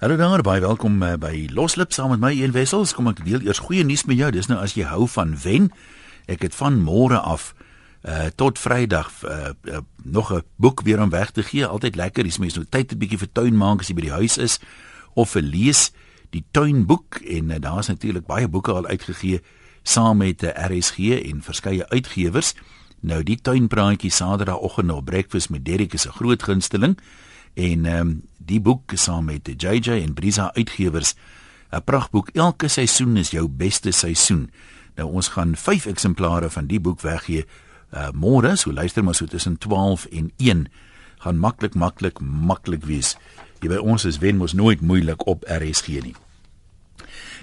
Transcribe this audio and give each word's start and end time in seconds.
Hallo 0.00 0.16
daar, 0.16 0.40
baie 0.40 0.62
welkom 0.64 1.02
uh, 1.04 1.18
by 1.20 1.50
Loslip 1.52 1.92
saam 1.92 2.08
met 2.14 2.22
my 2.22 2.30
een 2.32 2.54
wessels. 2.56 2.94
Kom 2.96 3.10
ek 3.10 3.18
deel 3.20 3.42
eers 3.44 3.58
goeie 3.60 3.82
nuus 3.84 4.06
met 4.08 4.16
jou. 4.16 4.30
Dis 4.32 4.46
nou 4.48 4.56
as 4.56 4.72
jy 4.72 4.86
hou 4.88 5.04
van 5.12 5.34
wen. 5.42 5.66
Ek 6.24 6.40
het 6.46 6.56
van 6.56 6.78
môre 6.80 7.18
af 7.20 7.50
uh 8.08 8.30
tot 8.32 8.56
Vrydag 8.56 9.10
uh, 9.28 9.50
uh 9.68 9.82
nog 10.00 10.32
'n 10.32 10.40
boek 10.56 10.80
weer 10.88 11.02
om 11.04 11.12
weg 11.12 11.34
te 11.36 11.42
gee. 11.42 11.66
Altyd 11.66 12.00
lekker, 12.00 12.24
dis 12.24 12.38
mense 12.38 12.56
nou 12.56 12.66
tyd 12.70 12.94
'n 12.94 12.98
bietjie 12.98 13.18
vir 13.18 13.28
tuin 13.32 13.56
maak 13.56 13.84
as 13.84 13.92
jy 13.92 13.94
by 13.94 14.06
die 14.08 14.16
huis 14.16 14.38
is 14.38 14.58
of 15.12 15.36
vir 15.36 15.42
lees 15.42 15.92
die 16.30 16.44
tuinboek 16.50 17.20
en 17.20 17.50
uh, 17.50 17.60
daar's 17.60 17.92
natuurlik 17.92 18.24
baie 18.24 18.48
boeke 18.48 18.72
al 18.72 18.86
uitgegee 18.86 19.42
saam 19.82 20.16
met 20.16 20.42
uh, 20.42 20.48
RSG 20.48 21.28
en 21.28 21.42
verskeie 21.42 21.84
uitgewers. 21.92 22.54
Nou 23.00 23.22
die 23.22 23.36
tuinpraatjie 23.36 24.10
Saterdagoggend 24.10 24.90
op 24.90 25.04
breakfast 25.04 25.50
met 25.50 25.64
Derrick 25.64 25.92
is 25.92 26.06
'n 26.06 26.16
groot 26.16 26.42
gunsteling 26.42 26.96
en 27.54 27.84
ehm 27.84 28.00
um, 28.00 28.29
die 28.46 28.60
boek 28.60 28.92
saam 28.94 29.28
met 29.28 29.48
JJ 29.48 30.00
en 30.00 30.14
Brisa 30.14 30.50
uitgewers 30.54 31.14
'n 31.70 31.84
prachtboek 31.84 32.28
elke 32.34 32.68
seisoen 32.68 33.16
is 33.16 33.30
jou 33.30 33.48
beste 33.48 33.90
seisoen. 33.90 34.50
Nou 34.96 35.08
ons 35.12 35.28
gaan 35.28 35.56
5 35.56 35.86
eksemplare 35.86 36.50
van 36.50 36.66
die 36.66 36.80
boek 36.80 37.00
weggee 37.00 37.46
uh 37.94 38.10
môre, 38.12 38.56
so 38.56 38.72
luister 38.72 39.04
maar 39.04 39.14
so 39.14 39.26
tussen 39.26 39.58
12 39.58 40.04
en 40.04 40.32
1 40.36 40.66
gaan 41.18 41.38
maklik 41.38 41.74
maklik 41.74 42.20
maklik 42.20 42.84
wees. 42.84 43.16
Jy 43.60 43.68
by 43.68 43.76
ons 43.76 44.04
is 44.04 44.18
wen 44.18 44.36
mos 44.36 44.52
nooit 44.52 44.80
moeilik 44.80 45.26
op 45.26 45.44
RSG 45.44 45.86
nie. 45.86 46.14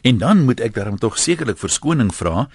En 0.01 0.17
dan 0.17 0.45
moet 0.45 0.59
ek 0.59 0.73
daarom 0.73 0.97
tog 0.97 1.17
sekerlik 1.17 1.57
verskoning 1.57 2.13
vra. 2.15 2.47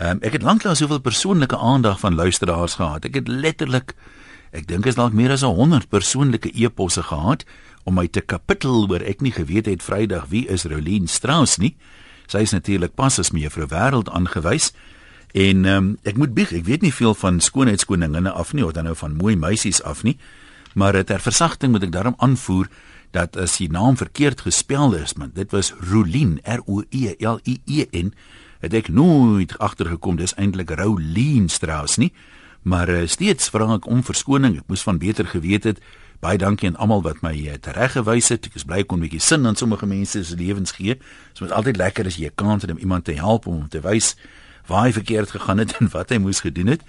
Um, 0.00 0.18
ek 0.22 0.32
het 0.32 0.42
lanklaas 0.42 0.78
soveel 0.78 1.00
persoonlike 1.00 1.56
aandag 1.56 2.00
van 2.00 2.14
luisteraars 2.14 2.74
gehad. 2.74 3.04
Ek 3.04 3.14
het 3.14 3.28
letterlik 3.28 3.94
Ek 4.50 4.66
dink 4.66 4.88
is 4.90 4.96
dalk 4.98 5.14
meer 5.14 5.30
as 5.30 5.44
100 5.46 5.86
persoonlike 5.92 6.50
e-posse 6.58 7.04
gehad 7.06 7.44
om 7.84 7.96
my 7.96 8.06
te 8.08 8.20
kapittel 8.20 8.86
oor 8.90 9.02
ek 9.06 9.22
nie 9.24 9.32
geweet 9.34 9.68
het 9.70 9.84
Vrydag 9.84 10.28
wie 10.30 10.46
is 10.48 10.66
Rolien 10.68 11.08
Strauss 11.08 11.58
nie. 11.58 11.74
Sy 12.30 12.44
is 12.46 12.54
natuurlik 12.54 12.94
pas 12.94 13.18
as 13.18 13.32
mevrou 13.34 13.66
wêreld 13.70 14.10
aangewys. 14.14 14.70
En 15.34 15.64
um, 15.64 15.90
ek 16.02 16.18
moet 16.18 16.34
bieg, 16.34 16.52
ek 16.52 16.66
weet 16.66 16.82
nie 16.82 16.94
veel 16.94 17.14
van 17.14 17.40
skoonheidskoninginne 17.40 18.32
af 18.34 18.52
nie 18.54 18.66
of 18.66 18.74
dan 18.74 18.88
nou 18.90 18.96
van 18.98 19.14
mooi 19.18 19.36
meisies 19.38 19.82
af 19.86 20.02
nie, 20.02 20.16
maar 20.74 20.98
ter 21.06 21.22
versagting 21.22 21.72
moet 21.74 21.86
ek 21.86 21.94
daarom 21.94 22.18
aanvoer 22.18 22.66
dat 23.14 23.36
as 23.38 23.56
die 23.58 23.70
naam 23.70 23.96
verkeerd 23.98 24.42
gespel 24.46 24.94
is, 24.94 25.16
man, 25.18 25.32
dit 25.34 25.50
was 25.54 25.72
Rolien 25.90 26.38
R 26.46 26.62
O 26.66 26.82
E 26.90 27.14
L 27.18 27.40
I 27.46 27.58
E 27.66 27.86
N, 27.94 28.12
het 28.62 28.74
ek 28.74 28.90
nooit 28.92 29.56
agtergekom 29.58 30.18
dis 30.20 30.34
eintlik 30.38 30.70
Rolien 30.78 31.48
Strauss 31.50 31.98
nie. 31.98 32.12
Maar 32.62 32.90
uh, 32.92 33.06
steeds 33.08 33.48
vra 33.48 33.70
ek 33.78 33.86
om 33.88 34.02
verskoning. 34.04 34.58
Ek 34.60 34.68
moes 34.68 34.84
van 34.84 35.00
beter 35.00 35.24
geweet 35.26 35.64
het. 35.64 35.78
Baie 36.20 36.36
dankie 36.36 36.68
aan 36.68 36.76
almal 36.76 37.00
wat 37.00 37.22
my 37.24 37.32
uh, 37.32 37.54
tereggewys 37.64 38.28
het. 38.28 38.44
Ek 38.50 38.58
is 38.60 38.66
bly 38.68 38.82
kon 38.84 38.98
'n 39.00 39.08
bietjie 39.08 39.22
sin 39.24 39.46
aan 39.46 39.56
sommige 39.56 39.86
mense 39.86 40.24
se 40.24 40.36
lewens 40.36 40.72
gee. 40.76 41.00
Dit 41.32 41.40
is 41.40 41.50
altyd 41.50 41.76
lekker 41.76 42.06
as 42.06 42.16
jy 42.16 42.28
'n 42.28 42.34
kans 42.34 42.62
het 42.62 42.70
om 42.70 42.76
iemand 42.76 43.04
te 43.04 43.12
help 43.12 43.46
om 43.46 43.68
te 43.68 43.80
wys 43.80 44.16
waar 44.66 44.84
hy 44.84 44.92
verkeerd 44.92 45.30
gegaan 45.30 45.58
het 45.58 45.72
en 45.80 45.88
wat 45.88 46.10
hy 46.10 46.18
moes 46.18 46.40
gedoen 46.40 46.66
het. 46.66 46.82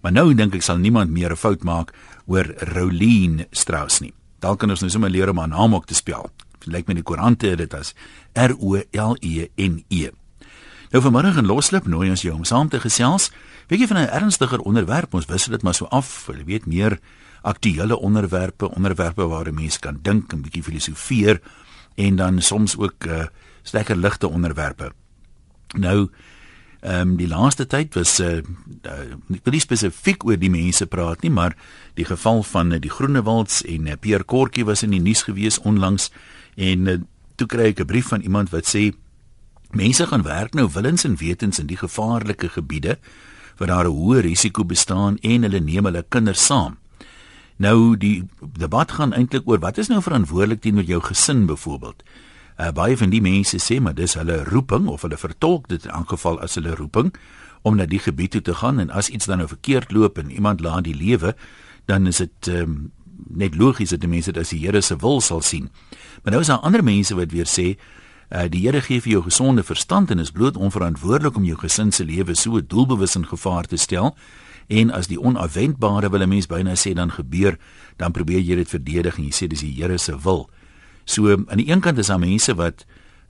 Maar 0.00 0.12
nou 0.12 0.34
dink 0.34 0.54
ek 0.54 0.62
sal 0.62 0.78
niemand 0.78 1.10
meer 1.10 1.32
'n 1.32 1.36
fout 1.36 1.62
maak 1.62 1.92
oor 2.26 2.48
Rolien 2.72 3.46
Strauss 3.50 4.00
nie. 4.00 4.14
Dalk 4.40 4.58
kan 4.58 4.70
ons 4.70 4.80
nou 4.80 4.90
sommer 4.90 5.10
leer 5.10 5.28
om 5.28 5.38
haar 5.38 5.48
naam 5.48 5.74
ook 5.74 5.86
te 5.86 5.94
spel. 5.94 6.30
Lyk 6.64 6.88
my 6.88 6.94
die 6.94 7.02
koerante 7.02 7.46
het 7.46 7.58
dit 7.58 7.74
as 7.74 7.94
R 8.32 8.56
O 8.58 8.80
L 8.92 9.16
E 9.20 9.48
N 9.56 9.84
E. 9.88 10.10
Nou 10.90 11.02
vanmiddag 11.02 11.36
in 11.36 11.46
Loslip 11.46 11.86
nooi 11.86 12.10
ons 12.10 12.22
jou 12.22 12.34
om 12.34 12.44
saam 12.44 12.68
te 12.68 12.80
gesels 12.80 13.30
Weet 13.68 13.80
jy 13.80 13.86
van 13.86 13.98
'n 14.00 14.08
ernstiger 14.08 14.60
onderwerp, 14.60 15.14
ons 15.14 15.26
wissel 15.26 15.52
dit 15.52 15.62
maar 15.62 15.74
so 15.74 15.84
af. 15.84 16.28
Jy 16.32 16.44
weet 16.44 16.66
meer 16.66 16.98
aktuelle 17.42 17.98
onderwerpe, 17.98 18.74
onderwerpe 18.74 19.26
waar 19.26 19.52
mense 19.52 19.80
kan 19.80 19.98
dink 20.02 20.32
en 20.32 20.42
bietjie 20.42 20.62
filosofeer 20.62 21.40
en 21.94 22.16
dan 22.16 22.40
soms 22.42 22.76
ook 22.76 23.04
uh 23.06 23.26
sterker 23.62 23.96
ligte 23.96 24.28
onderwerpe. 24.28 24.92
Nou 25.76 26.08
ehm 26.80 27.00
um, 27.00 27.16
die 27.16 27.28
laaste 27.28 27.66
tyd 27.66 27.94
was 27.94 28.20
uh, 28.20 28.38
uh 28.86 29.34
ek 29.34 29.44
wil 29.44 29.52
nie 29.52 29.60
spesifiek 29.60 30.24
oor 30.24 30.38
die 30.38 30.50
mense 30.50 30.86
praat 30.86 31.22
nie, 31.22 31.30
maar 31.30 31.56
die 31.98 32.06
geval 32.06 32.42
van 32.42 32.72
uh, 32.72 32.78
die 32.80 32.90
Groenewalds 32.90 33.64
en 33.66 33.86
uh, 33.86 33.96
Pierre 34.00 34.24
Kortjie 34.24 34.64
was 34.64 34.82
in 34.86 34.94
die 34.94 35.02
nuus 35.02 35.24
gewees 35.26 35.58
onlangs 35.58 36.12
en 36.54 36.86
uh, 36.86 36.96
toe 37.36 37.46
kry 37.50 37.72
ek 37.74 37.80
'n 37.82 37.90
brief 37.90 38.08
van 38.14 38.22
iemand 38.22 38.54
wat 38.54 38.70
sê 38.70 38.92
mense 39.74 40.06
gaan 40.06 40.22
werk 40.22 40.54
nou 40.54 40.68
willens 40.72 41.04
en 41.04 41.18
wetens 41.18 41.58
in 41.58 41.66
die 41.66 41.76
gevaarlike 41.76 42.48
gebiede 42.48 42.98
waar 43.58 43.68
daar 43.68 43.88
'n 43.90 43.98
hoë 43.98 44.20
risiko 44.22 44.64
bestaan 44.64 45.18
en 45.20 45.42
hulle 45.42 45.60
neem 45.60 45.84
hulle 45.84 46.06
kinders 46.08 46.46
saam. 46.46 46.78
Nou 47.58 47.96
die 47.98 48.22
debat 48.38 48.92
gaan 48.94 49.12
eintlik 49.12 49.48
oor 49.50 49.58
wat 49.58 49.78
is 49.78 49.90
nou 49.90 49.98
verantwoordelik 50.02 50.60
teenoor 50.62 50.86
jou 50.86 51.00
gesin 51.02 51.46
byvoorbeeld. 51.46 52.02
Uh, 52.58 52.70
baie 52.74 52.96
van 52.96 53.10
die 53.10 53.22
mense 53.22 53.58
sê 53.62 53.80
maar 53.82 53.94
dis 53.94 54.14
hulle 54.18 54.44
roeping 54.46 54.86
of 54.90 55.02
hulle 55.02 55.18
vertolk 55.18 55.68
dit 55.68 55.84
in 55.84 55.90
elk 55.90 56.14
geval 56.14 56.38
as 56.42 56.54
hulle 56.58 56.74
roeping 56.78 57.12
om 57.62 57.76
na 57.78 57.86
die 57.86 58.02
gebied 58.02 58.36
toe 58.36 58.42
te 58.42 58.54
gaan 58.54 58.78
en 58.78 58.90
as 58.90 59.10
iets 59.10 59.26
dan 59.26 59.42
nou 59.42 59.48
verkeerd 59.50 59.92
loop 59.92 60.18
en 60.18 60.30
iemand 60.30 60.62
laat 60.62 60.86
die 60.86 60.94
lewe 60.94 61.34
dan 61.90 62.06
is 62.06 62.22
dit 62.22 62.50
um, 62.54 62.90
net 63.14 63.54
logies 63.58 63.90
dat 63.90 64.02
die 64.02 64.10
mense 64.10 64.32
dit 64.32 64.42
as 64.42 64.54
die 64.54 64.60
Here 64.62 64.80
se 64.82 64.96
wil 64.96 65.20
sal 65.20 65.40
sien. 65.42 65.70
Maar 66.22 66.32
nou 66.32 66.42
is 66.42 66.50
daar 66.50 66.62
ander 66.66 66.84
mense 66.84 67.14
wat 67.14 67.34
weer 67.34 67.46
sê 67.46 67.74
Uh, 68.28 68.44
die 68.44 68.66
Here 68.66 68.82
gee 68.84 69.00
vir 69.00 69.12
jou 69.14 69.22
gesonde 69.24 69.62
verstand 69.64 70.10
en 70.12 70.20
is 70.20 70.30
bloot 70.30 70.56
onverantwoordelik 70.56 71.36
om 71.36 71.46
jou 71.48 71.56
gesin 71.56 71.88
se 71.92 72.04
lewe 72.04 72.34
so 72.36 72.60
doelbewus 72.60 73.16
in 73.16 73.24
gevaar 73.24 73.64
te 73.64 73.76
stel. 73.80 74.12
En 74.68 74.90
as 74.92 75.08
die 75.08 75.20
onafwendbare 75.20 76.10
wil 76.10 76.22
'n 76.22 76.28
mens 76.28 76.46
byna 76.46 76.74
sê 76.74 76.92
dan 76.92 77.10
gebeur, 77.10 77.58
dan 77.96 78.12
probeer 78.12 78.40
jy 78.40 78.54
dit 78.54 78.68
verdedig 78.68 79.16
en 79.18 79.24
jy 79.24 79.32
sê 79.32 79.46
dis 79.46 79.60
die 79.60 79.74
Here 79.82 79.98
se 79.98 80.18
wil. 80.22 80.50
So 81.04 81.32
aan 81.32 81.56
die 81.56 81.70
een 81.70 81.80
kant 81.80 81.98
is 81.98 82.06
daar 82.06 82.18
mense 82.18 82.54
wat 82.54 82.84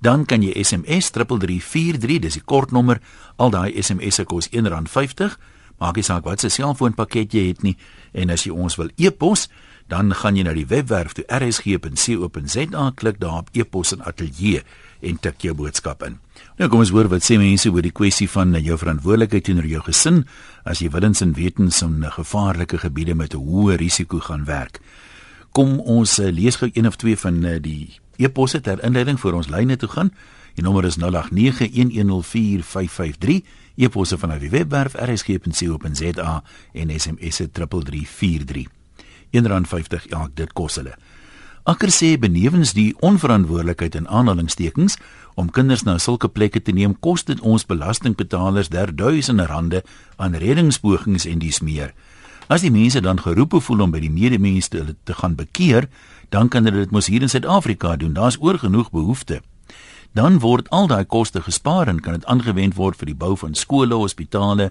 dan 0.03 0.25
kan 0.25 0.44
jy 0.44 0.63
SMS 0.63 1.12
3343 1.16 2.19
dis 2.19 2.34
die 2.34 2.44
kortnommer 2.44 3.00
al 3.38 3.50
daai 3.53 3.81
SMS'e 3.81 4.25
kos 4.25 4.50
R1.50 4.50 5.38
maak 5.81 5.95
nie 6.00 6.06
saak 6.06 6.25
wat 6.25 6.44
se 6.44 6.51
selfoonpakket 6.53 7.34
jy 7.34 7.47
het 7.51 7.63
nie 7.63 7.78
en 8.13 8.34
as 8.34 8.45
jy 8.47 8.53
ons 8.53 8.78
wil 8.79 8.91
e-pos 8.97 9.47
dan 9.91 10.13
gaan 10.16 10.38
jy 10.39 10.45
na 10.47 10.53
die 10.56 10.67
webwerf 10.69 11.13
toe 11.17 11.25
rsg.co.za 11.28 12.91
klik 12.95 13.19
daar 13.19 13.44
op 13.44 13.50
e-pos 13.53 13.94
en 13.94 14.03
ateljee 14.07 14.63
en 15.03 15.17
tik 15.19 15.44
jou 15.44 15.56
boodskap 15.57 16.03
in 16.07 16.19
nou 16.59 16.69
kom 16.69 16.84
ons 16.85 16.94
hoor 16.95 17.09
wat 17.11 17.25
sê 17.25 17.38
mense 17.41 17.69
oor 17.69 17.84
die 17.84 17.95
kwessie 17.95 18.29
van 18.31 18.56
jou 18.59 18.78
verantwoordelikheid 18.79 19.50
teenoor 19.50 19.67
jou 19.67 19.84
gesin 19.89 20.23
as 20.63 20.79
jy 20.81 20.89
willens 20.94 21.22
en 21.22 21.35
wetens 21.38 21.81
in 21.84 22.03
gevaarlike 22.17 22.79
gebiede 22.85 23.16
met 23.16 23.34
'n 23.34 23.44
hoë 23.44 23.78
risiko 23.81 24.19
gaan 24.19 24.45
werk 24.45 24.79
kom 25.53 25.79
ons 25.79 26.19
uh, 26.19 26.31
lees 26.34 26.55
gou 26.55 26.69
een 26.73 26.88
of 26.88 26.95
twee 26.95 27.17
van 27.17 27.45
uh, 27.45 27.61
die 27.61 28.03
e-posse 28.17 28.61
ter 28.61 28.81
inleiding 28.85 29.19
vir 29.22 29.34
ons 29.38 29.50
lyne 29.50 29.78
toe 29.79 29.90
gaan. 29.90 30.11
Die 30.57 30.63
nommer 30.66 30.85
is 30.85 30.97
0891104553. 31.01 31.05
E-posse 33.75 34.17
van 34.17 34.35
die 34.37 34.52
webwerf 34.53 34.93
rsg.co.za 34.93 36.43
en 36.73 36.99
SMS 36.99 37.41
3343. 37.52 38.67
R1.50 39.34 40.09
elk 40.09 40.35
dit 40.35 40.53
kos 40.53 40.78
hulle. 40.78 40.93
Akker 41.64 41.93
sê 41.96 42.17
benewens 42.20 42.73
die 42.75 42.91
onverantwoordelikheid 42.99 43.96
in 43.96 44.08
aanhalingstekens 44.08 44.97
om 45.40 45.49
kinders 45.49 45.85
na 45.87 45.96
sulke 45.97 46.28
plekke 46.28 46.59
te 46.61 46.73
neem, 46.75 46.97
kos 46.99 47.23
dit 47.23 47.40
ons 47.40 47.64
belastingbetalers 47.66 48.70
der 48.70 48.91
duisende 48.96 49.46
rande 49.47 49.79
aan 50.17 50.35
reddingspogings 50.35 51.25
en 51.25 51.40
dies 51.40 51.61
meer. 51.64 51.93
As 52.52 52.61
die 52.61 52.72
mense 52.72 52.99
dan 53.02 53.22
geroep 53.23 53.55
voel 53.64 53.85
om 53.87 53.96
by 53.96 54.03
die 54.03 54.11
medemense 54.11 54.70
te, 54.70 54.96
te 55.08 55.16
gaan 55.16 55.40
bekeer, 55.40 55.87
dan 56.29 56.52
kan 56.52 56.67
hulle 56.67 56.84
dit 56.84 56.91
mos 56.91 57.08
hier 57.08 57.23
in 57.23 57.31
Suid-Afrika 57.31 57.96
doen. 57.96 58.14
Daar's 58.14 58.37
oor 58.41 58.59
genoeg 58.59 58.91
behoeftes. 58.91 59.41
Dan 60.13 60.39
word 60.39 60.69
al 60.69 60.87
daai 60.87 61.05
koste 61.09 61.41
gespaar 61.41 61.89
en 61.89 61.99
kan 61.99 62.13
dit 62.13 62.25
aangewend 62.29 62.75
word 62.77 62.99
vir 63.01 63.09
die 63.09 63.17
bou 63.17 63.33
van 63.37 63.55
skole, 63.57 63.95
hospitale 63.97 64.69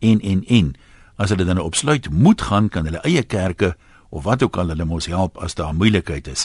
en 0.00 0.20
en 0.20 0.44
en. 0.44 0.74
As 1.16 1.32
hulle 1.32 1.46
dan 1.48 1.58
opsluit 1.58 2.10
moet 2.10 2.42
gaan, 2.42 2.68
kan 2.68 2.84
hulle 2.84 3.00
eie 3.08 3.22
kerke 3.22 3.72
of 4.10 4.26
wat 4.28 4.42
ook 4.42 4.56
al 4.60 4.68
hulle 4.68 4.84
mos 4.84 5.08
help 5.08 5.40
as 5.40 5.56
daar 5.56 5.72
moeilikheid 5.72 6.28
is. 6.28 6.44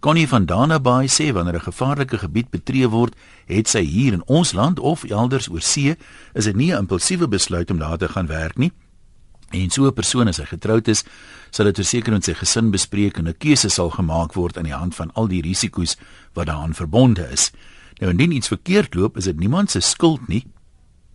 Connie 0.00 0.28
van 0.28 0.46
Danabay 0.48 1.08
sê 1.08 1.32
wanneer 1.32 1.60
'n 1.60 1.68
gevaarlike 1.68 2.18
gebied 2.18 2.50
betree 2.50 2.88
word, 2.88 3.14
het 3.46 3.68
sy 3.68 3.84
hier 3.84 4.12
in 4.12 4.22
ons 4.26 4.52
land 4.52 4.78
of 4.78 5.04
elders 5.04 5.48
oor 5.48 5.60
see, 5.60 5.96
is 6.32 6.44
dit 6.44 6.56
nie 6.56 6.72
'n 6.72 6.78
impulsiewe 6.78 7.28
besluit 7.28 7.70
om 7.70 7.78
daar 7.78 7.98
te 7.98 8.08
gaan 8.08 8.26
werk 8.26 8.56
nie. 8.56 8.72
En 9.50 9.70
so 9.70 9.86
'n 9.86 9.92
persoon 9.92 10.28
as 10.28 10.36
hy 10.36 10.44
getroud 10.44 10.88
is, 10.88 11.04
sal 11.50 11.64
dit 11.64 11.76
verseker 11.76 12.12
met 12.12 12.24
sy 12.24 12.34
gesin 12.34 12.70
bespreek 12.70 13.18
en 13.18 13.28
'n 13.28 13.38
keuse 13.38 13.68
sal 13.68 13.90
gemaak 13.90 14.34
word 14.34 14.58
aan 14.58 14.64
die 14.64 14.74
hand 14.74 14.94
van 14.94 15.12
al 15.14 15.28
die 15.28 15.42
risiko's 15.42 15.96
wat 16.34 16.46
daaraan 16.46 16.74
verbonde 16.74 17.28
is. 17.30 17.52
Nou 17.98 18.10
indien 18.10 18.32
iets 18.32 18.48
verkeerd 18.48 18.94
loop, 18.94 19.16
is 19.16 19.24
dit 19.24 19.38
niemand 19.38 19.70
se 19.70 19.80
skuld 19.80 20.28
nie, 20.28 20.46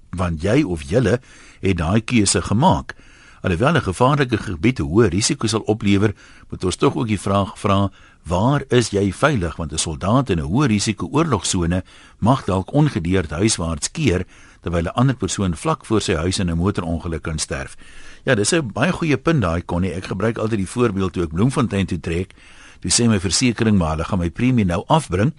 want 0.09 0.41
jy 0.41 0.63
of 0.63 0.81
julle 0.81 1.19
het 1.61 1.77
daai 1.77 2.01
keuse 2.01 2.41
gemaak. 2.41 2.95
Alhoewel 3.41 3.75
'n 3.75 3.81
gevaarlike 3.81 4.37
gebied 4.37 4.79
'n 4.79 4.85
hoë 4.85 5.09
risiko 5.09 5.47
sal 5.47 5.61
oplewer, 5.65 6.13
moet 6.49 6.63
ons 6.63 6.75
tog 6.75 6.95
ook 6.95 7.07
die 7.07 7.19
vraag 7.19 7.59
vra, 7.59 7.91
waar 8.23 8.63
is 8.69 8.89
jy 8.89 9.11
veilig 9.11 9.55
want 9.55 9.73
'n 9.73 9.77
soldaat 9.77 10.29
in 10.29 10.39
'n 10.39 10.45
hoë 10.45 10.67
risiko 10.67 11.07
oorlogsone 11.11 11.83
mag 12.19 12.45
dalk 12.45 12.73
ongedeerd 12.73 13.29
huiswaarts 13.29 13.91
keer 13.91 14.25
terwyl 14.61 14.83
'n 14.83 14.93
ander 14.93 15.15
persoon 15.15 15.55
vlak 15.55 15.85
voor 15.85 16.01
sy 16.01 16.13
huis 16.13 16.39
in 16.39 16.49
'n 16.49 16.57
motorongeluk 16.57 17.21
kan 17.21 17.39
sterf. 17.39 17.75
Ja, 18.23 18.35
dis 18.35 18.53
'n 18.53 18.71
baie 18.73 18.91
goeie 18.91 19.17
punt 19.17 19.41
daai 19.41 19.65
Connie. 19.65 19.93
Ek 19.93 20.05
gebruik 20.05 20.37
altyd 20.37 20.57
die 20.57 20.67
voorbeeld 20.67 21.13
toe 21.13 21.23
ek 21.23 21.33
Bloemfontein 21.33 21.85
toe 21.85 21.99
trek. 21.99 22.33
Toe 22.79 22.91
sê 22.91 23.07
my 23.07 23.19
versekerings 23.19 23.77
maar 23.77 23.95
hulle 23.95 24.03
gaan 24.03 24.19
my 24.19 24.29
premie 24.29 24.65
nou 24.65 24.83
afbring 24.87 25.33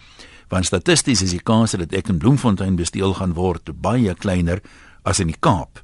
want 0.48 0.66
statisties 0.66 1.22
is 1.22 1.30
die 1.30 1.42
kans 1.42 1.72
dat 1.72 1.92
ek 1.92 2.08
in 2.08 2.18
Bloemfontein 2.18 2.76
besteel 2.76 3.14
gaan 3.14 3.32
word 3.32 3.70
baie 3.80 4.14
kleiner 4.14 4.60
as 5.02 5.20
in 5.20 5.26
die 5.26 5.38
Kaap. 5.40 5.82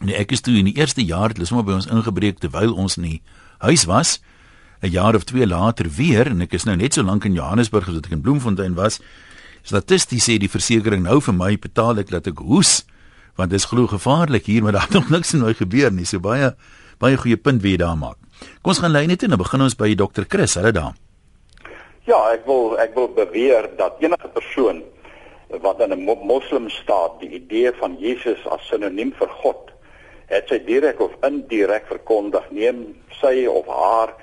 Nee, 0.00 0.14
ek 0.14 0.32
is 0.32 0.40
toe 0.40 0.54
in 0.58 0.64
die 0.64 0.76
eerste 0.76 1.02
jaar 1.02 1.28
het 1.28 1.36
hulle 1.36 1.46
sommer 1.46 1.64
by 1.64 1.72
ons 1.72 1.86
ingebreek 1.90 2.38
terwyl 2.38 2.72
ons 2.74 2.96
in 2.96 3.02
die 3.02 3.22
huis 3.58 3.84
was. 3.84 4.20
'n 4.82 4.90
Jaar 4.90 5.14
of 5.14 5.24
2 5.24 5.46
later 5.46 5.90
weer 5.90 6.26
en 6.26 6.40
ek 6.40 6.54
is 6.54 6.64
nou 6.64 6.76
net 6.76 6.94
so 6.94 7.02
lank 7.02 7.24
in 7.24 7.34
Johannesburg 7.34 7.88
as 7.88 7.94
wat 7.94 8.06
ek 8.06 8.12
in 8.12 8.22
Bloemfontein 8.22 8.74
was. 8.74 9.00
Statisties 9.62 10.24
sê 10.24 10.38
die 10.38 10.48
versekerings 10.48 11.04
nou 11.04 11.20
vir 11.20 11.34
my 11.34 11.56
betaal 11.56 11.98
ek 11.98 12.10
dat 12.10 12.26
ek 12.26 12.38
hoes 12.38 12.84
want 13.40 13.52
dit 13.52 13.60
is 13.60 13.68
glo 13.70 13.88
gevaarlik 13.90 14.46
hier 14.46 14.62
maar 14.62 14.74
daar 14.76 14.88
het 14.88 14.98
nog 14.98 15.10
niks 15.10 15.32
nou 15.32 15.54
gebeur 15.56 15.92
nie. 15.92 16.06
So 16.08 16.20
baie 16.20 16.54
baie 17.00 17.16
goeie 17.16 17.40
punt 17.40 17.62
wie 17.64 17.74
jy 17.76 17.82
daar 17.82 17.96
maak. 17.96 18.18
Kom 18.60 18.74
ons 18.74 18.82
gaan 18.84 18.92
lyn 18.92 19.08
net 19.08 19.24
en 19.24 19.34
dan 19.34 19.40
begin 19.40 19.64
ons 19.64 19.76
by 19.76 19.94
Dr. 19.96 20.28
Chris. 20.28 20.58
Hulle 20.60 20.72
daar. 20.76 20.94
Ja, 22.08 22.18
ek 22.32 22.46
wil 22.48 22.76
ek 22.80 22.94
wil 22.96 23.10
beweer 23.16 23.68
dat 23.78 24.00
enige 24.04 24.28
persoon 24.34 24.82
wat 25.64 25.80
in 25.80 25.92
'n 25.92 26.04
moslim 26.04 26.70
staat 26.70 27.20
die 27.20 27.30
idee 27.40 27.72
van 27.80 27.96
Jesus 27.98 28.46
as 28.46 28.66
sinoniem 28.68 29.12
vir 29.18 29.28
God 29.42 29.70
het 30.30 30.48
sy 30.48 30.60
direk 30.64 31.00
of 31.00 31.16
indirek 31.26 31.86
verkondig 31.90 32.44
neem 32.50 32.94
sy 33.20 33.46
of 33.50 33.66
haar 33.66 34.14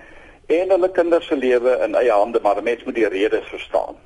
en 0.48 0.70
hulle 0.70 0.90
kinders 0.92 1.28
se 1.28 1.36
lewe 1.36 1.74
in 1.84 1.96
eie 1.96 2.12
hande 2.12 2.40
maar 2.44 2.64
mense 2.64 2.86
moet 2.86 2.96
die 2.96 3.10
redes 3.12 3.50
verstaan 3.52 4.00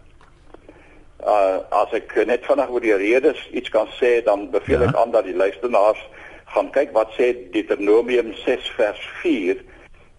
uh, 1.26 1.62
as 1.84 1.94
ek 1.98 2.14
net 2.28 2.46
vanaand 2.48 2.74
oor 2.74 2.84
die 2.84 2.96
redes 2.98 3.40
iets 3.52 3.72
kan 3.74 3.90
sê, 4.00 4.20
dan 4.26 4.50
beveel 4.54 4.82
ja. 4.82 4.90
ek 4.90 4.98
aan 5.00 5.14
dat 5.16 5.28
die 5.28 5.38
luisteraars 5.38 6.02
gaan 6.52 6.72
kyk 6.76 6.92
wat 6.96 7.14
sê 7.16 7.32
Deuteronomium 7.54 8.34
6 8.44 8.72
vers 8.78 9.02
4. 9.22 9.62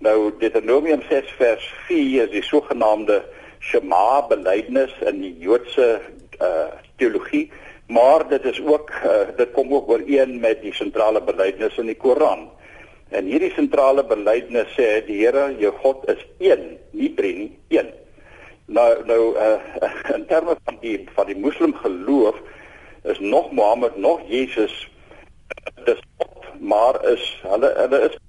Nou 0.05 0.33
Deuteronomium 0.41 1.03
6 1.09 1.35
vers 1.39 1.67
4 1.89 2.27
is 2.27 2.33
die 2.33 2.45
sogenaamde 2.47 3.21
Shema 3.63 4.23
belydenis 4.31 4.95
in 5.07 5.21
die 5.23 5.35
Joodse 5.39 6.01
uh, 6.43 6.73
teologie, 6.99 7.45
maar 7.93 8.25
dit 8.31 8.45
is 8.51 8.59
ook 8.65 8.91
uh, 9.05 9.29
dit 9.39 9.53
kom 9.55 9.71
ook 9.75 9.93
ooreen 9.93 10.41
met 10.43 10.63
die 10.65 10.75
sentrale 10.75 11.23
belydenis 11.23 11.79
in 11.79 11.93
die 11.93 11.99
Koran. 11.99 12.49
En 13.13 13.29
hierdie 13.29 13.53
sentrale 13.55 14.03
belydenis 14.09 14.73
sê 14.75 15.03
die 15.07 15.21
Here, 15.21 15.53
jou 15.61 15.71
God 15.85 16.09
is 16.11 16.25
een, 16.41 16.79
nie 16.97 17.13
drie 17.15 17.35
nie, 17.37 17.51
een 17.77 17.93
nou 18.73 18.89
nou 19.07 19.21
uh, 19.37 19.61
in 20.17 20.27
terme 20.27 20.57
van 20.65 20.81
die 20.81 20.97
van 21.15 21.27
die 21.31 21.39
moslim 21.39 21.75
geloof 21.85 22.41
is 23.03 23.19
nog 23.19 23.53
Mohammed 23.53 23.97
nog 23.97 24.21
Jesus 24.27 24.89
dis 25.85 26.01
maar 26.59 26.99
is 27.11 27.25
hulle 27.43 27.73
hulle 27.77 28.05
is 28.09 28.21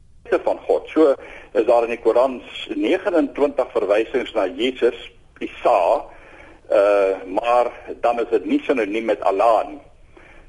van 0.44 0.60
God. 0.68 0.88
So 0.90 1.16
is 1.51 1.66
daar 1.66 1.84
in 1.84 1.94
die 1.94 2.00
Koran 2.01 2.42
29 2.68 3.72
verwysings 3.72 4.34
na 4.34 4.48
Jesus, 4.48 5.12
Isa, 5.40 6.06
uh 6.72 7.16
maar 7.28 7.72
dan 8.01 8.19
is 8.19 8.30
dit 8.30 8.45
nie 8.45 8.62
sinoniem 8.63 9.06
met 9.06 9.22
Allah 9.22 9.68
nie. 9.68 9.81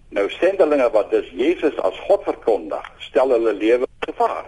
Nou 0.09 0.29
sendelinge 0.31 0.91
wat 0.91 1.11
dus 1.11 1.29
Jesus 1.35 1.77
as 1.83 1.99
God 2.07 2.23
verkondig, 2.25 2.91
stel 2.99 3.35
hulle 3.35 3.53
lewe 3.53 3.89
gevaar. 4.07 4.47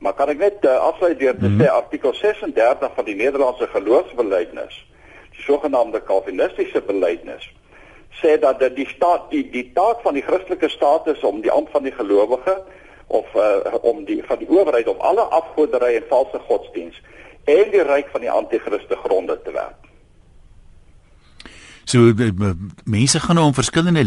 Maar 0.00 0.14
kan 0.16 0.30
ek 0.32 0.38
net 0.40 0.64
uh, 0.64 0.78
afsluit 0.80 1.18
deur 1.18 1.36
te 1.36 1.48
mm 1.48 1.58
-hmm. 1.58 1.66
sê 1.66 1.70
artikel 1.70 2.14
36 2.14 2.94
van 2.94 3.04
die 3.04 3.14
Nederlandse 3.14 3.66
geloofsbelijdenis, 3.66 4.86
die 5.30 5.42
sogenaamde 5.42 6.02
Calvinistiese 6.02 6.80
belijdenis, 6.80 7.52
sê 8.22 8.38
dat 8.40 8.58
dit 8.58 8.76
die 8.76 8.88
staat 8.88 9.30
die 9.30 9.50
die 9.50 9.70
taak 9.74 10.00
van 10.00 10.14
die 10.14 10.22
Christelike 10.22 10.68
staat 10.68 11.06
is 11.06 11.20
om 11.20 11.40
die 11.40 11.50
amp 11.50 11.68
van 11.70 11.82
die 11.82 11.92
gelowige 11.92 12.62
of 13.06 13.34
uh, 13.34 13.74
om 13.80 14.04
die 14.04 14.24
van 14.24 14.38
die 14.38 14.48
owerheid 14.48 14.88
op 14.88 14.98
alle 14.98 15.20
afgoderry 15.20 15.94
en 15.96 16.08
valse 16.08 16.38
godsdiens 16.48 17.02
en 17.44 17.70
die 17.70 17.82
ryk 17.82 18.08
van 18.12 18.20
die 18.20 18.30
anti-kriste 18.30 18.96
gronde 18.96 19.42
te 19.42 19.52
werk. 19.52 19.89
So 21.90 22.12
mense 22.84 23.18
gaan 23.18 23.34
nou 23.34 23.48
om 23.48 23.54
verskillende 23.54 24.04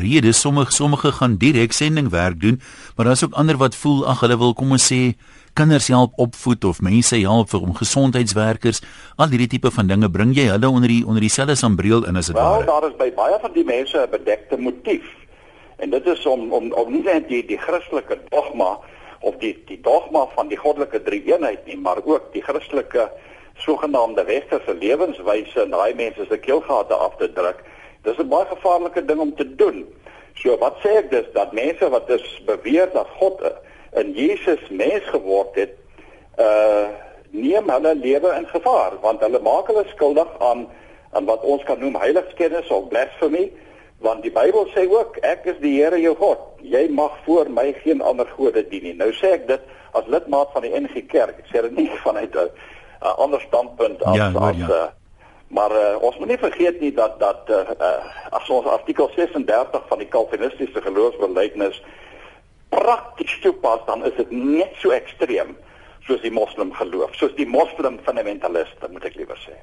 redes, 0.00 0.40
sommige 0.40 0.72
sommige 0.72 1.12
gaan 1.12 1.36
direk 1.36 1.72
sendingwerk 1.72 2.40
doen, 2.40 2.60
maar 2.96 3.06
daar's 3.06 3.24
ook 3.24 3.34
ander 3.34 3.56
wat 3.56 3.74
voel 3.76 4.06
ag 4.08 4.20
hulle 4.20 4.38
wil 4.38 4.54
kom 4.54 4.70
ons 4.72 4.86
sê 4.92 5.12
kinders 5.52 5.88
help 5.92 6.12
opvoed 6.16 6.64
of 6.64 6.80
mense 6.80 7.16
help 7.16 7.50
vir 7.50 7.60
om 7.60 7.74
gesondheidswerkers, 7.76 8.80
al 9.16 9.28
hierdie 9.28 9.50
tipe 9.52 9.70
van 9.70 9.90
dinge 9.92 10.08
bring 10.10 10.32
jy 10.32 10.46
hulle 10.54 10.70
onder 10.70 10.88
die 10.88 11.02
onder 11.04 11.20
dieselfde 11.20 11.56
sambreel 11.60 12.06
in 12.08 12.16
as 12.16 12.30
dit 12.30 12.38
ware. 12.38 12.64
Wel, 12.64 12.70
daar 12.70 12.88
is 12.88 12.96
by 12.96 13.10
baie 13.18 13.36
van 13.42 13.52
die 13.52 13.64
mense 13.64 13.98
'n 13.98 14.10
bedekte 14.10 14.56
motief. 14.56 15.10
En 15.84 15.90
dit 15.90 16.06
is 16.06 16.26
om 16.26 16.52
om 16.52 16.72
om 16.72 16.92
nie 16.92 17.02
net 17.02 17.28
die 17.28 17.42
die 17.46 17.58
Christelike 17.58 18.18
dogma 18.30 18.78
of 19.20 19.36
die 19.36 19.52
die 19.66 19.80
dogma 19.82 20.24
van 20.34 20.48
die 20.48 20.56
goddelike 20.56 21.02
drie-eenheid 21.02 21.66
nie, 21.66 21.76
maar 21.76 22.00
ook 22.04 22.32
die 22.32 22.42
Christelike 22.42 23.10
sogenaamde 23.64 24.24
westerse 24.24 24.74
lewenswyse 24.74 25.62
en 25.62 25.70
daai 25.74 25.94
mense 25.94 26.26
se 26.28 26.38
keelgate 26.38 26.94
af 26.94 27.16
te 27.16 27.32
druk. 27.32 27.62
Dis 28.02 28.18
'n 28.18 28.28
baie 28.28 28.46
gevaarlike 28.46 29.04
ding 29.04 29.20
om 29.20 29.34
te 29.34 29.54
doen. 29.54 29.86
So 30.34 30.58
wat 30.58 30.76
sê 30.82 30.96
ek 30.96 31.10
dus 31.10 31.26
dat 31.32 31.52
mense 31.52 31.88
wat 31.88 32.06
dus 32.06 32.42
beweer 32.46 32.90
dat 32.92 33.08
God 33.18 33.40
in 33.92 34.12
Jesus 34.12 34.68
mens 34.70 35.04
geword 35.04 35.54
het, 35.54 35.74
uh 36.38 36.88
neem 37.32 37.70
hulle 37.70 37.94
lewe 37.94 38.34
in 38.36 38.46
gevaar 38.46 38.98
want 39.00 39.20
hulle 39.24 39.40
maak 39.40 39.68
hulle 39.72 39.84
skuldig 39.88 40.28
aan 40.38 40.66
aan 41.16 41.28
wat 41.28 41.44
ons 41.44 41.62
kan 41.68 41.80
noem 41.80 41.96
heiligskennis 42.00 42.68
of 42.68 42.88
blasphemy 42.88 43.46
want 44.04 44.22
die 44.26 44.32
Bybel 44.32 44.68
sê 44.74 44.84
ook 44.90 45.16
ek 45.24 45.46
is 45.54 45.60
die 45.64 45.78
Here 45.78 46.00
jou 46.00 46.12
God 46.20 46.42
jy 46.74 46.84
mag 46.92 47.16
voor 47.24 47.48
my 47.50 47.70
geen 47.80 48.04
ander 48.04 48.28
gode 48.36 48.66
dien 48.68 48.84
nie 48.84 48.94
nou 48.98 49.08
sê 49.16 49.32
ek 49.38 49.48
dit 49.48 49.72
as 49.96 50.12
lidmaat 50.12 50.52
van 50.52 50.66
die 50.66 50.74
NG 50.76 51.06
Kerk 51.08 51.40
ek 51.40 51.48
sê 51.52 51.64
dit 51.68 51.78
nie 51.80 51.88
vanuit 52.06 52.36
'n 52.36 52.52
'n 53.02 53.16
ander 53.24 53.40
standpunt 53.40 54.02
as 54.02 54.16
ja, 54.16 54.32
as 54.34 54.56
ja. 54.56 54.68
uh, 54.68 54.90
maar 55.48 55.70
uh, 55.70 56.02
ons 56.02 56.16
moet 56.18 56.28
nie 56.28 56.38
vergeet 56.38 56.80
nie 56.80 56.92
dat 56.92 57.18
dat 57.20 57.50
uh, 57.50 57.56
uh, 57.56 58.04
as 58.30 58.48
ons 58.48 58.66
artikel 58.66 59.10
36 59.16 59.82
van 59.88 59.98
die 59.98 60.08
Calvinistiese 60.08 60.80
geloofsbelijdenis 60.80 61.82
prakties 62.68 63.40
toepas 63.40 63.84
dan 63.86 64.04
is 64.04 64.16
dit 64.16 64.30
net 64.30 64.72
so 64.80 64.90
ekstreem 64.90 65.56
soos 66.06 66.22
die 66.24 66.32
moslim 66.32 66.72
geloof 66.72 67.14
soos 67.20 67.34
die 67.36 67.48
moslim 67.48 67.98
fundamentaliste 68.06 68.88
moet 68.90 69.04
ek 69.04 69.20
liewer 69.20 69.38
sê 69.44 69.58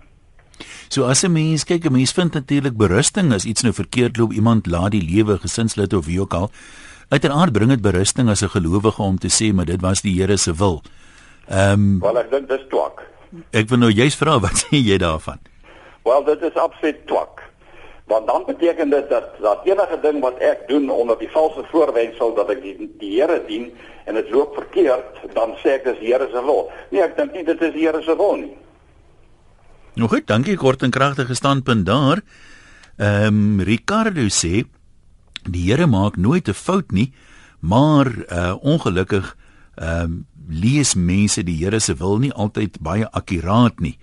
So 0.89 1.05
as 1.05 1.23
'n 1.23 1.31
mens 1.31 1.63
kyk, 1.63 1.85
'n 1.85 1.91
mens 1.91 2.11
vind 2.11 2.33
natuurlik 2.33 2.77
berusting 2.77 3.33
as 3.33 3.45
iets 3.45 3.61
nou 3.61 3.73
verkeerd 3.73 4.17
loop, 4.17 4.31
iemand 4.33 4.65
laat 4.65 4.91
die 4.91 5.05
lewe 5.05 5.37
gesinslid 5.37 5.93
of 5.93 6.05
wie 6.05 6.19
ook 6.21 6.33
al. 6.33 6.51
Uiteraard 7.09 7.51
bring 7.51 7.69
dit 7.69 7.81
berusting 7.81 8.29
as 8.29 8.41
'n 8.41 8.49
gelowige 8.49 9.01
om 9.01 9.17
te 9.17 9.29
sê 9.29 9.53
maar 9.53 9.65
dit 9.65 9.81
was 9.81 10.01
die 10.01 10.21
Here 10.21 10.37
se 10.37 10.53
wil. 10.55 10.81
Ehm 11.47 11.73
um, 11.73 11.99
Wel 11.99 12.17
ek 12.17 12.31
dink 12.31 12.49
dis 12.49 12.65
twak. 12.69 13.05
Ek 13.51 13.69
wil 13.69 13.83
nou 13.83 13.91
juist 13.93 14.17
vra 14.17 14.39
wat 14.41 14.63
sê 14.63 14.79
jy 14.81 14.97
daarvan? 15.01 15.39
Wel, 16.03 16.23
dit 16.23 16.41
is 16.49 16.57
absoluut 16.57 17.01
twak. 17.07 17.43
Want 18.09 18.25
dan 18.27 18.45
beteken 18.47 18.89
dit 18.89 19.09
dat 19.09 19.35
dat 19.41 19.65
enige 19.69 19.99
ding 20.01 20.21
wat 20.21 20.39
ek 20.41 20.65
doen 20.67 20.89
onder 20.89 21.17
die 21.19 21.29
valse 21.29 21.61
voorwendsel 21.69 22.33
dat 22.35 22.49
ek 22.49 22.63
die, 22.63 22.89
die 22.97 23.11
Here 23.19 23.37
dien 23.45 23.69
en 24.09 24.17
dit 24.17 24.31
loop 24.33 24.55
verkeerd, 24.57 25.19
dan 25.35 25.53
sê 25.61 25.77
ek 25.77 25.85
dis 25.85 26.01
Here 26.01 26.25
se 26.31 26.41
wil. 26.45 26.71
Nee, 26.89 27.03
ek 27.05 27.13
dink 27.19 27.37
nie 27.37 27.45
dit 27.45 27.61
is 27.61 27.75
die 27.75 27.85
Here 27.85 28.01
se 28.01 28.15
wil 28.17 28.35
nie. 28.41 28.55
Nou 29.99 30.09
goed, 30.09 30.25
dankie 30.25 30.57
kort 30.57 30.81
en 30.85 30.95
kragtige 30.95 31.37
standpunt 31.37 31.85
daar. 31.85 32.23
Ehm 32.97 33.59
um, 33.59 33.61
Ricardo 33.61 34.25
sê 34.33 34.65
die 35.45 35.67
Here 35.69 35.85
maak 35.87 36.17
nooit 36.17 36.49
'n 36.49 36.57
fout 36.57 36.91
nie, 36.91 37.13
maar 37.59 38.09
uh 38.09 38.55
ongelukkig 38.61 39.35
ehm 39.77 40.03
um, 40.03 40.25
lees 40.49 40.95
mense 40.95 41.43
die 41.43 41.57
Here 41.63 41.79
se 41.79 41.95
wil 41.95 42.17
nie 42.17 42.33
altyd 42.33 42.79
baie 42.81 43.07
akkuraat 43.11 43.79
nie. 43.79 43.97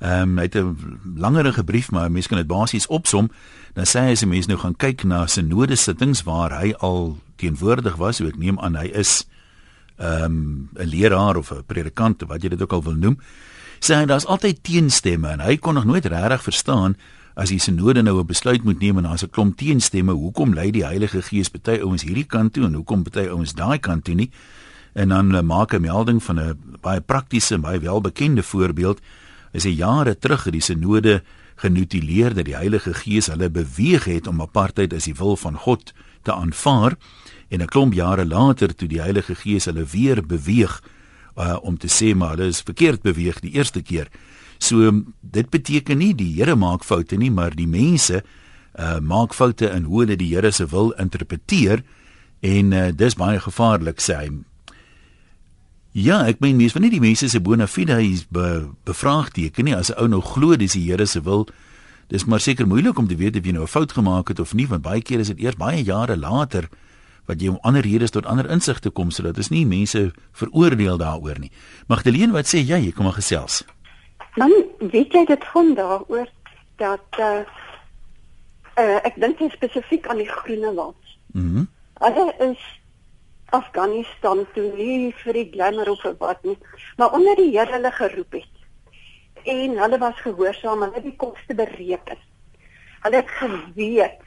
Ehm 0.00 0.22
um, 0.22 0.38
hy 0.38 0.42
het 0.42 0.56
'n 0.56 0.98
langerige 1.16 1.64
brief 1.64 1.90
maar 1.90 2.10
mense 2.10 2.28
kan 2.28 2.38
dit 2.38 2.46
basies 2.46 2.86
opsom. 2.86 3.30
Dan 3.74 3.84
sê 3.84 4.00
hy 4.00 4.12
as 4.12 4.20
jy 4.20 4.28
mense 4.28 4.48
nou 4.48 4.58
gaan 4.58 4.76
kyk 4.76 5.04
na 5.04 5.26
synode 5.26 5.76
sittings 5.76 6.22
waar 6.22 6.60
hy 6.60 6.74
al 6.78 7.18
teenwoordig 7.36 7.96
was, 7.96 8.16
so 8.16 8.26
ek 8.26 8.36
neem 8.36 8.58
aan 8.58 8.74
hy 8.74 8.90
is 8.92 9.26
ehm 9.96 10.24
um, 10.24 10.68
'n 10.74 10.88
leraar 10.88 11.36
of 11.36 11.50
'n 11.52 11.64
predikant 11.66 12.22
wat 12.28 12.42
jy 12.42 12.48
dit 12.48 12.62
ook 12.62 12.72
al 12.72 12.82
wil 12.82 12.94
noem. 12.94 13.18
Sê 13.80 13.94
hy 13.94 14.04
daar's 14.04 14.26
altyd 14.26 14.62
teenstemme 14.62 15.28
en 15.28 15.40
hy 15.40 15.56
kon 15.56 15.74
nog 15.74 15.84
nooit 15.84 16.06
regtig 16.06 16.42
verstaan 16.42 16.96
as 17.36 17.48
die 17.48 17.58
sinode 17.58 18.02
nou 18.02 18.20
'n 18.20 18.26
besluit 18.26 18.64
moet 18.64 18.80
neem 18.80 18.98
en 18.98 19.04
daar's 19.04 19.22
'n 19.22 19.30
klomp 19.30 19.56
teenstemme, 19.56 20.12
hoekom 20.12 20.54
lei 20.54 20.70
die 20.70 20.84
Heilige 20.84 21.22
Gees 21.22 21.48
party 21.48 21.80
ouens 21.80 22.02
hierdie 22.02 22.26
kant 22.26 22.52
toe 22.52 22.64
en 22.64 22.74
hoekom 22.74 23.02
party 23.02 23.28
ouens 23.28 23.52
daai 23.52 23.78
kant 23.78 24.04
toe 24.04 24.14
nie? 24.14 24.30
En 24.96 25.12
dan 25.12 25.34
uh, 25.34 25.42
maak 25.44 25.74
hy 25.76 25.82
melding 25.84 26.22
van 26.24 26.40
'n 26.40 26.78
baie 26.80 27.00
praktiese 27.00 27.54
en 27.54 27.60
baie 27.60 27.80
welbekende 27.80 28.42
voorbeeld. 28.42 29.00
Hy 29.52 29.60
sê 29.60 29.70
jare 29.76 30.16
terug 30.18 30.44
het 30.44 30.52
die 30.56 30.64
sinode 30.64 31.22
genotuleer 31.56 32.34
dat 32.34 32.44
die 32.44 32.56
Heilige 32.56 32.94
Gees 32.94 33.26
hulle 33.32 33.50
beweeg 33.50 34.04
het 34.04 34.26
om 34.26 34.40
apartheid 34.40 34.92
as 34.92 35.08
die 35.08 35.16
wil 35.16 35.36
van 35.36 35.56
God 35.56 35.92
te 36.22 36.32
aanvaar 36.32 36.96
en 37.48 37.62
'n 37.62 37.66
klomp 37.66 37.92
jare 37.92 38.26
later 38.26 38.74
toe 38.74 38.88
die 38.88 39.00
Heilige 39.00 39.34
Gees 39.34 39.64
hulle 39.64 39.84
weer 39.84 40.26
beweeg 40.26 40.82
uh, 41.36 41.56
om 41.62 41.78
te 41.78 41.88
sê 41.88 42.14
maar 42.14 42.36
hulle 42.36 42.48
is 42.48 42.60
verkeerd 42.60 43.02
beweeg 43.02 43.40
die 43.40 43.52
eerste 43.52 43.82
keer. 43.82 44.08
So 44.58 45.02
dit 45.20 45.50
beteken 45.50 45.98
nie 45.98 46.14
die 46.14 46.32
Here 46.34 46.56
maak 46.56 46.84
foute 46.84 47.16
nie, 47.16 47.30
maar 47.30 47.54
die 47.54 47.68
mense 47.68 48.22
uh, 48.78 48.98
maak 49.00 49.34
foute 49.34 49.70
in 49.70 49.84
hoe 49.84 50.00
hulle 50.04 50.16
die 50.16 50.34
Here 50.34 50.50
se 50.50 50.66
wil 50.66 50.92
interpreteer 50.92 51.84
en 52.40 52.72
uh, 52.72 52.90
dis 52.92 53.14
baie 53.14 53.40
gevaarlik 53.40 54.00
sê 54.00 54.16
hy. 54.16 54.28
Ja, 55.96 56.18
ek 56.28 56.42
meen 56.44 56.58
mens 56.60 56.74
van 56.76 56.82
nie 56.84 56.90
die 56.92 57.00
mense 57.00 57.24
se 57.32 57.40
bona 57.40 57.64
fides 57.64 58.26
be, 58.28 58.66
bevraagteken 58.84 59.64
nie 59.64 59.74
as 59.74 59.88
'n 59.88 59.96
ou 59.96 60.08
nou 60.08 60.20
glo 60.20 60.56
dis 60.56 60.74
die 60.76 60.90
Here 60.90 61.06
se 61.06 61.22
wil. 61.22 61.48
Dis 62.08 62.26
maar 62.26 62.40
seker 62.40 62.66
moeilik 62.66 62.98
om 62.98 63.08
te 63.08 63.16
weet 63.16 63.36
of 63.36 63.44
jy 63.44 63.52
nou 63.52 63.62
'n 63.62 63.66
fout 63.66 63.92
gemaak 63.92 64.28
het 64.28 64.38
of 64.38 64.52
nie, 64.52 64.66
want 64.66 64.82
baie 64.82 65.00
keer 65.00 65.20
is 65.20 65.28
dit 65.28 65.38
eers 65.38 65.56
baie 65.56 65.82
jare 65.82 66.16
later 66.16 66.68
wat 67.26 67.40
jy 67.40 67.48
om 67.48 67.58
ander 67.62 67.82
redes 67.82 68.10
tot 68.10 68.26
ander 68.26 68.50
insigte 68.50 68.90
kom 68.90 69.10
sodat 69.10 69.34
dit 69.34 69.44
is 69.44 69.50
nie 69.50 69.66
mense 69.66 70.12
veroordeel 70.32 70.98
daaroor 70.98 71.38
nie. 71.38 71.50
Magdalene, 71.86 72.32
wat 72.32 72.46
sê 72.46 72.58
jy? 72.58 72.76
Jy 72.76 72.92
kom 72.92 73.04
maar 73.04 73.14
gesels. 73.14 73.64
Dan 74.34 74.52
weet 74.78 75.12
jy 75.12 75.24
dit 75.24 75.44
van 75.44 75.74
daaroor 75.74 76.28
dat 76.76 77.06
uh, 77.18 77.40
uh 78.76 79.00
ek 79.02 79.14
dink 79.16 79.38
spesifiek 79.52 80.06
aan 80.06 80.18
die 80.18 80.28
groene 80.28 80.74
was. 80.74 81.18
Mhm. 81.32 81.46
Mm 81.46 81.68
Hulle 81.96 82.34
is 82.38 82.60
Afghanistan 83.56 84.44
toe 84.54 84.68
nie 84.76 85.12
vir 85.22 85.38
die 85.38 85.48
glamour 85.52 85.90
of 85.90 86.04
wat 86.20 86.42
nie, 86.44 86.56
maar 86.96 87.12
onder 87.16 87.36
die 87.36 87.50
Here 87.54 87.72
hulle 87.72 87.92
geroep 87.92 88.38
het. 88.38 88.54
En 89.44 89.76
hulle 89.78 89.98
was 90.02 90.20
gehoorsaam 90.24 90.82
hulle 90.84 90.98
het 90.98 91.06
die 91.06 91.16
koste 91.16 91.54
bereken. 91.54 92.18
Hulle 93.04 93.22
het 93.22 93.30
geweet 93.40 94.24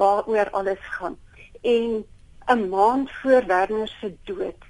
waaroor 0.00 0.50
alles 0.50 0.82
gaan. 0.96 1.16
En 1.62 2.04
'n 2.50 2.68
maand 2.68 3.10
voor 3.10 3.46
Werner 3.46 3.88
se 3.88 4.16
dood 4.24 4.68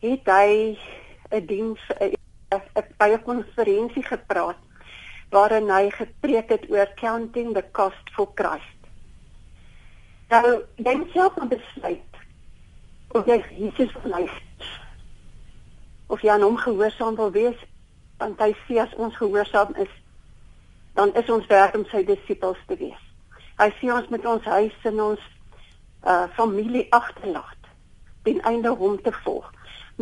het 0.00 0.26
hy 0.26 0.78
'n 1.30 1.46
diens 1.46 1.80
'n 2.00 2.14
'n 2.98 3.22
konferensie 3.22 4.02
gepraat 4.02 4.60
waarin 5.30 5.70
hy 5.70 5.90
gepreek 5.90 6.48
het 6.48 6.70
oor 6.70 6.88
counting 6.94 7.54
the 7.54 7.64
cost 7.72 8.10
for 8.12 8.28
Christ. 8.34 8.80
Nou, 10.28 10.64
dink 10.76 11.10
self 11.12 11.38
aan 11.38 11.48
besluit 11.48 12.11
of 13.12 13.26
jy 13.26 13.44
Jesus 13.58 13.92
luister. 14.04 14.68
Of 16.06 16.22
jy 16.24 16.32
aan 16.32 16.44
hom 16.44 16.56
gehoorsaam 16.56 17.16
wil 17.16 17.32
wees, 17.32 17.58
want 18.20 18.40
hy 18.40 18.52
sê 18.64 18.78
as 18.82 18.92
ons 18.96 19.16
gehoorsaam 19.20 19.74
is, 19.82 19.90
dan 20.96 21.12
is 21.18 21.28
ons 21.32 21.48
werk 21.50 21.76
om 21.76 21.84
sy 21.90 22.02
disippels 22.08 22.60
te 22.68 22.76
wees. 22.80 23.02
Hy 23.60 23.68
sê 23.78 23.90
ons 23.92 24.08
moet 24.12 24.28
ons 24.28 24.52
huis 24.56 24.86
en 24.90 25.02
ons 25.12 25.28
uh 26.02 26.26
familie 26.34 26.88
agterlaat 26.90 27.68
ten 28.26 28.40
einde 28.48 28.72
hom 28.78 28.96
te 29.02 29.12
volg. 29.22 29.46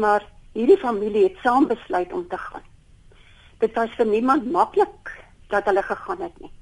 Maar 0.00 0.24
hierdie 0.54 0.78
familie 0.80 1.26
het 1.28 1.42
saam 1.44 1.66
besluit 1.68 2.12
om 2.12 2.26
te 2.28 2.38
gaan. 2.38 2.64
Dit 3.60 3.74
was 3.76 3.92
vir 3.98 4.06
niemand 4.08 4.46
maklik 4.52 5.12
dat 5.52 5.66
hulle 5.68 5.82
gegaan 5.82 6.22
het 6.24 6.38
nie. 6.40 6.52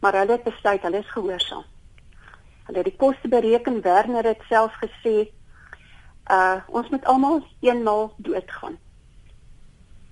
Maar 0.00 0.18
hulle 0.22 0.38
het 0.38 0.48
besluit 0.48 0.82
hulle 0.82 0.98
is 1.04 1.12
gehoorsaam. 1.14 1.64
Hulle 2.66 2.82
het 2.82 2.90
die 2.90 2.98
koste 2.98 3.28
bereken, 3.28 3.82
Werner 3.82 4.26
het 4.26 4.42
self 4.48 4.74
gesê 4.82 5.30
uh 6.30 6.60
ons 6.68 6.88
moet 6.90 7.04
almal 7.04 7.46
eenmal 7.60 8.14
doodgaan. 8.16 8.78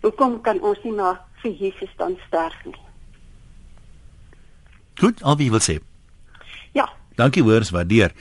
Hoekom 0.00 0.40
kan 0.40 0.60
ons 0.60 0.78
nie 0.84 0.92
maar 0.92 1.20
vir 1.42 1.52
Jesus 1.52 1.90
dan 1.96 2.16
sterf 2.26 2.64
nie? 2.64 2.76
Goed, 5.00 5.22
al 5.22 5.36
wie 5.36 5.50
wil 5.50 5.62
sê. 5.64 5.78
Ja. 6.72 6.88
Dankie 7.16 7.42
hoors, 7.42 7.70
waardeer. 7.70 8.12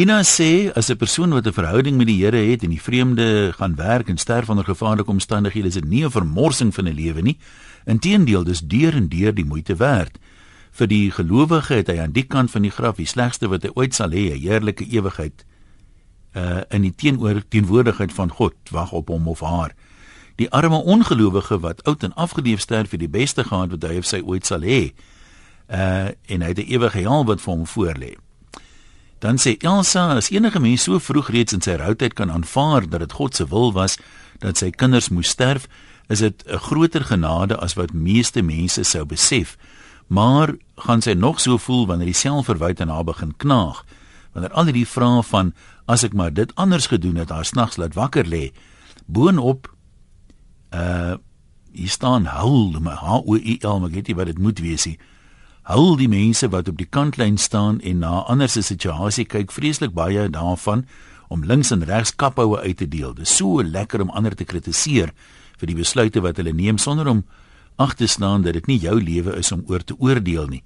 Ina 0.00 0.22
sê 0.22 0.72
as 0.72 0.90
'n 0.90 0.96
persoon 0.96 1.30
wat 1.30 1.46
'n 1.46 1.52
verhouding 1.52 1.96
met 1.96 2.06
die 2.06 2.24
Here 2.24 2.36
het 2.36 2.62
en 2.62 2.70
die 2.70 2.80
vreemde 2.80 3.52
gaan 3.52 3.74
werk 3.76 4.08
en 4.08 4.16
sterf 4.16 4.48
onder 4.48 4.64
gevaarlike 4.64 5.10
omstandighede, 5.10 5.68
is 5.68 5.74
dit 5.74 5.84
nie 5.84 6.04
'n 6.04 6.10
vermorsing 6.10 6.74
van 6.74 6.88
'n 6.88 6.94
lewe 6.94 7.22
nie. 7.22 7.38
Inteendeel, 7.84 8.44
dis 8.44 8.60
deur 8.60 8.94
en 8.94 9.08
deur 9.08 9.34
die 9.34 9.44
moeite 9.44 9.76
werd. 9.76 10.18
Vir 10.70 10.86
die 10.86 11.10
gelowige 11.10 11.74
het 11.74 11.88
hy 11.88 11.98
aan 11.98 12.12
die 12.12 12.26
kant 12.26 12.50
van 12.50 12.62
die 12.62 12.70
graf 12.70 12.96
die 12.96 13.06
slegste 13.06 13.48
wat 13.48 13.62
hy 13.62 13.70
ooit 13.74 13.94
sal 13.94 14.10
hê, 14.10 14.32
'n 14.32 14.40
heerlike 14.40 14.84
ewigheid 14.84 15.44
uh 16.34 16.60
in 16.70 16.82
die 16.82 16.94
teenoor 16.94 17.42
teenwoordigheid 17.48 18.12
van 18.12 18.30
God 18.30 18.54
wag 18.70 18.92
op 18.92 19.08
hom 19.08 19.28
of 19.28 19.40
haar. 19.40 19.74
Die 20.36 20.50
arme 20.50 20.76
ongelowige 20.76 21.58
wat 21.60 21.84
oud 21.84 22.02
en 22.02 22.14
afgeleef 22.14 22.60
sterf 22.60 22.88
vir 22.88 22.98
die 22.98 23.08
beste 23.08 23.44
gehad 23.44 23.70
wat 23.70 23.82
hy 23.82 23.98
of 23.98 24.06
sy 24.06 24.22
ooit 24.24 24.46
sal 24.46 24.60
hê. 24.60 24.92
Uh 25.68 26.14
en 26.26 26.42
hy 26.42 26.48
het 26.48 26.58
'n 26.58 26.70
ewige 26.70 26.98
hel 26.98 27.24
wat 27.24 27.40
vir 27.40 27.54
hom 27.54 27.66
voorlê. 27.66 28.16
Dan 29.20 29.36
sê 29.36 29.56
Elsa 29.58 30.16
as 30.16 30.30
enige 30.30 30.60
mens 30.60 30.82
so 30.82 30.98
vroeg 30.98 31.28
reeds 31.28 31.52
in 31.52 31.60
sy 31.60 31.74
routyd 31.76 32.14
kan 32.16 32.30
aanvaar 32.32 32.88
dat 32.88 33.00
dit 33.00 33.12
God 33.12 33.36
se 33.36 33.46
wil 33.46 33.72
was 33.72 33.98
dat 34.38 34.56
sy 34.56 34.70
kinders 34.70 35.08
moes 35.08 35.28
sterf, 35.28 35.68
is 36.08 36.18
dit 36.18 36.44
'n 36.46 36.58
groter 36.58 37.04
genade 37.04 37.56
as 37.56 37.74
wat 37.74 37.92
meeste 37.92 38.42
mense 38.42 38.82
sou 38.84 39.04
besef. 39.04 39.56
Maar 40.06 40.56
gaan 40.76 41.02
sy 41.02 41.12
nog 41.12 41.40
so 41.40 41.58
voel 41.58 41.86
wanneer 41.86 42.06
die 42.06 42.14
selfverwyte 42.14 42.84
na 42.84 43.02
begin 43.02 43.34
knaag? 43.36 43.84
Wanneer 44.32 44.52
al 44.52 44.64
hierdie 44.64 44.88
vrae 44.88 45.22
van 45.22 45.54
as 45.90 46.04
ek 46.06 46.14
maar 46.14 46.32
dit 46.34 46.52
anders 46.54 46.86
gedoen 46.92 47.18
het, 47.18 47.32
haar 47.34 47.48
snags 47.48 47.78
laat 47.80 47.98
wakker 47.98 48.28
lê. 48.28 48.50
Boonop 49.06 49.68
uh 50.70 51.18
hier 51.70 51.88
staan 51.88 52.24
hul, 52.26 52.74
my 52.82 52.96
H 52.98 53.20
O 53.22 53.36
U 53.38 53.52
L, 53.62 53.76
maar 53.78 53.92
weet 53.94 54.08
jy 54.10 54.14
wat 54.18 54.26
dit 54.26 54.40
moet 54.42 54.58
wees 54.58 54.88
nie? 54.88 54.96
hul 55.70 55.94
die 56.00 56.08
mense 56.10 56.48
wat 56.50 56.68
op 56.70 56.78
die 56.80 56.88
kantlyn 56.88 57.36
staan 57.38 57.80
en 57.86 58.02
na 58.02 58.24
ander 58.32 58.48
se 58.50 58.62
situasie 58.64 59.26
kyk 59.28 59.52
vreeslik 59.54 59.92
baie 59.94 60.26
daarvan 60.32 60.86
om 61.30 61.44
links 61.46 61.70
en 61.70 61.84
regs 61.86 62.14
kaphoue 62.18 62.58
uit 62.58 62.80
te 62.80 62.88
deel. 62.88 63.14
Dit 63.14 63.28
is 63.28 63.36
so 63.36 63.62
lekker 63.62 64.02
om 64.02 64.10
ander 64.10 64.34
te 64.34 64.44
kritiseer 64.44 65.12
vir 65.60 65.70
die 65.70 65.78
besluite 65.78 66.22
wat 66.24 66.40
hulle 66.40 66.54
neem 66.56 66.78
sonder 66.78 67.08
om 67.08 67.22
ag 67.78 67.94
te 67.94 68.08
staan 68.10 68.42
dat 68.42 68.56
dit 68.58 68.66
nie 68.66 68.80
jou 68.82 68.96
lewe 68.98 69.36
is 69.38 69.52
om 69.52 69.62
oor 69.68 69.84
te 69.84 69.94
oordeel 69.98 70.48
nie. 70.50 70.62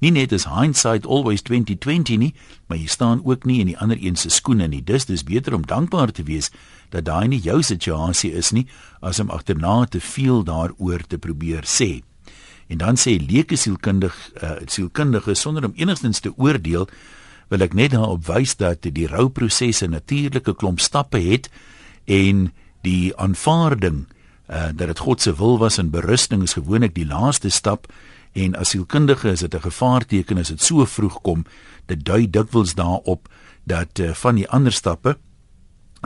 Nie 0.00 0.10
net 0.10 0.32
is 0.32 0.46
hindsight 0.48 1.06
always 1.06 1.42
2020 1.44 2.18
nie, 2.18 2.34
maar 2.68 2.78
jy 2.80 2.88
staan 2.88 3.20
ook 3.24 3.44
nie 3.44 3.58
in 3.60 3.68
die 3.68 3.78
ander 3.78 3.98
een 4.00 4.16
se 4.16 4.30
skoene 4.32 4.68
nie. 4.68 4.80
Dis 4.80 5.04
dis 5.04 5.24
beter 5.24 5.54
om 5.54 5.66
dankbaar 5.66 6.12
te 6.16 6.24
wees 6.24 6.48
dat 6.90 7.04
daai 7.04 7.28
nie 7.28 7.40
jou 7.44 7.60
situasie 7.62 8.32
is 8.32 8.50
nie 8.56 8.66
as 9.00 9.20
om 9.20 9.30
agterna 9.30 9.84
te 9.84 10.00
veel 10.00 10.40
daaroor 10.44 11.04
te 11.06 11.18
probeer 11.18 11.68
sê. 11.68 12.00
En 12.70 12.80
dan 12.80 12.96
sê 12.96 13.18
leuke 13.20 13.58
sielkundig 13.58 14.16
uh, 14.42 14.62
sielkundige 14.66 15.34
sonder 15.34 15.66
om 15.68 15.76
enigstens 15.76 16.20
te 16.24 16.32
oordeel, 16.36 16.88
wil 17.50 17.66
ek 17.66 17.74
net 17.74 17.92
daarop 17.92 18.24
wys 18.30 18.54
dat 18.56 18.86
die 18.86 19.08
rouproses 19.10 19.82
'n 19.82 19.90
natuurlike 19.90 20.54
klomp 20.54 20.80
stappe 20.80 21.18
het 21.18 21.50
en 22.06 22.52
die 22.82 23.12
aanvaarding 23.16 24.06
uh, 24.48 24.70
dat 24.72 24.86
dit 24.86 24.98
God 24.98 25.20
se 25.20 25.34
wil 25.36 25.58
was 25.58 25.78
en 25.78 25.90
berusting 25.90 26.42
is 26.42 26.56
gewoonlik 26.56 26.94
die 26.94 27.06
laaste 27.06 27.50
stap 27.50 27.90
en 28.32 28.54
as 28.54 28.70
sielkundige 28.70 29.30
is 29.30 29.40
dit 29.40 29.54
'n 29.54 29.60
gevaarteken 29.60 30.38
as 30.38 30.48
dit 30.48 30.62
so 30.62 30.84
vroeg 30.84 31.20
kom. 31.20 31.44
Dit 31.86 32.04
dui 32.04 32.30
dikwels 32.30 32.74
daarop 32.74 33.28
dat 33.64 33.98
uh, 33.98 34.10
van 34.14 34.34
die 34.34 34.48
ander 34.48 34.72
stappe 34.72 35.18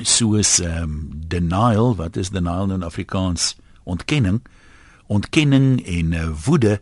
soos 0.02 0.58
um, 0.58 1.10
denial, 1.26 1.96
wat 1.96 2.16
is 2.16 2.30
denial 2.30 2.70
in 2.70 2.82
Afrikaans? 2.82 3.56
Ontkenning 3.84 4.42
ontkenning 5.06 5.86
en 5.86 6.12
uh, 6.12 6.28
woede 6.44 6.80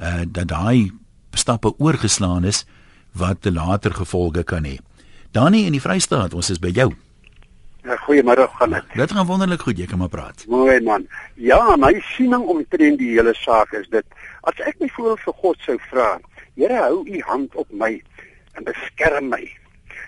uh, 0.00 0.24
dat 0.28 0.48
daai 0.48 0.92
stappe 1.32 1.74
oorgeslaan 1.78 2.44
is 2.44 2.64
wat 3.12 3.42
te 3.42 3.52
later 3.52 3.94
gevolge 3.94 4.42
kan 4.44 4.64
hê. 4.64 4.78
Danie 5.32 5.66
in 5.66 5.76
die 5.76 5.82
Vrystaat, 5.82 6.34
ons 6.34 6.50
is 6.50 6.60
by 6.62 6.72
jou. 6.72 6.92
Ja, 7.84 7.96
goeiemôre 8.04 8.48
gaan 8.58 8.74
dit. 8.74 8.94
Dit 9.00 9.12
gaan 9.12 9.26
wonderlik 9.26 9.62
goed, 9.64 9.78
jy 9.78 9.86
kan 9.86 10.00
maar 10.00 10.12
praat. 10.12 10.44
Mooi 10.48 10.80
man. 10.84 11.06
Ja, 11.34 11.76
my 11.76 11.94
siening 12.14 12.44
omtrent 12.48 12.98
die 13.00 13.14
hele 13.14 13.34
saak 13.38 13.72
is 13.78 13.88
dit 13.92 14.04
as 14.48 14.60
ek 14.66 14.80
my 14.80 14.88
voor 14.96 15.18
vir 15.24 15.34
God 15.42 15.64
sou 15.66 15.78
vra, 15.90 16.18
Here 16.58 16.80
hou 16.82 17.04
u 17.06 17.20
hand 17.22 17.54
op 17.54 17.68
my 17.70 17.92
en 18.58 18.64
beskerm 18.66 19.28
my. 19.30 19.44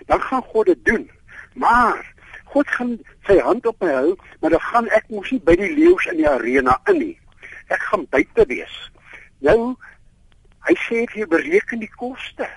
Dan 0.09 0.19
gaan 0.21 0.43
God 0.51 0.65
dit 0.67 0.85
doen. 0.85 1.05
Maar 1.55 2.01
God 2.51 2.67
gaan 2.67 2.97
sy 3.23 3.37
hand 3.39 3.65
op 3.65 3.79
my 3.79 3.91
hou, 3.93 4.15
maar 4.41 4.51
dan 4.51 4.59
gaan 4.59 4.89
ek 4.91 5.07
mos 5.09 5.31
nie 5.31 5.39
by 5.39 5.55
die 5.55 5.71
leeu's 5.77 6.09
in 6.11 6.19
die 6.19 6.27
arena 6.27 6.75
in 6.91 6.99
nie 6.99 7.15
ek 7.71 7.85
gaan 7.87 8.03
buite 8.11 8.45
wees. 8.49 8.73
Nou 9.39 9.77
hy 10.67 10.75
sê 10.85 11.05
jy 11.15 11.25
bereken 11.29 11.81
die 11.81 11.93
koste. 11.95 12.47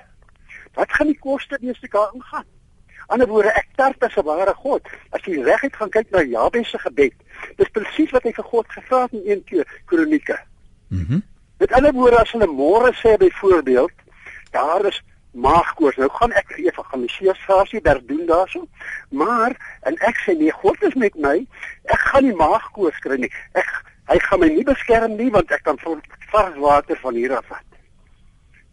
Wat 0.75 0.91
gaan 0.93 1.13
die 1.13 1.21
koste 1.23 1.59
wees 1.63 1.79
as 1.79 1.87
ek 1.87 1.97
daar 1.97 2.13
ingaan? 2.17 2.51
ander 3.13 3.29
woorde, 3.29 3.51
ek 3.53 3.69
tart 3.77 4.03
as 4.03 4.17
'n 4.17 4.25
ware 4.25 4.55
God. 4.55 4.83
As 5.13 5.21
jy 5.25 5.43
reguit 5.45 5.77
gaan 5.77 5.91
kyk 5.91 6.11
na 6.11 6.23
Jabes 6.23 6.71
se 6.71 6.79
gebed, 6.79 7.13
dis 7.57 7.69
presies 7.69 8.11
wat 8.11 8.25
hy 8.25 8.33
vir 8.33 8.45
God 8.45 8.67
gevra 8.69 9.03
het 9.03 9.13
in 9.13 9.23
1 9.31 9.45
keer 9.45 9.67
Kronieke. 9.85 10.39
Mhm. 10.89 11.15
Mm 11.15 11.23
Met 11.59 11.73
ander 11.73 11.93
woorde, 11.93 12.21
as 12.21 12.33
hulle 12.35 12.47
môre 12.51 12.93
sê 12.99 13.17
byvoorbeeld, 13.17 13.93
daar 14.51 14.85
is 14.85 15.03
maagkoors. 15.35 15.97
Nou 15.97 16.11
gaan 16.11 16.33
ek 16.33 16.57
evangelisasie 16.63 17.81
daar 17.81 18.01
doen 18.07 18.27
daarso. 18.27 18.67
Maar 19.09 19.57
en 19.81 19.97
ek 19.97 20.21
sê 20.23 20.37
nee, 20.39 20.53
God 20.63 20.83
is 20.83 20.95
met 20.95 21.15
my. 21.15 21.37
Ek 21.85 22.03
gaan 22.11 22.27
nie 22.27 22.37
maagkoors 22.39 22.99
kry 23.05 23.19
nie. 23.19 23.33
Ek 23.59 23.71
hy 24.11 24.19
gaan 24.21 24.43
my 24.43 24.51
nie 24.53 24.67
beskerm 24.69 25.17
nie 25.17 25.31
want 25.33 25.53
ek 25.55 25.65
kan 25.65 25.79
vars 25.81 26.59
water 26.61 26.99
van 27.01 27.17
hier 27.17 27.37
af 27.37 27.47
vat. 27.49 27.79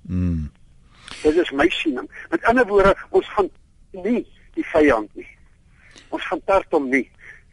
Mm. 0.10 0.50
Dit 1.22 1.38
is 1.38 1.52
my 1.56 1.70
siening. 1.72 2.10
Met 2.30 2.44
ander 2.50 2.68
woorde, 2.68 2.96
ons 3.10 3.28
gaan 3.36 3.50
nie 3.92 4.26
die 4.58 4.66
vyand 4.74 5.10
nie. 5.16 5.28
Ons 6.10 6.26
gaan 6.28 6.42
tart 6.46 6.68
hom 6.76 6.90
nie. 6.92 7.06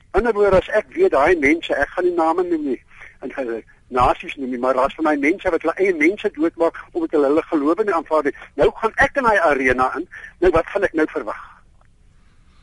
In 0.09 0.23
ander 0.23 0.35
woorde, 0.35 0.59
as 0.59 0.71
ek 0.75 0.91
weet 0.97 1.15
daai 1.15 1.37
mense, 1.39 1.75
ek 1.75 1.93
gaan 1.95 2.09
nie 2.09 2.17
name 2.17 2.45
noem 2.49 2.65
nie. 2.73 2.81
En 3.23 3.33
hulle 3.37 3.63
nasies 3.89 4.35
noem 4.37 4.51
nie, 4.51 4.59
maar 4.59 4.75
daar's 4.75 4.95
van 4.95 5.05
daai 5.05 5.19
mense 5.19 5.51
wat 5.51 5.63
hulle 5.65 5.75
eie 5.77 5.95
mense 5.97 6.31
doodmaak 6.35 6.77
omdat 6.93 7.11
hulle 7.17 7.31
hulle 7.33 7.45
geloof 7.51 7.85
nie 7.85 7.95
aanvaar 7.95 8.25
nie. 8.25 8.35
Nou 8.61 8.69
gaan 8.81 8.93
ek 8.97 9.17
in 9.17 9.29
daai 9.29 9.41
arena 9.51 9.89
in. 9.97 10.07
Nou 10.45 10.53
wat 10.57 10.67
gaan 10.73 10.85
ek 10.89 10.97
nou 10.99 11.07
verwag? 11.13 11.41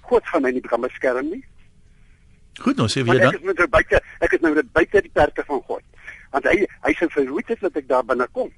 God 0.09 0.27
gaan 0.31 0.45
my 0.45 0.51
nie 0.53 0.61
kan 0.61 0.81
beskerm 0.81 1.31
nie. 1.33 1.41
Goed, 2.61 2.77
nou 2.77 2.87
sê 2.87 3.03
weer 3.03 3.19
ek 3.19 3.25
dan. 3.25 3.39
is 3.39 3.47
met 3.49 3.57
nou 3.57 3.67
buite, 3.67 4.01
ek 4.23 4.37
is 4.37 4.45
nou 4.45 4.53
net 4.55 4.69
buite 4.71 5.01
die 5.01 5.11
perke 5.13 5.43
van 5.47 5.63
God. 5.67 5.83
Want 6.35 6.47
hy 6.51 6.61
hy 6.85 6.93
sou 6.99 7.09
verhoed 7.17 7.51
het 7.51 7.65
dat 7.65 7.81
ek 7.81 7.89
daar 7.89 8.05
binne 8.05 8.27
kom. 8.31 8.53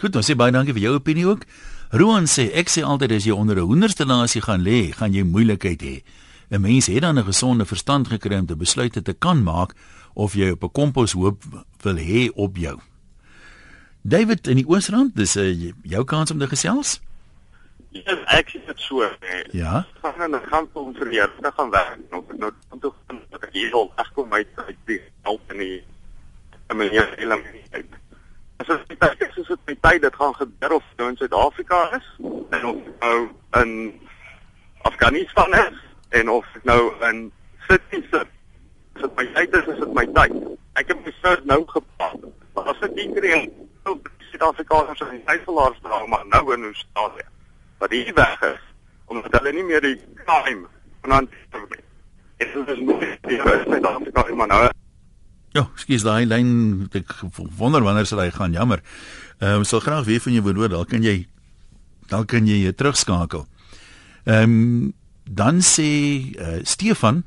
Goed, 0.00 0.12
nou 0.12 0.24
sê 0.26 0.34
baie 0.36 0.52
dankie 0.52 0.74
vir 0.74 0.88
jou 0.88 0.98
opinie 0.98 1.26
ook. 1.30 1.46
Roan 1.94 2.26
sê 2.26 2.50
ek 2.58 2.72
sê 2.72 2.82
altyd 2.82 3.14
as 3.16 3.26
jy 3.28 3.32
onder 3.32 3.56
'n 3.56 3.68
hoenderstallasie 3.70 4.42
gaan 4.42 4.66
lê, 4.66 4.92
gaan 4.92 5.14
jy 5.14 5.22
moeilikheid 5.22 5.82
hê. 5.82 6.02
'n 6.50 6.60
Mens 6.60 6.86
het 6.86 7.02
dan 7.02 7.18
'n 7.18 7.24
gesonde 7.24 7.64
verstand 7.64 8.08
gekry 8.08 8.38
om 8.38 8.46
te 8.46 8.56
besluit 8.56 8.92
te 8.92 9.14
kan 9.14 9.42
maak 9.42 9.74
of 10.14 10.34
jy 10.34 10.50
op 10.50 10.62
'n 10.62 10.72
komposhoop 10.72 11.42
wil 11.82 11.96
hê 11.96 12.30
op 12.34 12.56
jou. 12.56 12.78
David 14.02 14.46
in 14.46 14.56
die 14.56 14.68
Oosrand, 14.68 15.16
dis 15.16 15.36
uh, 15.36 15.72
jou 15.82 16.04
kans 16.04 16.30
om 16.30 16.38
te 16.38 16.48
gesels? 16.48 17.00
Ja, 17.94 18.16
ek 18.34 18.50
sê 18.50 18.58
dit 18.66 18.80
so. 18.82 19.06
Nee. 19.22 19.44
Ja. 19.52 19.86
Gaan 20.02 20.20
aan 20.20 20.34
'n 20.34 20.46
gang 20.50 20.68
kom 20.72 20.94
vir 20.94 21.12
jou, 21.12 21.28
dan 21.40 21.52
gaan 21.52 21.70
werk. 21.70 21.98
Nou 22.10 22.24
nou 22.36 22.50
dan 22.68 22.78
toe 22.78 22.92
gaan 23.06 23.20
ek 23.30 23.48
hier 23.52 23.72
al 23.72 23.92
ek 23.96 24.10
kom 24.14 24.32
uit 24.32 24.48
uit 24.56 24.76
die 24.84 25.00
help 25.22 25.52
in 25.52 25.58
die 25.58 25.84
in 26.70 26.76
my 26.76 26.88
element. 27.16 27.94
As 28.56 28.66
dit 28.66 28.98
tyd 28.98 29.20
is, 29.20 29.36
is 29.36 29.46
dit 29.46 29.58
my 29.66 29.76
tyd 29.80 30.02
dit 30.02 30.14
gaan 30.14 30.34
gebeur 30.34 30.72
of 30.72 30.84
nou 30.96 31.08
in 31.08 31.16
Suid-Afrika 31.16 31.96
is 31.96 32.06
en 32.50 32.66
of 32.66 32.82
nou 33.00 33.28
in 33.62 34.00
Afghanistan 34.82 35.54
is 35.54 35.78
en 36.08 36.28
of 36.28 36.46
nou 36.62 36.92
in 37.08 37.32
Sydney 37.68 38.06
sit. 38.10 38.28
As 38.94 39.02
dit 39.02 39.16
my 39.16 39.26
tyd 39.34 39.58
is, 39.60 39.68
is 39.74 39.80
dit 39.82 39.94
my 39.94 40.06
tyd. 40.16 40.34
Ek 40.80 40.90
het 40.90 41.04
myself 41.06 41.44
nou 41.50 41.60
gepas. 41.70 42.18
Maar 42.54 42.72
as 42.72 42.82
ek 42.86 42.94
nie 42.98 43.10
kry 43.14 43.44
Suid-Afrikaners 43.84 45.00
en 45.00 45.20
Suid-Afrikaners 45.22 45.80
dra 45.82 46.06
maar 46.06 46.26
nou 46.26 46.44
in 46.54 46.64
Australië 46.64 47.26
wat 47.78 47.90
hier 47.90 48.14
weg 48.14 48.40
is 48.42 48.62
omdat 49.06 49.36
hulle 49.38 49.52
nie 49.52 49.66
meer 49.68 49.82
die 49.84 49.98
crime 50.24 50.66
vanaand 51.04 51.30
het 51.52 51.76
dit 52.38 52.68
is 52.74 52.80
nog 52.80 53.04
die 53.28 53.38
Suid-Afrika 53.42 54.34
maar 54.34 54.50
nou 54.50 54.62
Ja, 55.54 55.68
skus 55.78 56.02
daai 56.02 56.26
lyn 56.26 56.88
ek 56.98 57.12
wonder 57.60 57.84
wanneer 57.86 58.08
sal 58.10 58.24
hy 58.24 58.32
gaan. 58.34 58.56
Jammer. 58.56 58.80
Ehm 59.38 59.62
um, 59.62 59.64
sal 59.64 59.80
graag 59.84 60.02
weer 60.08 60.18
van 60.20 60.34
jou 60.34 60.42
wil 60.42 60.56
hoor. 60.58 60.72
Dalk 60.72 60.88
kan 60.90 61.04
jy 61.06 61.28
dalk 62.10 62.26
kan 62.32 62.48
jy 62.50 62.72
terugskakel. 62.74 63.46
Ehm 64.24 64.42
um, 64.42 64.92
dan 65.24 65.62
sê 65.62 65.86
uh, 66.34 66.58
Stefan 66.66 67.22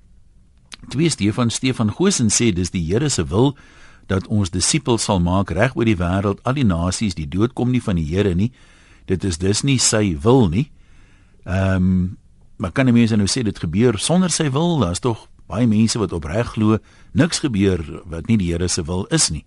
twee 0.90 1.10
Stefan 1.10 1.50
Stefan 1.50 1.92
Goosen 1.92 2.30
sê 2.30 2.52
dis 2.54 2.72
die 2.72 2.86
Here 2.86 3.10
se 3.10 3.26
wil 3.26 3.56
dat 4.08 4.28
ons 4.28 4.50
disippels 4.50 5.04
sal 5.04 5.20
maak 5.20 5.52
reg 5.52 5.76
oor 5.76 5.86
die 5.86 5.98
wêreld. 6.00 6.40
Al 6.48 6.56
die 6.56 6.68
nasies 6.68 7.18
die 7.18 7.28
dood 7.28 7.54
kom 7.54 7.72
nie 7.72 7.84
van 7.84 8.00
die 8.00 8.08
Here 8.08 8.34
nie. 8.36 8.52
Dit 9.08 9.24
is 9.24 9.38
dus 9.38 9.64
nie 9.64 9.80
sy 9.80 10.16
wil 10.24 10.48
nie. 10.50 10.70
Ehm 11.46 11.76
um, 11.76 12.18
maar 12.58 12.72
kan 12.72 12.88
'n 12.88 12.94
mens 12.94 13.12
nou 13.12 13.28
sê 13.28 13.44
dit 13.44 13.60
gebeur 13.60 14.00
sonder 14.00 14.32
sy 14.32 14.50
wil? 14.50 14.80
Daar's 14.80 15.00
tog 15.00 15.30
baie 15.48 15.68
mense 15.68 16.00
wat 16.00 16.12
opreg 16.12 16.48
glo 16.48 16.78
niks 17.12 17.40
gebeur 17.40 18.02
wat 18.06 18.28
nie 18.28 18.38
die 18.38 18.52
Here 18.52 18.68
se 18.68 18.84
wil 18.84 19.06
is 19.06 19.30
nie. 19.30 19.46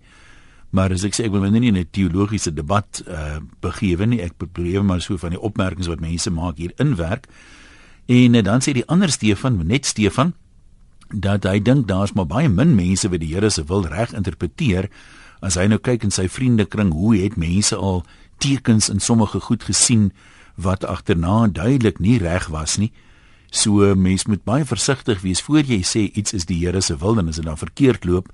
Maar 0.69 0.91
as 0.91 1.03
ek 1.03 1.13
sê 1.13 1.25
ek 1.25 1.31
wil 1.31 1.41
my 1.41 1.49
nie 1.49 1.67
in 1.67 1.77
'n 1.77 1.87
teologiese 1.91 2.53
debat 2.53 3.03
uh, 3.07 3.39
begewe 3.59 4.05
nie. 4.05 4.21
Ek 4.21 4.37
probeer 4.37 4.83
maar 4.83 5.01
so 5.01 5.17
van 5.17 5.29
die 5.29 5.39
opmerkings 5.39 5.87
wat 5.87 5.99
mense 5.99 6.29
maak 6.29 6.57
hier 6.57 6.71
inwerk 6.77 7.27
en 8.07 8.35
uh, 8.35 8.41
dan 8.41 8.61
sê 8.61 8.73
die 8.73 8.87
ander 8.87 9.11
Stefan 9.11 9.67
net 9.67 9.85
Stefan 9.85 10.33
dat 11.13 11.43
hy 11.43 11.59
dink 11.59 11.87
daar's 11.87 12.13
maar 12.13 12.27
baie 12.27 12.49
min 12.49 12.75
mense 12.75 13.09
wat 13.09 13.21
die 13.21 13.33
Here 13.33 13.49
se 13.49 13.63
wil 13.67 13.85
reg 13.87 14.13
interpreteer. 14.13 14.89
As 15.41 15.57
hy 15.57 15.67
nou 15.71 15.79
kyk 15.81 16.05
in 16.05 16.13
sy 16.13 16.27
vriendekring 16.29 16.91
hoe 16.93 17.15
het 17.17 17.37
mense 17.39 17.75
al 17.75 18.03
tekens 18.41 18.89
in 18.89 18.99
sommige 18.99 19.39
goed 19.39 19.63
gesien 19.63 20.11
wat 20.55 20.85
agterna 20.85 21.47
duidelik 21.47 21.99
nie 21.99 22.17
reg 22.21 22.47
was 22.53 22.77
nie? 22.77 22.91
So 23.51 23.95
mens 23.95 24.25
moet 24.25 24.43
baie 24.47 24.65
versigtig 24.65 25.21
wees 25.21 25.41
voor 25.41 25.65
jy 25.67 25.81
sê 25.83 26.07
iets 26.13 26.33
is 26.33 26.47
die 26.47 26.61
Here 26.63 26.81
se 26.81 26.95
wil 26.97 27.19
en 27.19 27.27
as 27.27 27.41
dit 27.41 27.45
dan 27.45 27.57
verkeerd 27.57 28.05
loop 28.05 28.31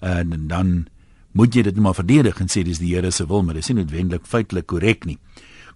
en 0.00 0.48
dan 0.48 0.86
moet 1.32 1.54
jy 1.54 1.62
dit 1.62 1.76
maar 1.76 1.94
verdedig 1.94 2.40
en 2.40 2.48
sê 2.48 2.64
dis 2.64 2.80
die 2.80 2.94
Here 2.94 3.10
se 3.10 3.26
wil 3.26 3.42
maar 3.42 3.54
dis 3.54 3.68
nie 3.70 3.82
noodwendig 3.82 4.26
feitelik 4.26 4.66
korrek 4.66 5.06
nie. 5.06 5.18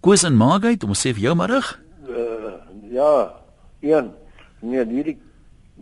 Koos 0.01 0.25
en 0.25 0.35
Margait 0.35 0.83
om 0.85 0.97
sê 0.97 1.15
vir 1.15 1.31
jou 1.31 1.37
middag 1.37 1.77
uh, 2.11 2.57
ja, 2.91 3.33
een. 3.81 4.11
Nee, 4.61 4.85
hierdie 4.85 5.19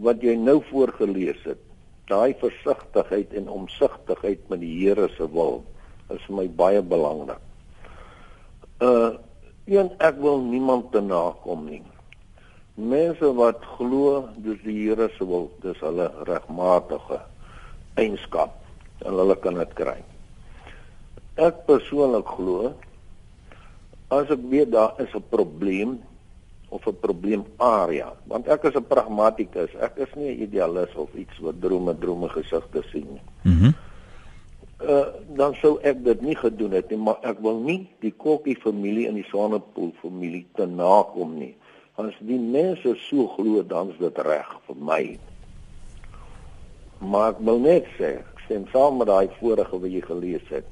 wat 0.05 0.23
jy 0.23 0.37
nou 0.39 0.61
voorgeles 0.71 1.41
het. 1.47 1.61
Daai 2.09 2.35
versigtigheid 2.41 3.35
en 3.37 3.51
omsigtigheid 3.53 4.47
met 4.49 4.63
die 4.63 4.73
Here 4.81 5.09
se 5.17 5.27
wil 5.33 5.65
is 6.09 6.23
vir 6.25 6.37
my 6.39 6.47
baie 6.49 6.83
belangrik. 6.83 7.43
Uh 8.81 9.19
een 9.69 9.91
ek 10.01 10.17
wil 10.25 10.39
niemand 10.41 10.87
te 10.95 11.01
nakom 11.05 11.67
nie. 11.69 11.83
Mense 12.81 13.29
wat 13.37 13.61
glo 13.77 14.31
dis 14.41 14.63
die 14.65 14.79
Here 14.87 15.11
se 15.19 15.27
wil, 15.29 15.51
dis 15.61 15.77
hulle 15.85 16.07
regmatige 16.25 17.19
eienskap 18.01 18.55
en 19.05 19.19
hulle 19.21 19.37
kan 19.43 19.59
dit 19.61 19.75
kry. 19.77 19.99
Ek 21.37 21.67
persoonlik 21.69 22.33
glo 22.39 22.73
as 24.15 24.33
ek 24.33 24.41
weet 24.49 24.73
daar 24.73 24.97
is 25.05 25.13
'n 25.13 25.29
probleem 25.29 25.99
of 26.69 26.87
'n 26.87 26.97
probleemarea. 27.01 28.13
Want 28.27 28.47
ek 28.47 28.65
is 28.65 28.75
'n 28.75 28.87
pragmatikus 28.87 29.75
ek 29.81 29.97
is 29.97 30.15
nie 30.17 30.31
'n 30.35 30.43
idealis 30.43 30.95
of 30.95 31.15
iets 31.15 31.39
wat 31.39 31.61
drome 31.61 31.99
drome 31.99 32.29
gesigte 32.29 32.83
sien 32.93 33.09
nie. 33.13 33.27
Mhm. 33.43 33.65
Mm 33.65 33.75
uh, 34.83 35.07
dan 35.35 35.55
sou 35.59 35.77
ek 35.87 36.03
dit 36.05 36.21
nie 36.23 36.37
gedoen 36.39 36.77
het 36.77 36.91
nie 36.93 37.01
maar 37.03 37.19
ek 37.27 37.41
wil 37.45 37.59
nie 37.63 37.81
die 38.05 38.13
kokkie 38.15 38.57
familie 38.63 39.09
en 39.11 39.19
die 39.19 39.27
Swanepoel 39.31 39.93
familie 40.03 40.47
te 40.59 40.67
nakom 40.67 41.37
nie. 41.39 41.55
As 41.99 42.15
die 42.23 42.39
mense 42.39 42.95
so 43.09 43.27
glo 43.35 43.63
dan's 43.67 43.99
dit 43.99 44.19
reg 44.27 44.51
vir 44.69 44.79
my. 44.91 45.03
Maar 47.03 47.33
ek 47.35 47.41
wil 47.47 47.63
net 47.63 47.89
sê 47.99 48.19
ek 48.21 48.43
stem 48.47 48.67
saam 48.73 49.01
met 49.01 49.11
daai 49.11 49.29
vorige 49.41 49.81
wat 49.83 49.91
jy 49.93 50.03
gelees 50.07 50.53
het. 50.53 50.67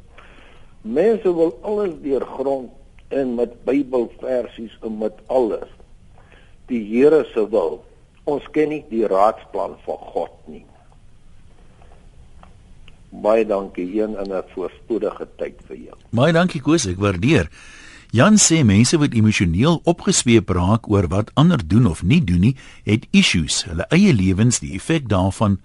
Mense 0.87 1.33
wil 1.35 1.57
alles 1.67 1.97
deurgrond 2.03 2.71
en 3.15 3.35
met 3.35 3.59
Bybelversies 3.67 4.79
en 4.87 4.99
met 4.99 5.19
alles 5.27 5.71
die 6.69 6.83
Here 6.85 7.25
se 7.33 7.47
wil. 7.51 7.85
Ons 8.25 8.47
ken 8.53 8.73
nie 8.75 8.83
die 8.91 9.07
raadsplan 9.07 9.77
van 9.85 10.01
God 10.13 10.35
nie. 10.51 10.65
Baie 13.23 13.47
dankie 13.47 13.87
een 13.87 14.17
in 14.19 14.33
'n 14.33 14.43
voorspoedige 14.55 15.29
tyd 15.39 15.61
vir 15.69 15.77
jou. 15.77 15.97
Baie 16.11 16.33
dankie 16.33 16.61
Koos, 16.61 16.87
ek 16.87 16.99
waardeer. 16.99 17.49
Jan 18.11 18.37
sê 18.37 18.65
mense 18.65 18.99
wat 18.99 19.15
emosioneel 19.15 19.81
opgesweep 19.85 20.49
raak 20.49 20.89
oor 20.89 21.09
wat 21.09 21.31
ander 21.35 21.69
doen 21.69 21.87
of 21.87 22.03
nie 22.03 22.25
doen 22.25 22.41
nie, 22.41 22.57
het 22.85 23.07
issues, 23.11 23.65
hulle 23.65 23.87
eie 23.91 24.13
lewens, 24.13 24.59
die 24.59 24.75
effek 24.75 25.09
daarvan 25.09 25.59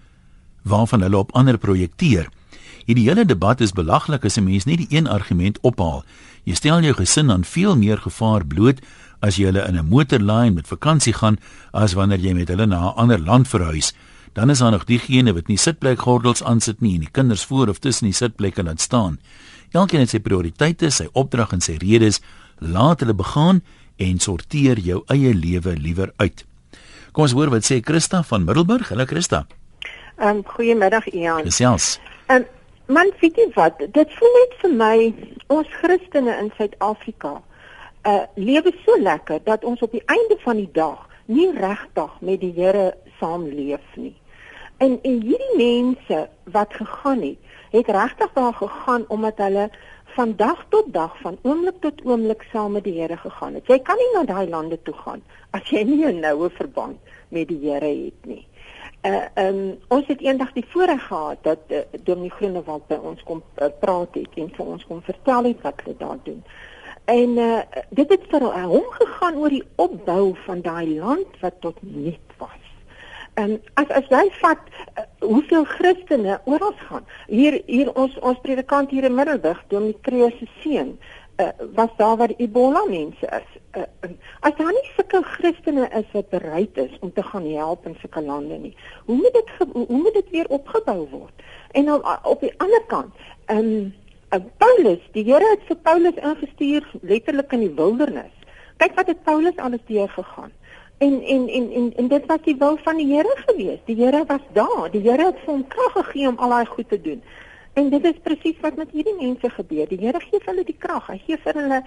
waarvan 0.63 1.01
hulle 1.01 1.17
op 1.17 1.31
ander 1.31 1.57
projekteer. 1.57 2.29
Hierdie 2.85 3.07
hele 3.07 3.25
debat 3.25 3.61
is 3.61 3.71
belaglik 3.71 4.25
as 4.25 4.37
'n 4.37 4.43
mens 4.43 4.65
net 4.65 4.77
die 4.77 4.97
een 4.97 5.07
argument 5.07 5.59
ophaal. 5.61 6.03
Jy 6.43 6.53
stel 6.53 6.81
jou 6.81 6.93
gesin 6.93 7.31
aan 7.31 7.43
veel 7.43 7.77
meer 7.77 7.97
gevaar 7.97 8.45
bloot 8.45 8.79
as 9.21 9.38
jy 9.38 9.45
hulle 9.49 9.63
in 9.67 9.77
'n 9.77 9.89
motorlyn 9.89 10.53
met 10.53 10.67
vakansie 10.67 11.13
gaan 11.13 11.38
as 11.73 11.93
wanneer 11.93 12.19
jy 12.19 12.34
met 12.34 12.49
hulle 12.49 12.65
na 12.65 12.89
'n 12.89 12.97
ander 12.97 13.19
land 13.19 13.47
verhuis. 13.47 13.93
Dan 14.34 14.49
is 14.49 14.60
daar 14.60 14.71
nog 14.71 14.86
diegene 14.86 15.34
wat 15.34 15.47
nie 15.47 15.57
sitplekgordels 15.57 16.43
aansit 16.43 16.81
nie 16.81 16.93
en 16.93 16.99
die 16.99 17.12
kinders 17.12 17.45
voor 17.45 17.67
of 17.69 17.79
tussen 17.79 18.05
die 18.07 18.15
sitplekke 18.15 18.63
laat 18.63 18.81
staan. 18.81 19.19
Elkeen 19.71 19.99
het 19.99 20.10
sy 20.10 20.19
prioriteite, 20.19 20.89
sy 20.89 21.07
opdrag 21.13 21.51
en 21.51 21.62
sy 21.62 21.77
redes. 21.79 22.21
Laat 22.60 22.99
hulle 22.99 23.13
begaan 23.13 23.62
en 23.97 24.19
sorteer 24.19 24.79
jou 24.79 25.03
eie 25.07 25.34
lewe 25.34 25.75
liewer 25.77 26.13
uit. 26.17 26.45
Kom 27.12 27.23
ons 27.23 27.36
hoor 27.36 27.49
wat 27.49 27.67
sê 27.67 27.81
Christa 27.84 28.23
van 28.23 28.43
Middelburg. 28.43 28.89
Hallo 28.89 29.05
Christa. 29.05 29.45
Ehm 30.17 30.38
um, 30.38 30.43
goeiemiddag 30.43 31.07
Ian. 31.13 31.43
Gesels. 31.43 31.99
Ehm 32.27 32.41
um, 32.41 32.45
man, 32.86 33.12
weet 33.19 33.36
jy 33.36 33.47
wat? 33.55 33.77
Dit 33.77 34.12
voel 34.19 34.36
net 34.39 34.57
vir 34.62 34.75
my 34.75 35.13
ons 35.47 35.67
Christene 35.81 36.38
in 36.39 36.51
Suid-Afrika 36.57 37.41
uh 38.03 38.23
lewe 38.35 38.73
so 38.85 38.97
lekker 39.01 39.39
dat 39.43 39.63
ons 39.63 39.81
op 39.81 39.91
die 39.91 40.03
einde 40.05 40.37
van 40.39 40.55
die 40.57 40.69
dag 40.71 41.07
nie 41.25 41.51
regtig 41.53 42.11
met 42.19 42.39
die 42.41 42.53
Here 42.55 42.93
saamleef 43.19 43.95
nie. 43.95 44.15
En 44.77 44.99
en 45.01 45.21
hierdie 45.21 45.57
mense 45.57 46.29
wat 46.43 46.73
gegaan 46.73 47.21
het, 47.21 47.37
het 47.71 47.87
regtig 47.87 48.31
daar 48.33 48.53
gegaan 48.53 49.05
omdat 49.07 49.37
hulle 49.37 49.69
van 50.15 50.35
dag 50.35 50.65
tot 50.69 50.93
dag, 50.93 51.17
van 51.21 51.37
oomblik 51.41 51.77
tot 51.79 52.01
oomblik 52.05 52.43
saam 52.51 52.71
met 52.71 52.83
die 52.83 52.99
Here 52.99 53.17
gegaan 53.17 53.53
het. 53.53 53.67
Jy 53.67 53.79
kan 53.79 53.97
nie 53.97 54.09
na 54.13 54.23
daai 54.33 54.49
lande 54.49 54.81
toe 54.81 54.95
gaan 55.03 55.21
as 55.51 55.69
jy 55.69 55.83
nie 55.83 56.05
'n 56.05 56.19
noue 56.19 56.49
verband 56.49 56.97
met 57.29 57.47
die 57.47 57.59
Here 57.69 57.93
het 58.05 58.25
nie. 58.25 58.47
Uh 59.01 59.25
um 59.35 59.77
ons 59.87 60.07
het 60.07 60.21
eendag 60.21 60.51
die 60.53 60.65
voorreg 60.67 61.07
gehad 61.07 61.37
dat 61.41 61.59
uh, 61.67 61.77
Dominee 62.03 62.29
Groenewald 62.29 62.87
by 62.87 62.95
ons 62.95 63.23
kom 63.23 63.43
uh, 63.57 63.67
praat 63.79 64.13
het 64.13 64.35
en 64.35 64.49
vir 64.55 64.65
ons 64.65 64.85
kom 64.85 65.01
vertel 65.01 65.43
het 65.43 65.61
wat 65.61 65.81
hulle 65.83 65.97
daar 65.97 66.19
doen. 66.23 66.43
En 67.05 67.37
uh 67.37 67.61
dit 67.89 68.09
het 68.09 68.25
vir 68.29 68.43
hom 68.43 68.89
gegaan 68.97 69.37
oor 69.37 69.49
die 69.49 69.63
opbou 69.75 70.35
van 70.45 70.61
daai 70.61 70.99
land 70.99 71.39
wat 71.41 71.61
tot 71.61 71.77
net 71.81 72.35
was. 72.37 72.61
En 73.33 73.61
as 73.73 73.89
as 73.89 74.07
jy 74.11 74.25
vat 74.41 74.59
uh, 74.67 75.03
hoeveel 75.19 75.63
Christene 75.63 76.39
oral 76.43 76.73
gaan. 76.87 77.05
Hier 77.27 77.61
hier 77.65 77.93
ons 77.95 78.17
ons 78.19 78.39
predikant 78.43 78.91
hier 78.91 79.07
in 79.07 79.15
Middelburg, 79.15 79.63
Dominee 79.67 79.99
Kreus 80.01 80.35
se 80.39 80.47
seun, 80.59 80.97
uh, 81.39 81.47
was 81.75 81.95
daar 81.97 82.17
waar 82.17 82.27
die 82.33 82.43
Ebola 82.43 82.83
mense 82.89 83.27
is. 83.39 83.49
Uh, 83.71 83.87
as 84.39 84.55
daar 84.57 84.73
nie 84.75 84.89
sulke 84.95 85.23
Christene 85.23 85.87
is 85.95 86.11
wat 86.11 86.29
bereid 86.29 86.77
is 86.77 86.97
om 86.99 87.13
te 87.13 87.23
gaan 87.23 87.47
help 87.47 87.85
in 87.87 87.95
sulke 88.01 88.21
lande 88.21 88.57
nie, 88.57 88.75
hoe 89.05 89.15
moet 89.15 89.33
dit 89.33 89.55
hoe 89.73 90.01
moet 90.03 90.13
dit 90.13 90.29
weer 90.29 90.49
opgebou 90.49 91.07
word? 91.09 91.47
En 91.71 91.85
dan 91.85 92.03
op 92.23 92.43
die 92.43 92.53
ander 92.57 92.83
kant, 92.87 93.15
ehm 93.45 93.57
um, 93.57 93.99
Paulus, 94.39 95.00
die 95.12 95.26
Here 95.28 95.44
het 95.52 95.63
vir 95.67 95.78
Paulus 95.84 96.15
ingestuur 96.15 96.86
letterlik 97.02 97.52
in 97.52 97.65
die 97.65 97.74
wildernis. 97.76 98.32
Kyk 98.80 98.96
wat 98.96 99.10
het 99.12 99.24
Paulus 99.28 99.58
alles 99.58 99.84
deur 99.88 100.08
gegaan. 100.10 100.52
En 101.04 101.17
en 101.22 101.48
en 101.50 101.72
en 101.72 101.94
en 101.98 102.08
dit 102.08 102.26
was 102.26 102.39
die 102.46 102.56
wil 102.56 102.78
van 102.86 102.98
die 102.98 103.10
Here 103.12 103.36
gewees. 103.46 103.80
Die 103.86 103.96
Here 103.96 104.24
was 104.28 104.46
daar. 104.54 104.88
Die 104.91 105.02
Here 105.02 105.26
het 105.26 105.41
vir 105.44 105.54
hom 105.54 105.67
krag 105.67 105.91
gegee 105.91 106.28
om 106.28 106.38
al 106.38 106.50
daai 106.50 106.65
goed 106.65 106.89
te 106.89 107.02
doen. 107.02 107.24
En 107.74 107.89
dit 107.89 108.06
is 108.06 108.24
presies 108.24 108.60
wat 108.62 108.76
met 108.76 108.91
hierdie 108.91 109.17
mense 109.20 109.50
gebeur. 109.50 109.88
Die 109.88 110.00
Here 110.00 110.20
gee 110.20 110.39
hulle 110.46 110.63
die 110.63 110.78
krag. 110.80 111.08
Hy 111.12 111.20
gee 111.26 111.38
vir 111.44 111.60
hulle 111.60 111.84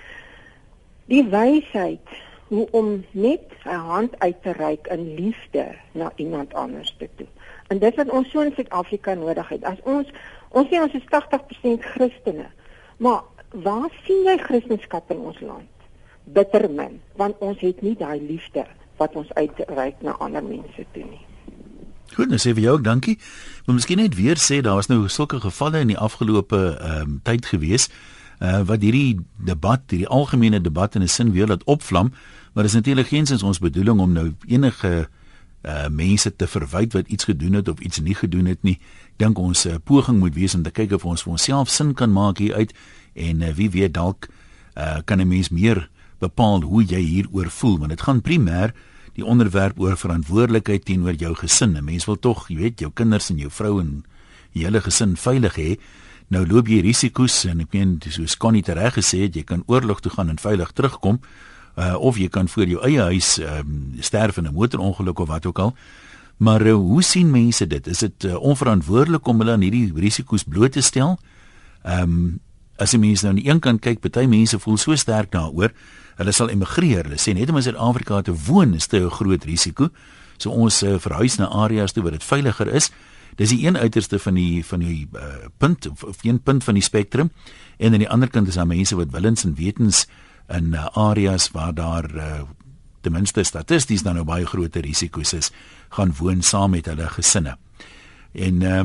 die 1.09 1.25
wysheid 1.25 2.15
hoe 2.49 2.69
om 2.71 3.05
net 3.11 3.57
'n 3.65 3.87
hand 3.89 4.21
uit 4.21 4.43
te 4.43 4.53
reik 4.53 4.87
in 4.87 5.15
liefde 5.15 5.75
na 5.93 6.13
iemand 6.17 6.55
anders 6.55 6.95
te 6.99 7.09
toe. 7.17 7.27
En 7.69 7.79
dit 7.79 7.95
wat 7.95 8.11
ons 8.11 8.31
so 8.31 8.41
in 8.41 8.53
Suid-Afrika 8.55 9.15
nodig 9.15 9.49
het. 9.49 9.65
As 9.65 9.81
ons 9.83 10.09
ons 10.55 10.71
sê 10.71 10.81
ons 10.81 10.97
is 10.97 11.07
80% 11.11 11.85
Christene, 11.93 12.49
maar 13.03 13.23
waar 13.67 13.91
sien 14.07 14.25
jy 14.27 14.39
Christendom 14.43 15.03
in 15.15 15.29
ons 15.31 15.41
land? 15.41 15.71
Bitter 16.25 16.71
min, 16.71 17.01
want 17.21 17.39
ons 17.45 17.61
het 17.61 17.83
nie 17.85 17.95
daai 17.99 18.21
liefde 18.23 18.65
wat 18.99 19.15
ons 19.19 19.31
uitreik 19.35 20.03
na 20.03 20.17
ander 20.23 20.45
mense 20.45 20.87
toe 20.95 21.05
nie. 21.05 21.23
Goed, 22.15 22.31
nou 22.31 22.39
sê 22.39 22.53
vir 22.55 22.69
jou 22.69 22.77
ook 22.77 22.85
dankie. 22.85 23.17
Maar 23.67 23.79
miskien 23.79 23.99
net 23.99 24.15
weer 24.15 24.39
sê 24.39 24.61
daar 24.63 24.79
was 24.79 24.91
nou 24.91 25.09
sulke 25.09 25.41
gevalle 25.43 25.83
in 25.83 25.95
die 25.95 25.99
afgelope 25.99 26.61
ehm 26.75 27.01
um, 27.01 27.19
tyd 27.27 27.47
gewees 27.51 27.89
uh 28.45 28.63
wat 28.67 28.83
hierdie 28.83 29.21
debat, 29.47 29.83
hierdie 29.91 30.11
algemene 30.11 30.61
debat 30.61 30.95
in 30.95 31.03
'n 31.03 31.09
sin 31.09 31.33
weer 31.33 31.47
laat 31.47 31.65
opvlam, 31.65 32.13
maar 32.53 32.65
dis 32.65 32.75
natuurlik 32.75 33.07
geensins 33.07 33.43
ons 33.43 33.59
bedoeling 33.59 34.01
om 34.01 34.13
nou 34.13 34.35
enige 34.47 35.09
uh 35.63 35.89
mense 35.89 36.37
te 36.37 36.47
verwyd 36.47 36.93
wat 36.93 37.09
iets 37.09 37.25
gedoen 37.25 37.53
het 37.53 37.69
of 37.69 37.81
iets 37.81 38.01
nie 38.01 38.15
gedoen 38.15 38.47
het 38.47 38.63
nie. 38.63 38.79
Dink 39.17 39.39
ons 39.39 39.67
uh, 39.67 39.75
poging 39.85 40.19
moet 40.19 40.35
wees 40.35 40.55
om 40.55 40.63
te 40.63 40.71
kyk 40.71 40.93
of 40.93 41.05
ons 41.05 41.23
vir 41.23 41.33
onsself 41.33 41.71
sin 41.71 41.95
kan 41.95 42.13
maak 42.13 42.39
hier 42.39 42.55
uit 42.55 42.73
en 43.15 43.43
uh, 43.43 43.53
wie 43.55 43.71
weet 43.71 43.95
dalk 43.95 44.29
uh 44.75 44.99
kan 45.07 45.21
'n 45.21 45.29
mens 45.29 45.49
meer 45.49 45.89
bepaal 46.19 46.63
hoe 46.63 46.83
jy 46.83 47.01
hieroor 47.01 47.51
voel 47.51 47.79
want 47.79 47.91
dit 47.91 48.01
gaan 48.03 48.21
primêr 48.21 48.75
die 49.15 49.25
onderwerp 49.25 49.79
oor 49.81 49.97
verantwoordelikheid 49.97 50.85
teenoor 50.85 51.15
jou 51.15 51.35
gesin. 51.35 51.77
'n 51.77 51.85
Mens 51.85 52.05
wil 52.05 52.19
tog, 52.19 52.49
jy 52.49 52.57
weet, 52.57 52.81
jou 52.81 52.91
kinders 52.91 53.31
en 53.31 53.39
jou 53.39 53.51
vrou 53.51 53.81
en 53.81 54.05
die 54.53 54.65
hele 54.65 54.81
gesin 54.81 55.17
veilig 55.17 55.55
hê. 55.57 55.79
Nou 56.29 56.47
loop 56.47 56.69
jy 56.69 56.81
risiko's 56.81 57.45
en 57.45 57.61
ek 57.61 57.73
meen 57.73 58.01
soos 58.09 58.37
Connie 58.37 58.63
tereg 58.63 58.95
gesê 58.95 59.27
het, 59.27 59.37
jy 59.37 59.45
kan 59.45 59.63
oorlog 59.67 60.01
toe 60.01 60.11
gaan 60.11 60.29
en 60.29 60.39
veilig 60.39 60.73
terugkom. 60.73 61.21
Uh, 61.77 61.95
of 61.99 62.17
jy 62.17 62.29
kan 62.29 62.49
voor 62.49 62.67
jou 62.67 62.83
eie 62.87 63.01
huis 63.01 63.39
um, 63.39 63.95
sterf 64.01 64.37
in 64.39 64.47
'n 64.47 64.55
motorongeluk 64.55 65.19
of 65.19 65.29
wat 65.29 65.47
ook 65.47 65.59
al. 65.59 65.75
Maar 66.37 66.67
uh, 66.67 66.75
hoe 66.75 67.03
sien 67.03 67.31
mense 67.31 67.67
dit? 67.67 67.87
Is 67.87 67.99
dit 67.99 68.25
uh, 68.25 68.41
onverantwoordelik 68.41 69.27
om 69.27 69.39
hulle 69.39 69.53
aan 69.53 69.61
hierdie 69.61 69.93
risiko's 69.95 70.45
bloot 70.45 70.73
te 70.73 70.83
stel? 70.83 71.19
Ehm 71.83 72.03
um, 72.03 72.41
as 72.75 72.91
jy 72.91 72.99
mens 72.99 73.23
nou 73.23 73.31
aan 73.31 73.39
die 73.39 73.47
een 73.47 73.61
kant 73.63 73.79
kyk, 73.81 74.01
baie 74.03 74.27
mense 74.27 74.59
voel 74.59 74.77
so 74.83 74.97
sterk 74.99 75.31
daaroor 75.31 75.71
hulle 76.19 76.33
sal 76.35 76.51
emigreer. 76.51 77.07
Hulle 77.07 77.21
sê 77.23 77.35
net 77.35 77.51
om 77.51 77.59
in 77.61 77.63
Suid-Afrika 77.67 78.23
te 78.27 78.35
woon 78.47 78.75
is 78.75 78.87
te 78.87 78.99
'n 78.99 79.11
groot 79.11 79.45
risiko. 79.45 79.91
So 80.39 80.51
ons 80.51 80.83
uh, 80.83 80.99
verhuis 80.99 81.37
na 81.39 81.49
areas 81.49 81.93
toe 81.93 82.03
waar 82.03 82.13
dit 82.13 82.25
veiliger 82.25 82.67
is. 82.67 82.91
Dis 83.37 83.51
die 83.51 83.67
een 83.67 83.77
uiterste 83.77 84.19
van 84.19 84.35
die 84.35 84.65
van 84.65 84.81
die 84.81 85.09
uh, 85.13 85.47
punt 85.59 85.89
of, 85.91 86.03
of 86.03 86.17
een 86.23 86.43
punt 86.43 86.65
van 86.65 86.75
die 86.75 86.83
spektrum. 86.83 87.31
En 87.79 87.93
aan 87.93 87.99
die 87.99 88.11
ander 88.11 88.31
kant 88.31 88.49
is 88.49 88.55
daar 88.55 88.67
mense 88.67 88.97
wat 88.97 89.11
willens 89.11 89.45
en 89.45 89.55
wetens 89.55 90.07
in 90.49 90.75
uh, 90.75 90.87
areas 90.93 91.51
waar 91.51 91.75
daar 91.75 92.15
uh, 92.15 92.43
ten 93.01 93.13
minste 93.13 93.43
statisties 93.43 94.03
dan 94.03 94.15
nou 94.15 94.25
baie 94.25 94.47
groot 94.47 94.77
risiko's 94.77 95.33
is, 95.33 95.51
gaan 95.95 96.15
woon 96.19 96.43
saam 96.43 96.75
met 96.75 96.87
hulle 96.91 97.09
gesinne. 97.09 97.57
En 98.33 98.61
uh, 98.61 98.83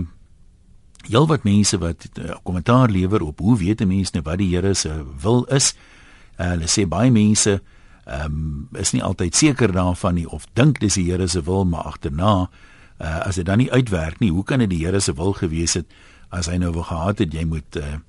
heelwat 1.09 1.43
mense 1.43 1.77
wat 1.81 2.05
uh, 2.19 2.37
kommentaar 2.43 2.89
lewer 2.89 3.21
op 3.25 3.39
hoe 3.39 3.57
weet 3.57 3.81
'n 3.81 3.87
mens 3.87 4.11
nou 4.11 4.23
wat 4.23 4.37
die 4.37 4.55
Here 4.55 4.73
se 4.73 5.03
wil 5.21 5.43
is? 5.43 5.73
Uh, 6.37 6.53
hulle 6.55 6.67
sê 6.67 6.87
baie 6.87 7.11
mense 7.11 7.61
ehm 8.09 8.25
um, 8.25 8.67
is 8.79 8.91
nie 8.91 9.03
altyd 9.03 9.35
seker 9.35 9.71
daarvan 9.71 10.15
nie 10.17 10.29
of 10.29 10.45
dink 10.57 10.79
dis 10.81 10.97
die 10.97 11.11
Here 11.11 11.27
se 11.27 11.43
wil 11.45 11.65
maar 11.65 11.85
agterna 11.91 12.49
uh, 13.01 13.19
as 13.27 13.35
dit 13.35 13.45
dan 13.45 13.61
nie 13.61 13.71
uitwerk 13.71 14.19
nie 14.19 14.31
hoe 14.33 14.43
kan 14.43 14.63
dit 14.63 14.69
die 14.69 14.85
Here 14.85 14.99
se 14.99 15.13
wil 15.13 15.33
gewees 15.37 15.75
het 15.77 15.85
as 16.29 16.49
hy 16.49 16.57
nou 16.57 16.71
wou 16.73 16.83
gehad 16.83 17.21
het 17.21 17.33
jy 17.33 17.45
moet 17.45 17.77
uh, 17.77 17.99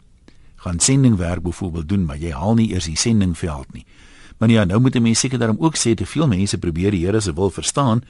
gaan 0.64 0.80
sendingwerk 0.80 1.42
byvoorbeeld 1.42 1.88
doen 1.88 2.06
maar 2.08 2.16
jy 2.16 2.32
haal 2.32 2.56
nie 2.56 2.70
eers 2.72 2.88
die 2.88 2.96
sendingveld 2.96 3.74
nie 3.76 3.84
maar 4.38 4.48
ja 4.48 4.64
nou 4.64 4.80
moet 4.80 4.96
mense 5.00 5.20
seker 5.20 5.38
daarom 5.38 5.60
ook 5.60 5.76
sê 5.76 5.92
te 5.94 6.06
veel 6.06 6.28
mense 6.28 6.58
probeer 6.58 6.96
die 6.96 7.04
Here 7.04 7.20
se 7.20 7.34
wil 7.36 7.50
verstaan 7.50 8.00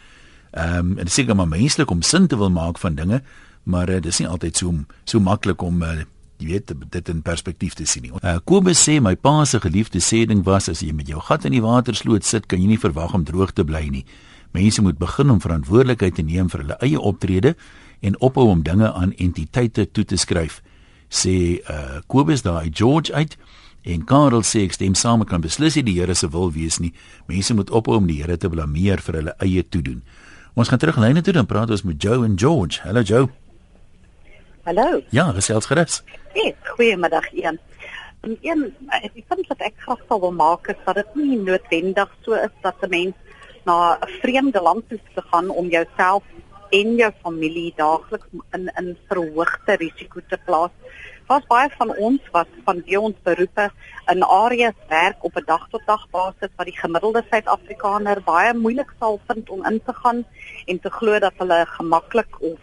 ehm 0.51 0.79
um, 0.79 0.95
dit 0.95 1.13
seker 1.13 1.37
maar 1.37 1.49
menslik 1.49 1.91
om 1.91 2.03
sin 2.03 2.27
te 2.27 2.37
wil 2.37 2.51
maak 2.51 2.79
van 2.79 2.95
dinge 2.95 3.23
maar 3.63 3.91
uh, 3.91 4.01
dis 4.01 4.19
nie 4.19 4.29
altyd 4.29 4.57
so 4.57 4.73
so 5.05 5.21
maklik 5.21 5.63
om 5.63 5.83
uh, 5.83 6.01
jy 6.41 6.49
weet 6.49 6.73
dit 6.91 7.09
in 7.13 7.21
perspektief 7.23 7.77
te 7.77 7.85
sien 7.87 8.07
nie. 8.07 8.13
Uh, 8.23 8.39
Kobus 8.45 8.81
sê 8.81 8.97
my 9.03 9.15
pa 9.17 9.45
se 9.45 9.61
geliefde 9.61 10.01
sê 10.01 10.25
ding 10.29 10.43
was 10.47 10.71
as 10.73 10.81
jy 10.85 10.93
met 10.97 11.09
jou 11.09 11.21
gat 11.21 11.45
in 11.45 11.53
die 11.53 11.63
watersloot 11.65 12.25
sit, 12.25 12.49
kan 12.49 12.63
jy 12.63 12.73
nie 12.73 12.81
verwag 12.81 13.15
om 13.17 13.27
droog 13.29 13.53
te 13.53 13.65
bly 13.67 13.87
nie. 13.93 14.05
Mense 14.57 14.83
moet 14.83 14.99
begin 14.99 15.31
om 15.31 15.43
verantwoordelikheid 15.43 16.17
te 16.17 16.25
neem 16.27 16.49
vir 16.51 16.65
hulle 16.65 16.79
eie 16.83 16.99
optrede 16.99 17.55
en 18.01 18.17
ophou 18.25 18.49
om 18.51 18.65
dinge 18.65 18.89
aan 18.89 19.13
entiteite 19.21 19.87
toe 19.93 20.05
te 20.09 20.19
skryf. 20.19 20.63
Sê 21.11 21.61
uh, 21.61 22.01
Kobus 22.09 22.43
daai 22.47 22.71
George 22.73 23.13
uit 23.13 23.37
en 23.85 24.03
Karel 24.05 24.43
sê 24.45 24.65
ek 24.67 24.75
stem 24.77 24.97
saam 24.99 25.25
kan 25.29 25.45
beslis 25.45 25.77
nie 25.79 25.87
die 25.87 25.99
Here 26.01 26.17
se 26.17 26.29
wil 26.33 26.51
wees 26.57 26.81
nie. 26.81 26.95
Mense 27.29 27.55
moet 27.55 27.71
ophou 27.71 28.01
om 28.01 28.09
die 28.09 28.21
Here 28.23 28.37
te 28.41 28.49
blameer 28.49 29.05
vir 29.05 29.21
hulle 29.21 29.37
eie 29.45 29.63
toedoen. 29.63 30.03
Ons 30.55 30.69
gaan 30.69 30.79
terug 30.79 30.99
lyne 30.99 31.23
toe 31.23 31.33
dan 31.33 31.47
praat 31.47 31.71
ons 31.71 31.83
met 31.87 32.03
Joe 32.03 32.25
en 32.25 32.39
George. 32.39 32.81
Hallo 32.83 33.01
Joe. 33.07 33.29
Hallo. 34.67 35.03
Ja, 35.15 35.31
gesels 35.33 35.67
gerus. 35.71 36.03
Hey, 36.35 36.55
goeiemiddag 36.75 37.33
een. 37.33 37.59
En 38.21 38.37
een 38.43 38.65
ek 38.91 39.13
vind 39.15 39.47
wat 39.49 39.63
ek 39.65 39.79
graag 39.85 40.03
sou 40.09 40.19
wil 40.21 40.35
maak 40.35 40.69
is 40.69 40.81
dat 40.85 40.99
dit 40.99 41.15
nie 41.23 41.39
noodwendig 41.39 42.11
so 42.27 42.35
is 42.35 42.53
dat 42.63 42.83
'n 42.83 42.91
mens 42.91 43.15
na 43.65 43.95
'n 43.95 44.11
vreemde 44.21 44.61
land 44.61 44.89
toe 44.89 45.01
te 45.15 45.23
gaan 45.31 45.49
om 45.49 45.69
jouself 45.69 46.23
en 46.71 46.97
jou 46.97 47.13
familie 47.23 47.73
daagliks 47.77 48.27
in 48.53 48.71
in 48.77 48.97
verhoogde 49.09 49.77
risiko 49.77 50.21
te 50.29 50.39
plaas. 50.45 50.71
Daar's 51.31 51.47
baie 51.47 51.71
van 51.79 51.93
ons 51.95 52.23
wat 52.35 52.49
van 52.67 52.81
wie 52.87 52.99
ons 52.99 53.19
beroepe 53.23 53.69
in 54.11 54.23
areas 54.27 54.79
werk 54.89 55.21
op 55.29 55.37
'n 55.39 55.45
dag 55.47 55.69
tot 55.71 55.85
dag 55.87 56.09
basis 56.11 56.51
wat 56.57 56.67
die 56.67 56.79
gemiddelde 56.79 57.23
Suid-Afrikaner 57.31 58.23
baie 58.27 58.55
moeilik 58.55 58.91
sal 58.99 59.21
vind 59.29 59.51
om 59.51 59.63
in 59.71 59.79
te 59.85 59.93
gaan 59.93 60.25
en 60.67 60.81
te 60.81 60.91
glo 60.91 61.19
dat 61.19 61.33
hulle 61.37 61.61
gemaklik 61.67 62.41
of 62.41 62.59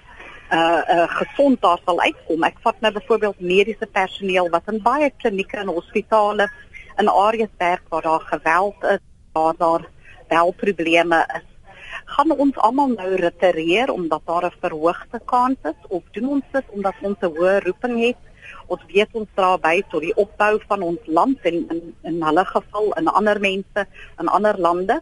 uh 0.51 0.81
uh 0.95 1.07
gesond 1.07 1.61
daar 1.61 1.79
sal 1.85 2.01
uitkom. 2.01 2.43
Ek 2.43 2.59
vat 2.59 2.81
nou 2.81 2.93
byvoorbeeld 2.93 3.39
mediese 3.39 3.87
personeel 3.87 4.49
wat 4.49 4.67
in 4.67 4.81
baie 4.81 5.11
klinieke 5.17 5.57
en 5.57 5.71
hospitale 5.79 6.51
in 6.97 7.07
areas 7.07 7.55
werk 7.57 7.87
waar 7.89 8.01
daar 8.01 8.27
geweld 8.35 8.83
is, 8.83 9.03
waar 9.31 9.55
daar 9.57 9.87
wel 10.27 10.51
probleme 10.51 11.25
is. 11.39 11.47
Gaan 12.05 12.31
ons 12.31 12.57
almal 12.57 12.87
nou 12.87 13.15
retireer 13.15 13.91
omdat 13.91 14.21
daar 14.25 14.45
'n 14.45 14.59
verhoogde 14.59 15.19
kans 15.25 15.57
is 15.63 15.81
of 15.87 16.03
doen 16.11 16.29
ons 16.29 16.43
dit 16.51 16.65
omdat 16.67 16.95
ons 17.01 17.17
'n 17.21 17.35
hoë 17.35 17.59
roeping 17.63 18.05
het? 18.05 18.26
Ons 18.67 18.81
weet 18.93 19.13
ons 19.13 19.29
dra 19.35 19.57
by 19.57 19.81
tot 19.91 20.01
die 20.01 20.15
opbou 20.15 20.59
van 20.67 20.81
ons 20.81 21.11
land 21.19 21.45
en 21.51 21.61
in 21.75 21.83
in 22.03 22.23
hulle 22.23 22.45
geval 22.45 22.93
in 22.99 23.07
ander 23.07 23.39
mense 23.39 23.87
in 24.19 24.27
ander 24.27 24.57
lande 24.57 25.01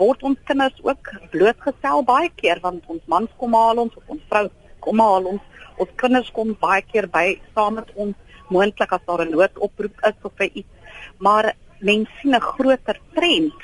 word 0.00 0.22
ons 0.26 0.38
kinders 0.48 0.78
ook 0.82 1.10
blootgestel 1.30 2.02
baie 2.06 2.30
keer 2.40 2.60
want 2.62 2.86
ons 2.90 3.02
mans 3.06 3.30
kom 3.38 3.54
haal 3.54 3.82
ons 3.84 3.96
of 4.00 4.14
ons 4.16 4.22
vrou 4.30 4.48
kom 4.84 5.00
haal 5.00 5.28
ons. 5.34 5.42
Ons 5.80 5.92
kinders 6.00 6.30
kom 6.36 6.52
baie 6.60 6.82
keer 6.86 7.08
by 7.10 7.26
saam 7.56 7.78
met 7.80 7.90
ons 7.94 8.40
moontlik 8.52 8.92
as 8.92 9.04
daar 9.08 9.24
'n 9.24 9.32
noodoproep 9.32 9.96
is 10.10 10.18
of 10.22 10.32
vir 10.38 10.50
iets. 10.60 10.74
Maar 11.18 11.54
mense 11.80 12.10
sien 12.20 12.34
'n 12.34 12.40
groter 12.40 12.98
trend 13.14 13.60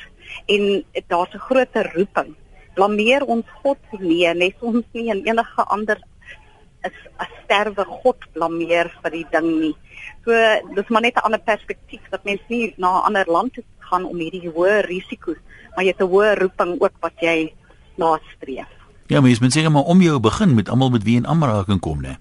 en 0.55 0.85
daar's 1.09 1.35
'n 1.35 1.47
groter 1.49 1.93
roeping. 1.95 2.35
Blameer 2.75 3.23
ons 3.25 3.47
God 3.63 3.79
nie, 3.99 4.27
nes 4.35 4.55
ons 4.61 4.85
nie 4.93 5.11
en 5.11 5.25
enige 5.27 5.63
ander 5.67 5.99
is 6.83 6.97
'n 7.21 7.29
sterwe 7.45 7.85
God 7.85 8.21
blameer 8.33 8.91
vir 9.03 9.11
die 9.11 9.27
ding 9.31 9.49
nie. 9.61 9.77
So 10.25 10.33
dis 10.75 10.89
maar 10.89 11.03
net 11.03 11.17
'n 11.17 11.27
ander 11.27 11.41
perspektief 11.41 12.01
dat 12.11 12.25
mense 12.25 12.45
nie 12.49 12.75
na 12.77 13.01
'n 13.01 13.05
ander 13.05 13.27
land 13.27 13.55
toe 13.55 13.65
gaan 13.79 14.05
om 14.05 14.17
hierdie 14.17 14.51
hoë 14.51 14.85
risiko's, 14.87 15.41
maar 15.75 15.85
jy 15.85 15.91
het 15.91 16.01
'n 16.01 16.13
hoë 16.13 16.39
roeping 16.39 16.81
ook 16.81 16.97
wat 17.01 17.17
jy 17.21 17.53
nastreef. 17.97 18.69
Ja, 19.07 19.21
mens 19.21 19.41
moet 19.41 19.53
seker 19.53 19.71
maar 19.71 19.91
om 19.91 20.01
jou 20.01 20.21
begin 20.21 20.55
met 20.55 20.69
almal 20.69 20.91
met 20.91 21.03
wie 21.03 21.17
in 21.17 21.27
aanraking 21.27 21.81
kom, 21.81 22.03
né? 22.03 22.17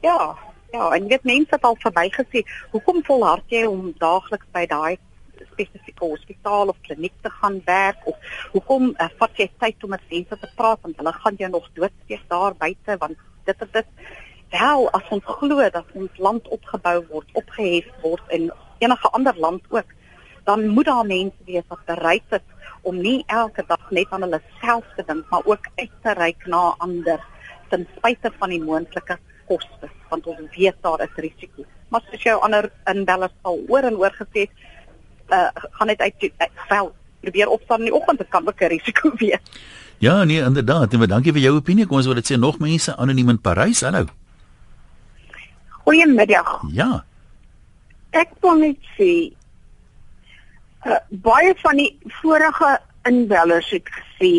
Ja, 0.00 0.36
ja, 0.72 0.90
en 0.90 1.08
dit 1.08 1.24
mense 1.24 1.54
het 1.54 1.62
al 1.62 1.76
verbygesê, 1.78 2.42
hoekom 2.70 3.04
volhard 3.04 3.44
jy 3.46 3.64
om 3.64 3.94
daagliks 3.98 4.46
by 4.52 4.66
daai 4.66 4.98
spesifieke 5.44 6.04
hospitaal 6.04 6.68
of 6.68 6.80
kliniek 6.80 7.14
te 7.22 7.30
gaan 7.30 7.60
werk 7.64 8.04
of 8.04 8.16
hoekom 8.52 8.92
uh, 8.92 9.08
vat 9.18 9.40
jy 9.40 9.48
tyd 9.58 9.84
om 9.84 9.94
met 9.94 10.04
mense 10.10 10.38
te 10.40 10.50
praat 10.58 10.82
want 10.84 11.00
hulle 11.00 11.12
gaan 11.12 11.40
jou 11.40 11.50
nog 11.50 11.70
doodsteek 11.78 12.24
daar 12.32 12.56
buite 12.58 12.96
want 13.02 13.16
dit 13.46 13.62
is 13.66 13.72
dit 13.72 13.86
wel 14.50 14.90
as 14.94 15.08
ons 15.14 15.24
glo 15.38 15.70
dat 15.70 15.94
ons 15.94 16.18
land 16.22 16.48
opgebou 16.54 16.98
word, 17.10 17.30
opgehef 17.32 17.86
word 18.02 18.34
in 18.34 18.50
enige 18.78 19.08
ander 19.16 19.38
land 19.38 19.64
ook, 19.74 19.94
dan 20.46 20.68
moet 20.68 20.86
daar 20.86 21.06
mense 21.06 21.48
wees 21.48 21.66
wat 21.68 21.84
bereid 21.86 22.36
is 22.38 22.44
om 22.86 23.00
nie 23.02 23.24
elke 23.26 23.64
dag 23.66 23.90
net 23.90 24.12
aan 24.14 24.22
hulle 24.22 24.40
self 24.60 24.86
te 24.96 25.02
dink, 25.06 25.24
maar 25.30 25.42
ook 25.44 25.66
uit 25.74 25.94
te 26.02 26.12
reik 26.14 26.46
na 26.46 26.74
ander 26.78 27.22
ten 27.70 27.86
spyte 27.96 28.30
van 28.38 28.52
die 28.54 28.62
moontlike 28.62 29.18
koste, 29.48 29.90
want 30.10 30.26
ons 30.30 30.54
weet 30.54 30.78
daar 30.86 31.02
is 31.02 31.18
risiko. 31.18 31.66
Maar 31.90 32.04
soos 32.06 32.22
jou 32.22 32.36
ander 32.46 32.70
inbellers 32.90 33.34
al 33.42 33.58
oor 33.68 33.88
en 33.90 33.98
oor 33.98 34.14
gesê 34.14 34.46
het, 34.46 34.62
uh, 35.34 35.48
gaan 35.78 35.90
dit 35.90 36.00
uit 36.00 36.30
vel 36.68 36.92
probeer 37.26 37.50
opstaan 37.50 37.82
in 37.82 37.90
die 37.90 37.94
oggend, 37.94 38.22
dit 38.22 38.30
kan 38.30 38.46
ook 38.46 38.60
'n 38.62 38.70
risiko 38.76 39.10
wees. 39.22 39.42
Ja, 39.98 40.24
nee, 40.24 40.42
inderdaad. 40.42 40.92
En 40.92 41.08
dankie 41.08 41.32
vir 41.32 41.40
jou 41.40 41.56
opinie. 41.56 41.86
Kom 41.86 41.96
ons 41.96 42.06
wil 42.06 42.18
dit 42.20 42.32
sê 42.32 42.36
nog 42.36 42.58
mense 42.60 42.96
anoniem 42.96 43.32
in 43.32 43.40
Parys. 43.40 43.80
Hallo. 43.80 44.04
Goeiemiddag. 45.86 46.60
Ja. 46.76 47.04
Ek 48.16 48.32
wil 48.44 48.60
net 48.60 48.92
sê 48.96 49.10
uh, 50.86 51.00
baie 51.08 51.54
van 51.62 51.80
die 51.80 51.90
vorige 52.20 52.76
inwellers 53.08 53.70
het 53.72 53.88
gesê 53.92 54.32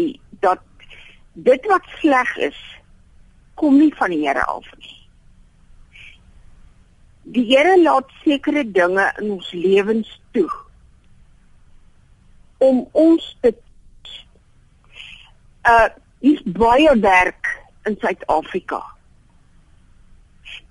dat 0.46 0.62
dit 1.34 1.70
wat 1.72 1.86
sleg 2.02 2.38
is 2.52 2.60
kom 3.58 3.78
nie 3.78 3.94
van 3.98 4.14
die 4.14 4.22
Here 4.26 4.46
af 4.46 4.68
nie. 4.78 4.96
Die 7.34 7.46
Here 7.50 7.78
laat 7.82 8.12
sekere 8.24 8.64
dinge 8.64 9.10
in 9.22 9.34
ons 9.40 9.52
lewens 9.52 10.12
toe 10.38 10.50
om 12.64 12.86
ons 12.98 13.26
te 13.42 13.54
uh 15.68 15.90
is 16.20 16.42
baie 16.44 17.00
werk 17.00 17.50
in 17.86 17.98
Suid-Afrika. 18.02 18.80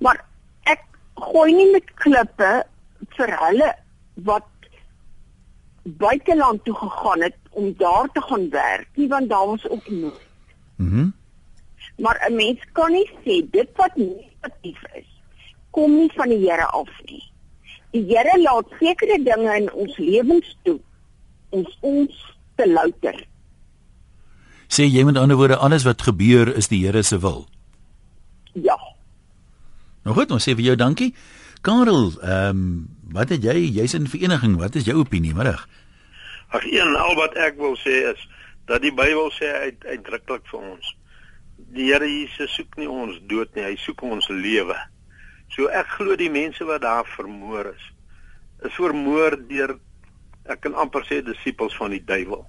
Maar 0.03 0.19
ek 0.67 0.83
gooi 1.15 1.53
nie 1.55 1.69
met 1.73 1.93
klippe 2.03 2.53
vir 3.17 3.33
hulle 3.43 3.69
wat 4.27 4.49
buiteland 5.87 6.65
toe 6.65 6.75
gegaan 6.75 7.23
het 7.23 7.37
om 7.51 7.71
daar 7.79 8.11
te 8.13 8.21
gaan 8.27 8.49
werk 8.51 8.89
nie 8.95 9.09
want 9.09 9.31
daar 9.31 9.47
was 9.47 9.69
ook 9.69 9.89
nood. 9.89 10.21
Mhm. 10.77 10.97
Mm 10.97 11.15
maar 11.97 12.19
'n 12.29 12.35
mens 12.35 12.61
kan 12.73 12.93
nie 12.93 13.11
sê 13.25 13.51
dit 13.51 13.69
wat 13.77 13.97
negatief 13.97 14.83
is 14.95 15.07
kom 15.71 15.97
nie 15.97 16.11
van 16.17 16.29
die 16.29 16.41
Here 16.41 16.67
af 16.67 16.89
nie. 17.05 17.23
Die 17.91 18.05
Here 18.09 18.41
laat 18.41 18.73
sekere 18.81 19.23
dinge 19.23 19.57
in 19.57 19.73
ons 19.73 19.97
lewens 19.97 20.57
toe 20.63 20.79
ons 21.51 21.79
ons 21.81 22.37
te 22.57 22.69
louter. 22.69 23.27
Sê 24.69 24.87
jy 24.87 25.05
met 25.07 25.17
ander 25.17 25.39
woorde 25.39 25.57
alles 25.57 25.87
wat 25.87 26.03
gebeur 26.03 26.51
is 26.57 26.69
die 26.69 26.85
Here 26.85 27.03
se 27.03 27.19
wil. 27.19 27.47
Ja. 28.53 28.77
Nou 30.05 30.15
goed, 30.15 30.31
ons 30.31 30.47
sê 30.47 30.55
vir 30.55 30.73
jou 30.73 30.77
dankie. 30.77 31.15
Karel, 31.67 32.13
ehm 32.23 32.51
um, 32.51 32.89
wat 33.15 33.31
het 33.31 33.45
jy? 33.47 33.71
Jy's 33.71 33.95
in 33.95 34.09
vereniging. 34.11 34.57
Wat 34.59 34.75
is 34.75 34.85
jou 34.85 34.99
opinie 34.99 35.35
middag? 35.35 35.69
Ag 36.55 36.65
een 36.67 36.97
al 36.97 37.15
wat 37.19 37.35
ek 37.39 37.59
wil 37.59 37.77
sê 37.79 38.03
is 38.13 38.23
dat 38.67 38.83
die 38.83 38.95
Bybel 38.95 39.31
sê 39.35 39.51
uit 39.67 39.85
uitdruklik 39.87 40.47
vir 40.51 40.61
ons. 40.61 40.93
Die 41.75 41.89
Here 41.91 42.07
Jesus 42.07 42.55
soek 42.55 42.77
nie 42.79 42.91
ons 42.91 43.19
dood 43.31 43.55
nie, 43.55 43.65
hy 43.65 43.77
soek 43.79 44.03
ons 44.03 44.29
lewe. 44.31 44.77
So 45.55 45.71
ek 45.71 45.91
glo 45.99 46.17
die 46.19 46.31
mense 46.31 46.67
wat 46.67 46.83
daar 46.83 47.07
vermoor 47.17 47.71
is, 47.71 47.85
is 48.67 48.75
vermoor 48.79 49.39
deur 49.49 49.77
ek 50.51 50.63
kan 50.63 50.75
amper 50.79 51.07
sê 51.07 51.23
disippels 51.23 51.75
van 51.79 51.95
die 51.95 52.03
duiwel. 52.03 52.45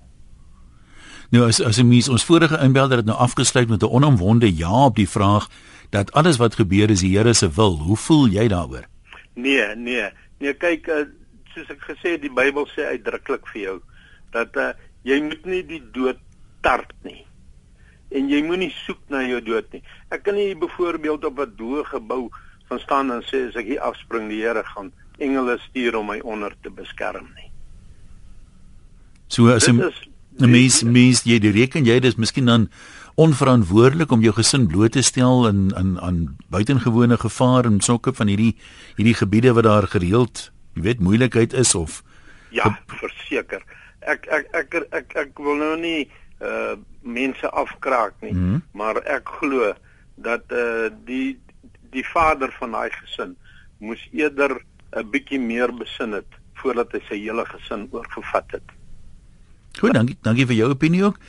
Nou 1.29 1.47
as 1.47 1.59
as 1.61 1.77
'n 1.77 1.87
mens 1.87 2.09
ons 2.09 2.25
vorige 2.25 2.57
inbelder 2.63 2.97
het 2.97 3.05
nou 3.05 3.17
afgesluit 3.17 3.69
met 3.69 3.81
'n 3.81 3.85
onomwonde 3.85 4.55
ja 4.55 4.85
op 4.85 4.95
die 4.95 5.09
vraag 5.09 5.49
dat 5.89 6.11
alles 6.11 6.37
wat 6.37 6.55
gebeur 6.55 6.89
is 6.89 6.99
die 6.99 7.17
Here 7.17 7.33
se 7.33 7.51
wil. 7.51 7.77
Hoe 7.77 7.97
voel 7.97 8.27
jy 8.27 8.47
daaroor? 8.47 8.85
Nee, 9.33 9.75
nee. 9.75 10.09
Nee, 10.39 10.53
kyk, 10.53 10.87
uh, 10.87 11.05
soos 11.53 11.69
ek 11.69 11.81
gesê 11.81 12.15
het, 12.15 12.21
die 12.21 12.33
Bybel 12.33 12.67
sê 12.67 12.85
uitdruklik 12.93 13.47
vir 13.47 13.61
jou 13.61 13.77
dat 14.31 14.57
uh, 14.57 14.73
jy 15.07 15.21
moet 15.21 15.45
nie 15.45 15.63
die 15.65 15.83
dood 15.91 16.19
tart 16.61 16.93
nie. 17.03 17.25
En 18.11 18.29
jy 18.29 18.41
moenie 18.43 18.71
soek 18.85 18.99
na 19.09 19.23
jou 19.27 19.41
dood 19.41 19.71
nie. 19.71 19.83
Ek 20.09 20.23
kan 20.23 20.35
nie 20.35 20.55
byvoorbeeld 20.55 21.25
op 21.25 21.39
'n 21.39 21.55
doë 21.57 21.83
gebou 21.85 22.29
van 22.67 22.79
staan 22.79 23.11
en 23.11 23.21
sê 23.21 23.47
as 23.47 23.55
ek 23.55 23.65
hier 23.65 23.81
afspring, 23.81 24.29
die 24.29 24.43
Here 24.43 24.63
gaan 24.63 24.91
engele 25.17 25.57
stuur 25.69 25.95
om 25.95 26.07
my 26.07 26.19
onder 26.19 26.53
te 26.61 26.69
beskerm 26.69 27.27
nie. 27.35 27.51
So 29.27 29.47
as 29.47 29.67
'n 29.67 29.81
mens 30.39 30.83
mens 30.83 31.23
jy 31.23 31.39
die 31.39 31.51
reken 31.51 31.85
jy 31.85 31.99
dis 31.99 32.15
miskien 32.15 32.45
dan 32.45 32.69
onverantwoordelik 33.17 34.11
om 34.11 34.21
jou 34.21 34.33
gesin 34.37 34.67
bloot 34.69 34.93
te 34.93 35.01
stel 35.01 35.47
in 35.47 35.71
in 35.77 35.95
aan 35.99 36.37
buitengewone 36.53 37.17
gevaar 37.17 37.65
en 37.65 37.79
sulke 37.81 38.13
van 38.13 38.27
hierdie 38.27 38.53
hierdie 38.95 39.17
gebiede 39.17 39.53
wat 39.57 39.65
daar 39.65 39.87
gereeld, 39.87 40.51
jy 40.75 40.81
weet, 40.81 40.99
moeilikheid 40.99 41.53
is 41.53 41.75
of 41.75 42.03
Ja, 42.49 42.69
verseker. 42.87 43.63
Ek 43.99 44.27
ek 44.31 44.47
ek 44.53 44.75
ek 44.75 44.93
ek, 44.93 45.17
ek 45.25 45.41
wil 45.41 45.57
nou 45.59 45.73
nie 45.81 46.09
uh 46.39 46.77
mense 47.01 47.49
afkraak 47.49 48.13
nie, 48.21 48.33
mm 48.33 48.43
-hmm. 48.43 48.61
maar 48.71 49.01
ek 49.05 49.29
glo 49.39 49.73
dat 50.15 50.43
uh 50.51 50.89
die 51.05 51.39
die 51.91 52.05
vader 52.13 52.53
van 52.59 52.71
daai 52.71 52.91
gesin 52.91 53.35
moes 53.79 54.07
eerder 54.11 54.61
'n 54.93 55.09
bietjie 55.09 55.39
meer 55.39 55.73
besin 55.73 56.13
het 56.13 56.31
voordat 56.53 56.91
hy 56.91 57.01
sy 57.09 57.17
hele 57.17 57.45
gesin 57.45 57.87
oorgevat 57.91 58.51
het. 58.51 58.76
Goed, 59.79 59.93
dankie, 59.93 60.17
dankie 60.25 60.45
vir 60.49 60.57
jou 60.57 60.69
opinie 60.73 61.03
ook. 61.05 61.19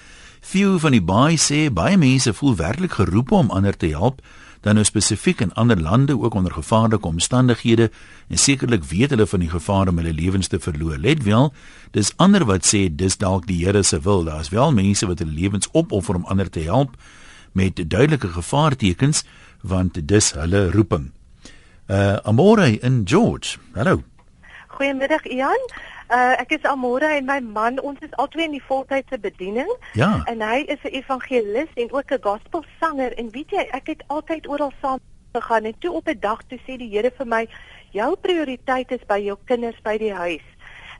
Few 0.41 0.79
van 0.81 0.95
die 0.95 1.03
baie 1.05 1.37
sê 1.37 1.67
baie 1.75 1.99
mense 1.99 2.33
voel 2.33 2.55
werklik 2.57 2.95
geroep 2.97 3.33
om 3.35 3.51
ander 3.51 3.77
te 3.77 3.91
help, 3.93 4.23
dan 4.65 4.79
nou 4.79 4.85
spesifiek 4.87 5.41
in 5.45 5.53
ander 5.53 5.79
lande 5.81 6.17
ook 6.19 6.35
onder 6.35 6.53
gevaarlike 6.53 7.07
omstandighede 7.07 7.91
en 8.29 8.39
sekerlik 8.39 8.85
weet 8.85 9.11
hulle 9.11 9.27
van 9.27 9.45
die 9.45 9.51
gevaar 9.51 9.89
om 9.89 10.01
hulle 10.01 10.13
lewens 10.13 10.49
te 10.49 10.59
verloor. 10.61 10.97
Let 10.99 11.23
wel, 11.23 11.53
dis 11.91 12.13
ander 12.17 12.45
wat 12.49 12.67
sê 12.67 12.89
dis 12.91 13.19
dalk 13.19 13.47
die 13.47 13.61
Here 13.65 13.83
se 13.83 14.01
wil. 14.01 14.25
Daar's 14.25 14.49
wel 14.49 14.73
mense 14.73 15.07
wat 15.07 15.19
hulle 15.19 15.35
lewens 15.35 15.69
opoffer 15.73 16.15
om 16.15 16.27
ander 16.27 16.51
te 16.51 16.65
help 16.67 16.97
met 17.53 17.79
duidelike 17.91 18.29
gevaartekens 18.29 19.25
want 19.61 19.99
dis 20.09 20.33
hulle 20.33 20.71
roeping. 20.71 21.11
Uh 21.89 22.17
Amore 22.25 22.79
in 22.81 23.03
George. 23.05 23.59
Hallo. 23.75 24.03
Goeiemiddag 24.69 25.27
Ian. 25.27 25.63
Uh 26.09 26.41
ek 26.41 26.55
is 26.57 26.63
Amore 26.65 27.05
en 27.05 27.27
my 27.29 27.41
man, 27.45 27.81
ons 27.85 27.99
is 28.01 28.15
albei 28.17 28.47
in 28.47 28.55
die 28.57 28.65
voltydse 28.65 29.19
bediening. 29.21 29.69
Ja. 29.93 30.23
En 30.25 30.41
hy 30.41 30.63
is 30.65 30.81
'n 30.83 30.95
evangelis 31.01 31.69
en 31.75 31.93
ook 31.93 32.13
'n 32.13 32.23
gospelsanger 32.23 33.13
en 33.21 33.31
weet 33.31 33.51
jy, 33.51 33.69
ek 33.71 33.87
het 33.87 34.03
altyd 34.07 34.49
oral 34.49 34.73
saam 34.81 35.01
gegaan 35.33 35.65
en 35.65 35.79
toe 35.79 35.93
op 35.93 36.09
'n 36.09 36.21
dag 36.21 36.41
toe 36.49 36.59
sê 36.65 36.79
die 36.79 36.89
Here 36.89 37.11
vir 37.11 37.27
my, 37.27 37.49
jou 37.91 38.17
prioriteit 38.17 38.91
is 38.91 39.05
by 39.07 39.19
jou 39.19 39.37
kinders 39.45 39.81
by 39.83 39.99
die 39.99 40.13
huis. 40.15 40.47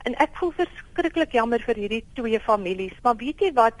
En 0.03 0.15
ek 0.15 0.29
voel 0.33 0.51
verskriklik 0.51 1.31
jammer 1.31 1.59
vir 1.59 1.75
hierdie 1.75 2.05
twee 2.13 2.39
families, 2.39 2.93
maar 3.03 3.15
weet 3.15 3.39
jy 3.39 3.53
wat? 3.53 3.73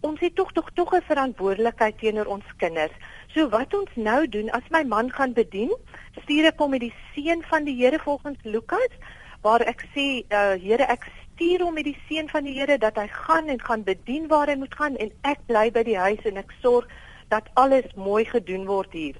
Ons 0.00 0.20
het 0.20 0.34
tog 0.34 0.52
tog 0.52 0.70
tog 0.74 0.94
'n 0.94 1.02
verantwoordelikheid 1.02 1.98
teenoor 1.98 2.26
ons 2.26 2.44
kinders. 2.56 2.92
So 3.28 3.48
wat 3.48 3.74
ons 3.74 3.90
nou 3.94 4.28
doen, 4.28 4.50
as 4.50 4.68
my 4.70 4.82
man 4.84 5.12
gaan 5.12 5.32
bedien, 5.32 5.70
stuur 6.22 6.46
ek 6.46 6.58
hom 6.58 6.70
met 6.70 6.80
die 6.80 6.94
seën 7.14 7.42
van 7.42 7.64
die 7.64 7.76
Here 7.76 7.98
volgens 7.98 8.38
Lukas 8.42 8.92
waar 9.42 9.62
ek 9.66 9.84
sê 9.94 10.06
uh, 10.30 10.54
Here 10.62 10.86
ek 10.88 11.06
stuur 11.34 11.64
hom 11.66 11.74
met 11.74 11.88
die 11.88 11.98
seën 12.08 12.28
van 12.30 12.46
die 12.46 12.54
Here 12.58 12.78
dat 12.78 12.98
hy 13.00 13.08
gaan 13.10 13.48
en 13.48 13.60
gaan 13.60 13.84
bedien 13.86 14.28
waar 14.30 14.50
hy 14.50 14.56
moet 14.60 14.74
gaan 14.74 14.96
en 14.96 15.10
ek 15.22 15.42
bly 15.46 15.70
by 15.74 15.82
die 15.88 15.98
huis 15.98 16.22
en 16.28 16.38
ek 16.40 16.52
sorg 16.62 16.90
dat 17.32 17.48
alles 17.54 17.88
mooi 17.96 18.24
gedoen 18.28 18.66
word 18.68 18.92
hier. 18.92 19.16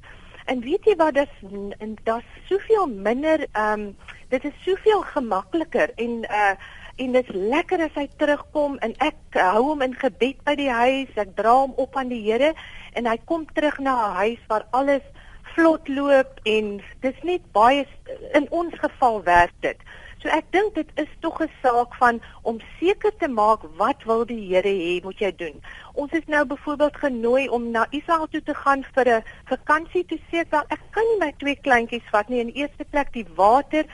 En 0.47 0.61
weet 0.61 0.87
jy 0.87 0.95
wat 1.01 1.17
dis 1.17 1.35
en 1.79 1.97
daar's 2.05 2.29
soveel 2.51 2.87
minder 2.87 3.47
ehm 3.53 3.89
um, 3.89 3.91
dit 4.33 4.45
is 4.49 4.63
soveel 4.65 5.03
gemakliker 5.15 5.93
en 5.97 6.23
uh 6.29 6.55
en 6.97 7.13
dit 7.13 7.29
is 7.29 7.35
lekker 7.35 7.81
as 7.81 7.95
hy 7.97 8.05
terugkom 8.21 8.77
en 8.85 8.93
ek 9.01 9.39
hou 9.41 9.63
hom 9.71 9.81
in 9.83 9.95
gebed 9.97 10.43
by 10.45 10.53
die 10.59 10.69
huis, 10.71 11.09
ek 11.17 11.33
dra 11.39 11.55
hom 11.63 11.73
op 11.81 11.97
aan 11.97 12.13
die 12.13 12.21
Here 12.21 12.53
en 12.93 13.09
hy 13.09 13.17
kom 13.25 13.47
terug 13.57 13.79
na 13.81 13.95
'n 14.11 14.17
huis 14.21 14.43
waar 14.49 14.67
alles 14.71 15.07
vlot 15.55 15.89
loop 15.89 16.41
en 16.45 16.81
dis 17.01 17.19
net 17.23 17.45
baie 17.53 17.87
in 18.35 18.47
ons 18.51 18.75
geval 18.85 19.23
werk 19.25 19.57
dit. 19.61 19.79
So 20.23 20.31
ek 20.31 20.53
dink 20.55 20.77
dit 20.79 20.91
is 21.03 21.09
tog 21.21 21.41
'n 21.43 21.51
saak 21.63 21.95
van 21.99 22.21
om 22.43 22.61
seker 22.79 23.11
te 23.19 23.29
maak 23.29 23.63
wat 23.77 24.05
wil 24.07 24.25
die 24.25 24.47
Here 24.51 24.69
hê 24.69 25.03
moet 25.03 25.19
jy 25.19 25.33
doen. 25.37 25.57
Ons 25.95 26.13
is 26.13 26.27
nou 26.27 26.45
byvoorbeeld 26.47 26.97
genooi 26.97 27.49
om 27.49 27.71
na 27.71 27.87
Israel 27.91 28.29
toe 28.29 28.43
te 28.43 28.55
gaan 28.55 28.85
vir 28.95 29.09
'n 29.09 29.25
vakansie 29.51 30.05
toe 30.07 30.21
sê 30.31 30.45
wel 30.51 30.65
ek 30.69 30.83
kan 30.91 31.05
nie 31.11 31.19
my 31.19 31.33
twee 31.39 31.57
kleintjies 31.57 32.11
vat 32.13 32.29
nie 32.29 32.41
in 32.41 32.55
eerste 32.55 32.85
plek 32.85 33.13
die 33.13 33.27
water 33.35 33.85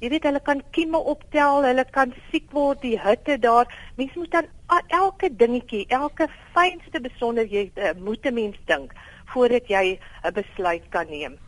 Jy 0.00 0.08
weet 0.10 0.24
hulle 0.24 0.40
kan 0.40 0.58
kieme 0.70 0.98
optel, 0.98 1.62
hulle 1.64 1.84
kan 1.84 2.10
siek 2.30 2.50
word, 2.52 2.82
die 2.82 2.98
hitte 3.00 3.38
daar. 3.38 3.70
Mens 3.96 4.14
moet 4.14 4.30
dan 4.30 4.48
elke 4.88 5.30
dingetjie, 5.36 5.86
elke 5.88 6.28
fynste 6.52 7.00
besonderhede 7.00 7.94
moet 7.98 8.26
'n 8.26 8.34
mens 8.34 8.58
dink 8.66 8.92
voordat 9.32 9.68
jy 9.68 9.98
'n 10.24 10.32
besluit 10.32 10.84
kan 10.90 11.08
neem. 11.08 11.38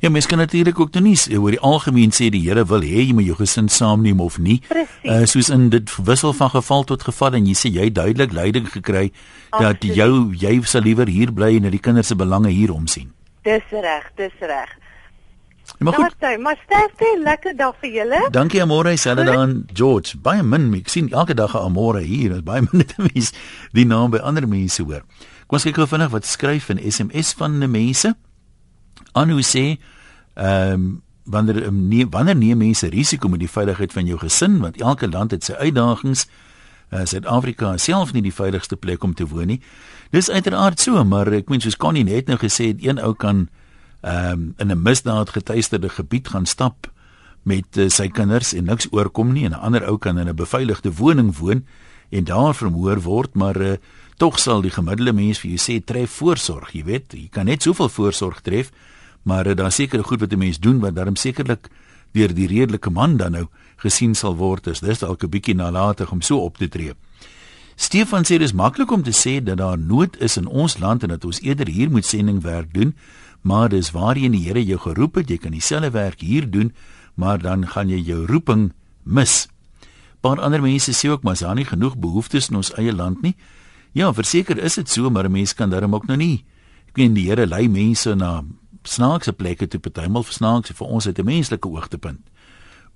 Ja, 0.00 0.10
mens 0.10 0.26
kan 0.26 0.38
natuurlik 0.38 0.80
ook 0.80 0.94
nie 1.00 1.16
oor 1.38 1.50
die 1.50 1.60
algemeen 1.60 2.12
sê 2.12 2.28
die 2.30 2.42
Here 2.44 2.64
wil 2.64 2.80
hê 2.80 3.06
jy 3.06 3.14
moet 3.14 3.26
jou 3.26 3.36
gesin 3.36 3.68
saamneem 3.68 4.20
of 4.20 4.38
nie. 4.38 4.60
Uh 5.02 5.24
soos 5.24 5.48
in 5.48 5.68
dit 5.70 5.96
wissel 6.04 6.32
van 6.32 6.50
geval 6.50 6.84
tot 6.84 7.02
geval 7.02 7.34
en 7.34 7.46
jy 7.46 7.54
sê 7.54 7.72
jy 7.72 7.90
duidelik 7.92 8.32
leiding 8.32 8.68
gekry 8.72 9.10
dat 9.50 9.82
jou 9.82 10.32
jy 10.34 10.60
sal 10.62 10.82
liewer 10.82 11.08
hier 11.08 11.32
bly 11.32 11.56
en 11.56 11.62
na 11.62 11.70
die 11.70 11.80
kinders 11.80 12.12
se 12.12 12.16
belange 12.16 12.50
hier 12.50 12.72
omsien. 12.72 13.12
Dis 13.42 13.64
reg, 13.70 14.10
dis 14.16 14.34
reg. 14.40 14.76
Ja, 15.66 15.74
maar 15.78 15.94
goed. 15.94 16.12
Sterkte, 16.16 16.42
maar 16.42 16.60
sterkte, 16.64 17.18
lekker 17.22 17.56
dag 17.56 17.74
vir 17.80 17.90
julle. 17.90 18.28
Dankie 18.30 18.62
Amore, 18.62 18.96
selfde 18.96 19.24
dan 19.24 19.64
George. 19.72 20.18
Baie 20.22 20.42
min, 20.42 20.68
ek 20.78 20.88
sien 20.88 21.10
elke 21.10 21.34
dag 21.34 21.54
'n 21.54 21.64
Amore 21.70 22.00
hier, 22.00 22.36
is 22.36 22.42
baie 22.42 22.62
min 22.70 22.86
te 22.86 23.02
mense 23.02 23.32
die 23.72 23.86
naam 23.86 24.10
by 24.10 24.18
ander 24.18 24.48
mense 24.48 24.82
hoor. 24.82 25.02
Kom 25.46 25.58
ons 25.58 25.66
kyk 25.66 25.74
gou 25.74 25.86
vinnig 25.86 26.10
wat 26.10 26.26
skryf 26.26 26.68
in 26.68 26.80
SMS 26.92 27.34
van 27.38 27.60
die 27.60 27.68
mense. 27.68 28.14
Anu 29.16 29.42
sê, 29.42 29.78
ehm 30.34 30.72
um, 30.72 30.86
wanneer 31.26 31.72
nie, 31.72 32.04
wanneer 32.06 32.36
neem 32.38 32.60
mense 32.62 32.86
risiko 32.86 33.28
met 33.28 33.40
die 33.42 33.50
veiligheid 33.50 33.90
van 33.92 34.06
jou 34.06 34.18
gesin 34.18 34.60
want 34.62 34.76
elke 34.78 35.08
land 35.10 35.32
het 35.34 35.44
sy 35.44 35.56
uitdagings. 35.58 36.28
Uh, 36.94 37.02
Suid-Afrika 37.02 37.72
self 37.82 38.12
nie 38.14 38.22
die 38.22 38.34
veiligste 38.34 38.76
plek 38.76 39.02
om 39.02 39.14
te 39.14 39.26
woon 39.26 39.50
nie. 39.50 39.60
Dis 40.14 40.30
uiteraard 40.30 40.78
so, 40.78 41.02
maar 41.04 41.32
ek 41.34 41.50
meen 41.50 41.64
soos 41.64 41.76
Connie 41.76 42.04
net 42.06 42.30
nou 42.30 42.38
gesê 42.38 42.70
het, 42.70 42.84
een 42.84 43.02
ou 43.02 43.14
kan 43.14 43.48
ehm 44.06 44.32
um, 44.32 44.54
in 44.62 44.70
'n 44.70 44.82
misdaad 44.82 45.30
getuisterde 45.34 45.88
gebied 45.88 46.28
gaan 46.28 46.46
stap 46.46 46.92
met 47.42 47.76
uh, 47.76 47.88
sy 47.88 48.08
kinders 48.08 48.52
en 48.52 48.64
niks 48.64 48.86
oorkom 48.90 49.32
nie 49.32 49.44
en 49.44 49.54
'n 49.54 49.62
ander 49.66 49.86
ou 49.86 49.98
kan 49.98 50.18
in 50.18 50.28
'n 50.28 50.34
beveiligde 50.34 50.92
woning 50.92 51.36
woon 51.38 51.66
en 52.10 52.24
daar 52.24 52.54
vermoor 52.54 53.00
word 53.00 53.34
maar 53.34 53.60
uh, 53.60 53.72
tog 54.16 54.38
sal 54.38 54.60
die 54.60 54.70
gemiddelde 54.70 55.12
mens 55.12 55.38
vir 55.38 55.50
jou 55.50 55.58
sê 55.58 55.84
tref 55.84 56.10
voorsorg 56.10 56.72
jy 56.72 56.84
weet 56.84 57.12
jy 57.12 57.28
kan 57.30 57.44
net 57.46 57.62
soveel 57.62 57.88
voorsorg 57.88 58.40
tref 58.40 58.70
maar 59.26 59.50
uh, 59.50 59.56
daar 59.58 59.72
seker 59.74 60.04
goed 60.04 60.22
wat 60.22 60.32
'n 60.32 60.38
mens 60.38 60.58
doen 60.58 60.80
wat 60.80 60.94
daarom 60.94 61.16
sekerlik 61.16 61.68
deur 62.12 62.34
die 62.34 62.46
redelike 62.46 62.90
man 62.90 63.16
dan 63.16 63.32
nou 63.32 63.46
gesien 63.76 64.14
sal 64.14 64.36
word 64.36 64.66
is 64.66 64.80
dis 64.80 64.98
dalk 64.98 65.22
'n 65.22 65.30
bietjie 65.30 65.54
nalatig 65.54 66.12
om 66.12 66.22
so 66.22 66.38
op 66.38 66.58
te 66.58 66.68
tree 66.68 66.94
Stefan 67.76 68.24
sê 68.24 68.38
dis 68.38 68.52
maklik 68.52 68.90
om 68.90 69.02
te 69.02 69.12
sê 69.12 69.42
dat 69.44 69.58
daar 69.58 69.78
nood 69.78 70.16
is 70.20 70.36
in 70.36 70.46
ons 70.46 70.78
land 70.78 71.02
en 71.02 71.08
dat 71.08 71.24
ons 71.24 71.40
eerder 71.40 71.68
hier 71.68 71.90
moet 71.90 72.04
sendingwerk 72.04 72.74
doen 72.74 72.94
maar 73.46 73.70
dis 73.70 73.92
waarheen 73.94 74.34
die 74.34 74.42
Here 74.48 74.62
jou 74.64 74.78
geroep 74.82 75.20
het. 75.20 75.30
Jy 75.30 75.38
kan 75.38 75.54
dieselfde 75.54 75.92
werk 75.94 76.20
hier 76.20 76.48
doen, 76.50 76.72
maar 77.14 77.38
dan 77.38 77.66
gaan 77.70 77.88
jy 77.88 78.00
jou 78.02 78.24
roeping 78.26 78.72
mis. 79.02 79.46
Paar 80.20 80.40
ander 80.42 80.62
mense 80.62 80.92
sê 80.92 81.12
ook 81.12 81.22
maar 81.22 81.38
daar 81.38 81.54
nie 81.54 81.68
genoeg 81.68 81.96
behoeftes 82.02 82.50
in 82.50 82.58
ons 82.58 82.72
eie 82.74 82.92
land 82.92 83.22
nie. 83.22 83.36
Ja, 83.94 84.10
verseker 84.12 84.58
is 84.58 84.74
dit 84.74 84.90
so, 84.90 85.10
maar 85.10 85.30
mense 85.30 85.54
kan 85.54 85.70
daarom 85.70 85.94
ook 85.94 86.08
nou 86.10 86.18
nie. 86.18 86.44
Ek 86.90 86.98
weet 86.98 87.14
die 87.14 87.28
Here 87.30 87.46
lei 87.46 87.68
mense 87.68 88.14
na 88.14 88.42
snaakse 88.88 89.32
plekke 89.32 89.68
toe 89.68 89.80
partymal 89.80 90.22
vir 90.22 90.34
snaakse 90.34 90.74
vir 90.74 90.86
ons 90.86 91.06
uit 91.06 91.18
'n 91.18 91.24
menslike 91.24 91.68
oogtepunt. 91.68 92.20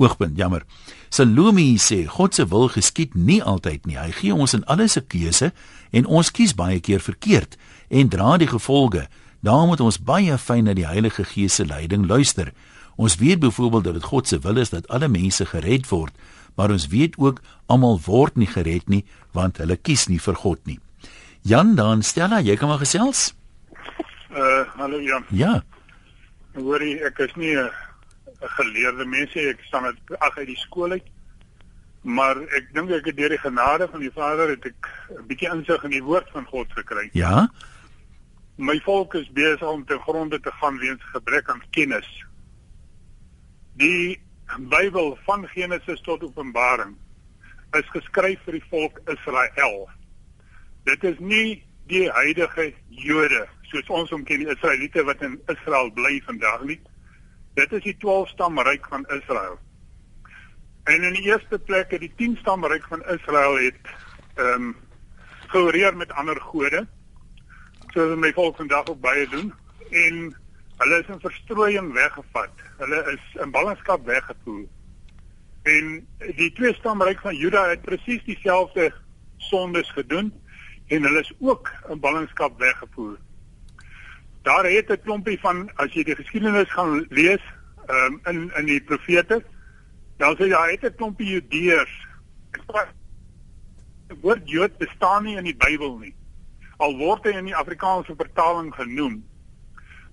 Oogpunt, 0.00 0.36
jammer. 0.36 0.64
Salome 1.08 1.76
sê 1.78 2.06
God 2.06 2.34
se 2.34 2.46
wil 2.48 2.68
geskied 2.68 3.14
nie 3.14 3.42
altyd 3.42 3.86
nie. 3.86 3.98
Hy 3.98 4.10
gee 4.10 4.34
ons 4.34 4.54
in 4.54 4.64
alles 4.64 4.96
'n 4.96 5.06
keuse 5.06 5.52
en 5.90 6.06
ons 6.06 6.30
kies 6.30 6.54
baie 6.54 6.80
keer 6.80 7.00
verkeerd 7.00 7.56
en 7.88 8.08
dra 8.08 8.36
die 8.36 8.46
gevolge. 8.46 9.08
Daarom 9.40 9.68
moet 9.68 9.80
ons 9.80 9.98
baie 9.98 10.38
fyn 10.38 10.64
na 10.64 10.74
die 10.74 10.86
Heilige 10.86 11.24
Gees 11.24 11.54
se 11.54 11.66
leiding 11.66 12.06
luister. 12.06 12.52
Ons 12.96 13.16
weet 13.16 13.40
byvoorbeeld 13.40 13.84
dat 13.84 13.94
dit 13.94 14.04
God 14.04 14.28
se 14.28 14.38
wil 14.38 14.56
is 14.56 14.70
dat 14.70 14.88
alle 14.88 15.08
mense 15.08 15.46
gered 15.46 15.88
word, 15.88 16.12
maar 16.54 16.70
ons 16.70 16.86
weet 16.86 17.16
ook 17.18 17.40
almal 17.66 18.00
word 18.04 18.36
nie 18.36 18.46
gered 18.46 18.88
nie 18.88 19.04
want 19.32 19.56
hulle 19.56 19.76
kies 19.76 20.08
nie 20.08 20.20
vir 20.20 20.34
God 20.34 20.58
nie. 20.66 20.78
Jan, 21.42 21.74
dan 21.74 22.02
Stella, 22.02 22.40
jy 22.40 22.56
kan 22.56 22.68
maar 22.68 22.78
gesels. 22.78 23.34
Uh, 24.30 24.66
hallo 24.76 25.00
Jan. 25.00 25.24
Ja. 25.30 25.62
Hoorie, 26.54 26.98
ek 27.04 27.18
is 27.18 27.34
nie 27.36 27.56
'n 27.56 27.70
geleerde 28.40 29.04
mens 29.04 29.34
nie. 29.34 29.48
Ek 29.48 29.60
staan 29.62 29.84
uit 29.84 29.98
ag 30.18 30.38
uit 30.38 30.46
die 30.46 30.56
skool 30.56 30.90
uit. 30.90 31.08
Maar 32.02 32.36
ek 32.56 32.72
dink 32.74 32.90
ek 32.90 33.04
het 33.04 33.16
deur 33.16 33.28
die 33.28 33.38
genade 33.38 33.88
van 33.88 34.00
die 34.00 34.10
Vader 34.10 34.48
het 34.48 34.64
ek 34.64 34.88
'n 35.10 35.26
bietjie 35.26 35.50
insig 35.52 35.84
in 35.84 35.90
die 35.90 36.02
woord 36.02 36.30
van 36.30 36.44
God 36.44 36.72
gekry. 36.72 37.10
Ja 37.12 37.48
my 38.60 38.76
volk 38.84 39.14
is 39.16 39.28
besig 39.32 39.68
om 39.68 39.84
te 39.84 39.98
gronde 39.98 40.40
te 40.40 40.52
gaan 40.60 40.78
weens 40.78 41.04
gebrek 41.12 41.48
aan 41.48 41.62
kennis. 41.70 42.08
Die 43.80 44.20
Bybel 44.58 45.16
van 45.24 45.46
Genesis 45.48 46.00
tot 46.04 46.22
Openbaring 46.26 46.96
is 47.78 47.88
geskryf 47.94 48.42
vir 48.44 48.58
die 48.58 48.66
volk 48.68 49.00
Israel. 49.08 49.86
Dit 50.84 51.04
is 51.04 51.18
nie 51.18 51.62
die 51.88 52.08
huidige 52.10 52.72
Jode 52.88 53.46
soos 53.70 53.90
ons 54.02 54.12
hom 54.14 54.24
ken 54.26 54.44
die 54.44 54.52
Israeliete 54.52 55.04
wat 55.06 55.22
in 55.26 55.38
Israel 55.52 55.90
bly 55.94 56.18
vandag 56.26 56.62
nie. 56.68 56.78
Dit 57.58 57.72
is 57.78 57.82
die 57.86 57.96
12 58.02 58.28
stamryk 58.34 58.86
van 58.92 59.06
Israel. 59.16 59.58
En 60.90 61.02
in 61.06 61.18
die 61.18 61.26
eerste 61.30 61.58
plek 61.58 61.90
het 61.94 62.02
die 62.02 62.12
10 62.16 62.38
stamryk 62.42 62.86
van 62.92 63.04
Israel 63.16 63.58
het 63.62 63.92
ehm 64.36 64.70
um, 64.70 64.76
georeer 65.50 65.96
met 65.96 66.12
ander 66.14 66.38
gode 66.40 66.86
so 67.92 68.16
my 68.16 68.30
volk 68.32 68.56
vandag 68.56 68.86
ook 68.86 69.00
baie 69.00 69.26
doen 69.28 69.52
en 69.90 70.18
hulle 70.80 70.98
is 70.98 71.08
in 71.10 71.20
verstrooiing 71.20 71.92
weggevat. 71.92 72.62
Hulle 72.78 73.00
is 73.12 73.40
in 73.42 73.50
ballingskap 73.50 74.06
weggevoer. 74.06 74.66
En 75.62 75.88
die 76.36 76.52
twee 76.56 76.74
stamryk 76.74 77.20
van 77.20 77.36
Juda 77.36 77.66
het 77.68 77.82
presies 77.82 78.22
dieselfde 78.24 78.92
sondes 79.50 79.90
gedoen 79.90 80.32
en 80.86 81.02
hulle 81.02 81.20
is 81.20 81.32
ook 81.38 81.72
in 81.88 82.00
ballingskap 82.00 82.58
weggevoer. 82.58 83.18
Daar 84.42 84.64
het 84.64 84.90
'n 84.90 85.02
klompie 85.02 85.40
van 85.40 85.70
as 85.74 85.92
jy 85.92 86.02
die 86.04 86.16
geskiedenis 86.16 86.72
gaan 86.72 87.06
lees 87.08 87.42
um, 87.88 88.20
in 88.24 88.50
in 88.56 88.66
die 88.66 88.80
profete 88.80 89.44
dan 90.16 90.36
sê 90.36 90.48
jy 90.48 90.70
het 90.70 90.84
'n 90.84 90.94
klompie 90.96 91.26
Judeërs. 91.26 92.06
Die 94.08 94.16
woord 94.20 94.50
Jood 94.50 94.78
bestaan 94.78 95.24
nie 95.24 95.36
in 95.36 95.44
die 95.44 95.56
Bybel 95.56 95.98
nie 95.98 96.14
al 96.80 96.96
word 96.96 97.26
hy 97.28 97.36
in 97.38 97.50
die 97.50 97.56
Afrikaanse 97.56 98.16
vertaling 98.16 98.72
genoem. 98.74 99.20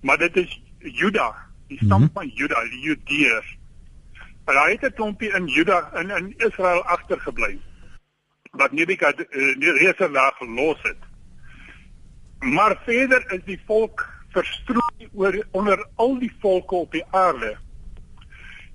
Maar 0.04 0.20
dit 0.20 0.36
is 0.44 0.50
Juda, 0.78 1.32
die 1.68 1.78
stam 1.80 2.04
mm 2.04 2.04
-hmm. 2.04 2.14
van 2.14 2.28
Juda, 2.28 2.62
die 2.70 2.82
Judeërs. 2.88 3.56
Maar 4.44 4.64
hy 4.64 4.70
het 4.70 4.84
'n 4.84 4.94
klompie 4.94 5.32
in 5.34 5.46
Juda 5.46 5.90
in 6.00 6.10
in 6.10 6.34
Israel 6.36 6.82
agtergebly 6.84 7.58
wat 8.50 8.72
Nebukadneser 8.72 10.12
daar 10.12 10.34
gelos 10.38 10.82
het. 10.82 11.02
Maar 12.38 12.80
verder 12.84 13.32
is 13.32 13.44
die 13.44 13.60
volk 13.66 14.06
verstrooi 14.34 15.08
oor 15.12 15.46
onder 15.50 15.86
al 15.96 16.18
die 16.18 16.32
volke 16.40 16.74
op 16.74 16.92
die 16.92 17.04
aarde. 17.10 17.56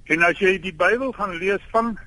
En 0.04 0.24
as 0.28 0.40
jy 0.40 0.58
die 0.60 0.74
Bybel 0.76 1.14
gaan 1.16 1.36
lees 1.40 1.64
van 1.72 1.98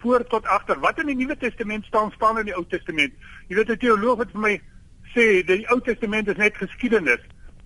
voor 0.00 0.24
tot 0.26 0.46
agter, 0.46 0.78
wat 0.80 0.98
in 0.98 1.10
die 1.10 1.16
Nuwe 1.16 1.36
Testament 1.36 1.84
staan, 1.84 2.10
staan 2.10 2.38
in 2.38 2.48
die 2.48 2.56
Ou 2.56 2.64
Testament. 2.68 3.12
Jy 3.48 3.56
weet 3.56 3.70
'n 3.70 3.76
teoloog 3.76 4.18
het 4.18 4.30
vir 4.32 4.40
my 4.40 4.60
sê 5.14 5.44
die 5.44 5.66
Ou 5.68 5.80
Testament 5.80 6.28
is 6.28 6.36
net 6.36 6.56
geskiedenis. 6.56 7.20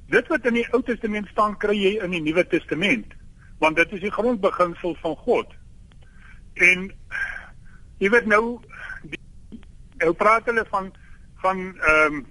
Dit 0.08 0.28
wat 0.28 0.46
in 0.46 0.54
die 0.54 0.66
Ou 0.72 0.82
Testament 0.82 1.28
staan, 1.28 1.56
kry 1.56 1.76
jy 1.76 2.02
in 2.02 2.10
die 2.10 2.20
Nuwe 2.20 2.46
Testament, 2.46 3.14
want 3.58 3.76
dit 3.76 3.92
is 3.92 4.00
die 4.00 4.10
grondbeginsel 4.10 4.96
van 5.00 5.16
God. 5.16 5.46
En 6.54 6.90
jy 7.98 8.10
weet 8.10 8.26
nou 8.26 8.60
die 9.02 9.20
ou 10.04 10.12
praat 10.12 10.46
hulle 10.50 10.64
van 10.70 10.92
van 11.42 11.58
ehm 11.78 12.14
um, 12.14 12.26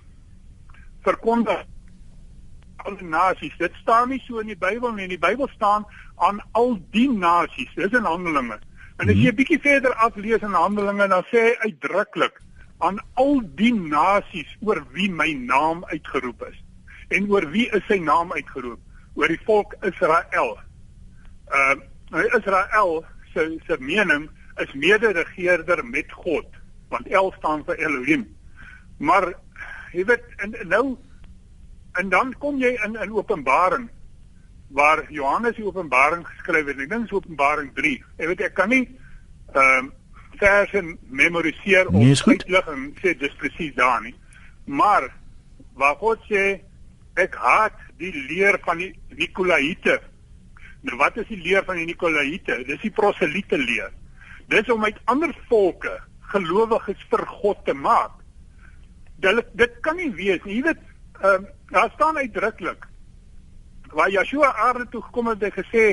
verkondig 1.03 1.65
al 2.85 2.97
die 2.99 3.07
nasies. 3.07 3.57
Dit 3.57 3.73
staan 3.81 4.09
nie 4.09 4.21
so 4.27 4.39
in 4.39 4.51
die 4.51 4.59
Bybel 4.59 4.93
nie. 4.93 5.07
In 5.07 5.15
die 5.15 5.21
Bybel 5.21 5.49
staan 5.55 5.85
aan 6.15 6.41
al 6.51 6.77
die 6.91 7.09
nasies. 7.09 7.71
Dis 7.75 7.91
in 7.91 8.07
Handelinge. 8.07 8.59
En 8.97 9.09
as 9.09 9.15
jy 9.15 9.29
'n 9.29 9.33
mhm. 9.33 9.35
bietjie 9.35 9.59
verder 9.59 9.93
aflees 9.93 10.41
in 10.41 10.53
Handelinge, 10.53 11.07
dan 11.07 11.23
sê 11.31 11.39
hy 11.41 11.55
uitdruklik 11.69 12.41
aan 12.77 12.99
al 13.13 13.41
die 13.55 13.73
nasies 13.73 14.57
oor 14.61 14.83
wie 14.91 15.09
my 15.09 15.31
naam 15.33 15.83
uitgeroep 15.85 16.43
is. 16.49 16.59
En 17.09 17.29
oor 17.31 17.49
wie 17.51 17.69
is 17.71 17.85
sy 17.87 17.97
naam 17.97 18.31
uitgeroep? 18.33 18.79
Oor 19.15 19.27
die 19.27 19.41
volk 19.45 19.75
Israel. 19.81 20.57
Ehm 21.51 21.81
uh, 22.13 22.25
Israel 22.37 23.05
se 23.33 23.59
se 23.67 23.77
mening 23.79 24.29
is 24.61 24.73
mede-regerder 24.73 25.85
met 25.85 26.11
God, 26.11 26.45
want 26.89 27.07
El 27.07 27.33
staan 27.37 27.63
vir 27.65 27.79
Elohim. 27.79 28.27
Maar 28.97 29.33
jy 29.93 30.05
weet 30.05 30.25
en 30.45 30.53
nou 30.67 30.97
en 31.99 32.09
dan 32.09 32.33
kom 32.39 32.57
jy 32.61 32.73
in 32.85 32.95
in 33.01 33.11
Openbaring 33.13 33.89
waar 34.73 35.03
Johannes 35.13 35.55
die 35.55 35.65
Openbaring 35.65 36.23
geskryf 36.27 36.65
het. 36.65 36.79
Ek 36.79 36.89
dink 36.89 37.03
dis 37.07 37.13
Openbaring 37.13 37.73
3. 37.77 37.91
Jy 38.17 38.27
weet 38.31 38.41
ek 38.49 38.55
kan 38.57 38.69
nie 38.73 38.85
ehm 39.53 39.85
um, 39.85 39.91
verse 40.41 40.81
memoriseer 41.13 41.91
Nee, 41.93 42.11
is 42.11 42.23
of 42.23 42.31
goed. 42.31 42.41
uitlig 42.43 42.67
en 42.73 42.87
sê 43.03 43.13
dis 43.17 43.35
presies 43.37 43.75
daar 43.77 44.01
nie. 44.01 44.15
Maar 44.65 45.11
waar 45.77 45.95
God 46.01 46.19
sê 46.29 46.61
ek 47.21 47.35
haat 47.37 47.77
die 48.01 48.11
leer 48.29 48.57
van 48.65 48.81
die 48.81 48.89
Nikolaïte. 49.13 49.99
Nou 50.81 50.97
wat 50.97 51.17
is 51.21 51.27
die 51.29 51.37
leer 51.37 51.63
van 51.63 51.77
die 51.77 51.85
Nikolaïte? 51.85 52.63
Dis 52.67 52.81
die 52.81 52.91
proseliete 52.91 53.57
leer. 53.61 53.93
Dis 54.49 54.69
om 54.73 54.83
uit 54.83 54.97
ander 55.05 55.31
volke 55.47 55.93
gelowiges 56.33 57.05
vir 57.13 57.25
God 57.29 57.61
te 57.65 57.73
maak. 57.77 58.17
Dit 59.21 59.45
dit 59.53 59.77
kan 59.85 59.95
nie 59.95 60.09
wees 60.17 60.41
nie. 60.43 60.57
Jy 60.57 60.63
weet, 60.71 60.81
ehm 61.21 61.33
um, 61.33 61.47
daar 61.73 61.91
staan 61.93 62.17
uitdruklik 62.17 62.87
waar 63.93 64.09
Yeshua 64.09 64.53
aarde 64.53 64.87
toe 64.89 65.01
gekom 65.01 65.27
het, 65.27 65.41
het 65.41 65.53
hy 65.53 65.63
gesê 65.63 65.83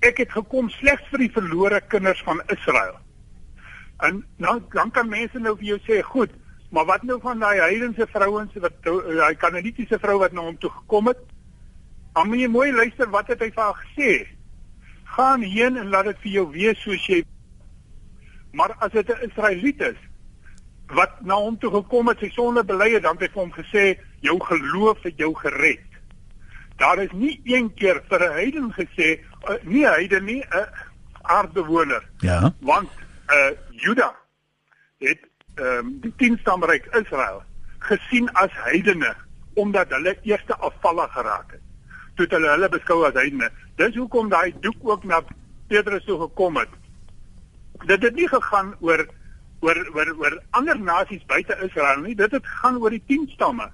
ek 0.00 0.18
het 0.18 0.32
gekom 0.32 0.68
slegs 0.70 1.08
vir 1.10 1.18
die 1.18 1.32
verlore 1.32 1.80
kinders 1.80 2.22
van 2.22 2.40
Israel. 2.46 2.96
En 4.00 4.24
dan 4.36 4.64
dan 4.72 4.90
kan 4.90 5.08
mense 5.08 5.38
nou 5.38 5.56
vir 5.56 5.66
jou 5.66 5.78
sê, 5.86 6.02
goed, 6.02 6.30
maar 6.70 6.84
wat 6.84 7.02
nou 7.02 7.20
van 7.20 7.38
daai 7.38 7.60
heidense 7.60 8.06
vrouens 8.12 8.54
wat 8.54 8.72
nou- 8.84 9.14
daai 9.16 9.34
kananitiese 9.34 9.98
vrou 9.98 10.18
wat 10.18 10.32
na 10.32 10.40
hom 10.40 10.58
toe 10.58 10.70
gekom 10.70 11.06
het? 11.06 11.18
Dan 12.12 12.28
moet 12.28 12.40
jy 12.40 12.48
mooi 12.48 12.72
luister 12.72 13.10
wat 13.10 13.26
het 13.26 13.40
hy 13.40 13.50
vir 13.50 13.62
haar 13.62 13.84
gesê. 13.84 14.26
Gaan 15.04 15.42
heen 15.42 15.76
en 15.76 15.88
laat 15.88 16.04
dit 16.04 16.18
vir 16.18 16.32
jou 16.32 16.50
wees 16.50 16.82
soos 16.82 17.06
jy 17.06 17.24
Maar 18.52 18.74
as 18.78 18.92
dit 18.92 19.08
'n 19.08 19.28
Israeliet 19.28 19.80
is 19.80 20.00
wat 20.86 21.20
na 21.20 21.34
hom 21.34 21.58
toe 21.58 21.70
gekom 21.70 22.08
het, 22.08 22.18
sy 22.18 22.28
sonde 22.28 22.64
bely 22.64 22.92
het, 22.92 23.02
dan 23.02 23.16
het 23.16 23.20
hy 23.20 23.32
vir 23.32 23.42
hom 23.42 23.52
gesê, 23.52 23.84
jou 24.22 24.38
geloof 24.44 25.02
het 25.02 25.18
jou 25.18 25.34
gered. 25.34 25.86
Daar 26.76 27.02
is 27.02 27.12
nie 27.12 27.40
een 27.44 27.74
keer 27.74 28.02
vir 28.08 28.20
'n 28.20 28.32
heiden 28.32 28.72
gesê, 28.72 29.20
uh, 29.48 29.54
nie 29.62 29.86
heiden 29.86 30.24
nie, 30.24 30.40
'n 30.40 30.68
aardbewoner. 31.22 32.08
Ja. 32.18 32.54
Want 32.60 32.90
uh 33.28 33.50
Juda 33.70 34.14
het 34.98 35.20
ehm 35.54 35.86
um, 35.86 35.98
die 36.00 36.12
10 36.16 36.38
stamryk 36.40 36.86
Israel 36.86 37.42
gesien 37.78 38.32
as 38.32 38.50
heidene 38.52 39.14
omdat 39.54 39.90
hulle 39.90 40.16
eerste 40.22 40.56
afvallig 40.56 41.12
geraak 41.12 41.50
het. 41.50 41.60
Toe 42.14 42.24
het 42.24 42.34
hulle 42.34 42.48
hulle 42.48 42.68
beskou 42.68 43.04
as 43.06 43.12
heidene. 43.12 43.50
Dis 43.76 43.96
hoekom 43.96 44.28
daai 44.28 44.54
doek 44.60 44.76
ook 44.80 45.04
na 45.04 45.22
Petrus 45.68 46.04
toe 46.04 46.18
gekom 46.20 46.56
het. 46.56 46.68
Dit 47.86 48.02
het 48.02 48.14
nie 48.14 48.28
gegaan 48.28 48.74
oor 48.80 49.06
oor 49.60 49.78
oor 49.94 50.14
oor 50.18 50.42
ander 50.50 50.78
nasies 50.78 51.24
buite 51.26 51.56
Israel 51.62 52.00
nie. 52.00 52.14
Dit 52.14 52.32
het 52.32 52.46
gaan 52.46 52.80
oor 52.82 52.90
die 52.90 53.02
10 53.06 53.28
stamme. 53.34 53.70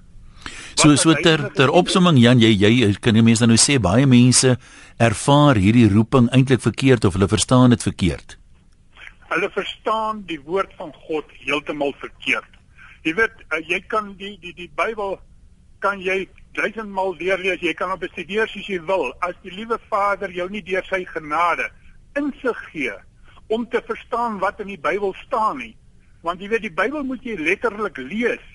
So 0.79 0.95
so 0.95 1.13
ter 1.13 1.41
ter 1.57 1.67
opsomming 1.75 2.15
Jan, 2.23 2.39
jy 2.39 2.53
jy 2.55 2.93
kan 3.03 3.17
die 3.17 3.23
mense 3.25 3.43
nou 3.43 3.57
sê 3.59 3.73
baie 3.83 4.05
mense 4.07 4.53
ervaar 4.95 5.57
hierdie 5.59 5.89
roeping 5.91 6.29
eintlik 6.31 6.61
verkeerd 6.63 7.03
of 7.03 7.17
hulle 7.17 7.27
verstaan 7.27 7.73
dit 7.75 7.83
verkeerd. 7.83 8.37
Hulle 9.27 9.49
verstaan 9.51 10.21
die 10.29 10.39
woord 10.45 10.71
van 10.77 10.93
God 11.07 11.33
heeltemal 11.41 11.91
verkeerd. 11.99 12.47
Jy 13.03 13.13
weet, 13.17 13.43
uh, 13.51 13.59
jy 13.59 13.81
kan 13.91 14.13
die 14.21 14.37
die 14.39 14.53
die 14.55 14.69
Bybel 14.79 15.17
kan 15.83 15.99
jy 15.99 16.29
duisendmal 16.55 17.11
deurlees, 17.19 17.59
jy 17.59 17.73
kan 17.75 17.91
op 17.91 17.99
bestudeer 18.05 18.47
soos 18.47 18.71
jy 18.71 18.79
wil. 18.87 19.11
As 19.19 19.35
die 19.43 19.51
liewe 19.51 19.81
Vader 19.91 20.31
jou 20.31 20.47
nie 20.47 20.63
deur 20.63 20.87
sy 20.87 21.01
genade 21.11 21.67
insig 22.15 22.63
gee 22.71 22.95
om 23.51 23.67
te 23.67 23.83
verstaan 23.83 24.39
wat 24.39 24.63
in 24.63 24.71
die 24.71 24.79
Bybel 24.79 25.11
staan 25.25 25.59
nie, 25.59 25.75
want 26.23 26.39
jy 26.39 26.53
weet 26.55 26.63
die 26.69 26.75
Bybel 26.79 27.03
moet 27.03 27.27
jy 27.27 27.35
letterlik 27.35 27.99
lees. 27.99 28.47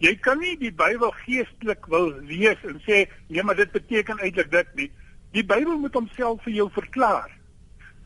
Jy 0.00 0.14
kan 0.24 0.38
nie 0.40 0.54
die 0.60 0.72
Bybel 0.72 1.10
geestelik 1.26 1.86
wil 1.92 2.10
lees 2.24 2.60
en 2.64 2.78
sê 2.86 3.04
nee, 3.28 3.42
maar 3.44 3.56
dit 3.58 3.70
beteken 3.72 4.18
eintlik 4.24 4.50
dit 4.50 4.68
nie. 4.76 4.90
Die 5.36 5.44
Bybel 5.44 5.76
moet 5.78 5.94
homself 5.94 6.40
vir 6.46 6.54
jou 6.56 6.68
verklaar. 6.72 7.28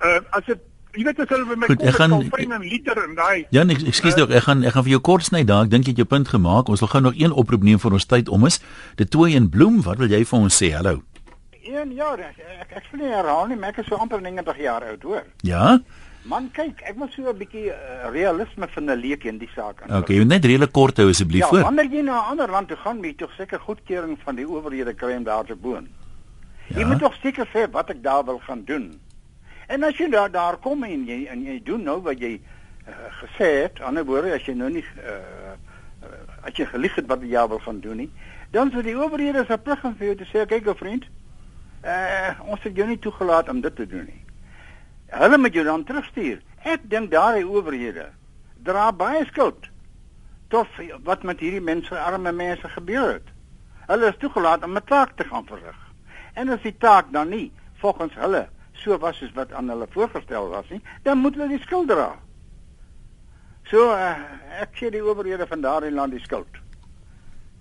Uh 0.03 0.19
as 0.35 0.45
dit 0.49 0.59
jy 0.95 1.05
weet 1.07 1.21
as 1.23 1.31
hulle 1.31 1.47
by 1.49 1.57
my 1.59 1.67
Goed, 1.71 1.79
kom 1.79 1.87
ek 1.89 1.93
met 1.93 2.01
gaan- 2.01 2.11
Calvin 2.31 2.53
en 2.53 2.67
Luther 2.67 2.99
en 3.05 3.15
daai 3.19 3.47
Jan, 3.51 3.71
ek, 3.71 3.81
ekskuus 3.91 4.15
tog, 4.19 4.31
ek 4.31 4.43
gaan 4.47 4.63
ek 4.67 4.73
gaan 4.75 4.85
vir 4.85 4.91
jou 4.97 5.01
kort 5.01 5.25
sny 5.27 5.45
daar. 5.47 5.65
Ek 5.65 5.71
dink 5.71 5.87
jy 5.87 5.95
het 5.95 6.03
jou 6.03 6.07
punt 6.11 6.29
gemaak. 6.29 6.69
Ons 6.69 6.81
wil 6.83 6.89
gou 6.93 7.01
nog 7.03 7.15
een 7.19 7.33
oproep 7.33 7.63
neem 7.63 7.79
vir 7.83 7.93
ons 7.93 8.07
tyd 8.07 8.29
om 8.29 8.47
is. 8.47 8.61
De 8.97 9.07
Tooi 9.09 9.35
en 9.37 9.49
Bloem, 9.51 9.81
wat 9.83 9.99
wil 9.99 10.11
jy 10.11 10.25
vir 10.25 10.39
ons 10.39 10.55
sê? 10.63 10.73
Hallo. 10.75 11.03
Een 11.65 11.95
jaar, 11.97 12.19
ek 12.21 12.37
ek, 12.61 12.73
ek 12.77 12.91
nie 12.99 13.09
herhaal 13.09 13.47
nie, 13.49 13.57
maar 13.57 13.71
ek 13.73 13.79
is 13.79 13.87
so 13.89 13.97
amper 13.97 14.21
90 14.21 14.59
jaar 14.61 14.83
oud, 14.85 15.03
hoor. 15.03 15.23
Ja? 15.43 15.79
Man, 16.25 16.47
kyk, 16.57 16.81
ek 16.89 16.97
moet 16.97 17.13
so 17.13 17.29
'n 17.29 17.37
bietjie 17.37 17.67
uh, 17.69 18.09
realisme 18.11 18.67
van 18.69 18.85
'n 18.91 18.97
leek 18.97 19.25
in 19.25 19.39
die 19.39 19.49
saak 19.55 19.83
aan. 19.83 19.97
Okay, 20.03 20.15
jy 20.17 20.21
moet 20.23 20.29
net 20.33 20.45
redelik 20.45 20.73
kort 20.73 20.97
hou 20.97 21.09
asseblief 21.09 21.41
Ja, 21.43 21.49
voor. 21.49 21.61
wanneer 21.61 21.85
jy 21.93 22.01
na 22.03 22.17
'n 22.23 22.31
ander 22.31 22.51
land 22.51 22.69
toe 22.69 22.77
gaan, 22.77 22.97
moet 22.97 23.05
jy 23.07 23.15
tog 23.15 23.33
seker 23.37 23.61
goedkeuring 23.61 24.17
van 24.25 24.35
die 24.35 24.47
owerhede 24.49 24.95
kry 24.95 25.17
om 25.17 25.25
daar 25.25 25.45
te 25.45 25.57
woon. 25.61 25.89
Ja. 26.69 26.77
Jy 26.77 26.81
Ja. 26.81 26.87
moet 26.87 26.99
tog 26.99 27.15
seker 27.23 27.47
sê 27.53 27.71
wat 27.71 27.91
ek 27.91 28.03
daar 28.03 28.25
wil 28.25 28.39
gaan 28.39 28.65
doen. 28.65 29.01
En 29.69 29.83
as 29.83 29.97
jy 29.97 30.09
daar 30.11 30.31
daar 30.31 30.57
kom 30.57 30.83
en 30.85 31.05
jy 31.07 31.27
en 31.27 31.43
jy 31.45 31.61
doen 31.63 31.83
nou 31.83 32.01
wat 32.03 32.19
jy 32.21 32.41
uh, 32.89 32.93
gesê 33.21 33.63
het, 33.63 33.81
ander 33.81 34.05
woorde 34.05 34.33
as 34.35 34.43
jy 34.47 34.55
nou 34.55 34.71
nie 34.71 34.85
uh, 35.05 35.53
as 36.43 36.53
jy 36.57 36.65
gelieg 36.67 36.95
het 36.95 37.07
wat 37.07 37.21
jy 37.23 37.49
wil 37.49 37.59
gaan 37.59 37.81
doen 37.81 37.97
nie, 37.97 38.11
dan 38.51 38.73
is 38.73 38.83
die 38.85 38.97
owerhede 38.97 39.45
se 39.47 39.59
plig 39.59 39.85
om 39.85 39.95
vir 39.97 40.07
jou 40.07 40.17
te 40.17 40.25
sê, 40.25 40.47
kyk 40.47 40.67
ou 40.67 40.75
vriend, 40.75 41.05
uh, 41.85 42.31
ons 42.49 42.63
het 42.63 42.77
jou 42.77 42.87
nie 42.89 42.99
toegelaat 42.99 43.49
om 43.49 43.61
dit 43.61 43.77
te 43.77 43.87
doen 43.87 44.05
nie. 44.05 44.24
Hulle 45.15 45.39
moet 45.39 45.55
jou 45.55 45.65
dan 45.65 45.85
terugstuur. 45.85 46.41
Ek 46.65 46.85
dink 46.91 47.11
daai 47.11 47.45
owerhede 47.45 48.11
dra 48.65 48.89
baie 48.93 49.25
skuld 49.29 49.69
tot 50.49 50.69
wat 51.05 51.25
met 51.29 51.41
hierdie 51.43 51.61
mense 51.61 51.99
arme 51.99 52.33
mense 52.33 52.69
gebeur 52.77 53.17
het. 53.19 53.29
Hulle 53.89 54.09
is 54.09 54.21
toegelaat 54.23 54.65
om 54.65 54.77
'n 54.77 54.85
taak 54.89 55.17
te 55.17 55.25
gaan 55.25 55.47
verrig. 55.47 55.81
En 56.35 56.49
as 56.49 56.63
die 56.63 56.77
taak 56.79 57.13
dan 57.13 57.29
nie 57.29 57.53
volgens 57.81 58.15
hulle 58.15 58.49
so 58.73 58.99
was 58.99 59.17
soos 59.19 59.33
wat 59.35 59.53
aan 59.53 59.69
hulle 59.69 59.87
voorgestel 59.91 60.49
was 60.49 60.69
nie, 60.69 60.81
dan 61.03 61.19
moet 61.19 61.35
hulle 61.35 61.49
die 61.49 61.63
skuld 61.63 61.89
dra. 61.89 62.17
So 63.71 63.91
uh, 63.93 64.17
ek 64.61 64.77
sê 64.77 64.91
die 64.91 65.05
owerhede 65.05 65.47
van 65.47 65.61
daardie 65.61 65.93
land 65.93 66.13
die 66.13 66.21
skuld. 66.21 66.61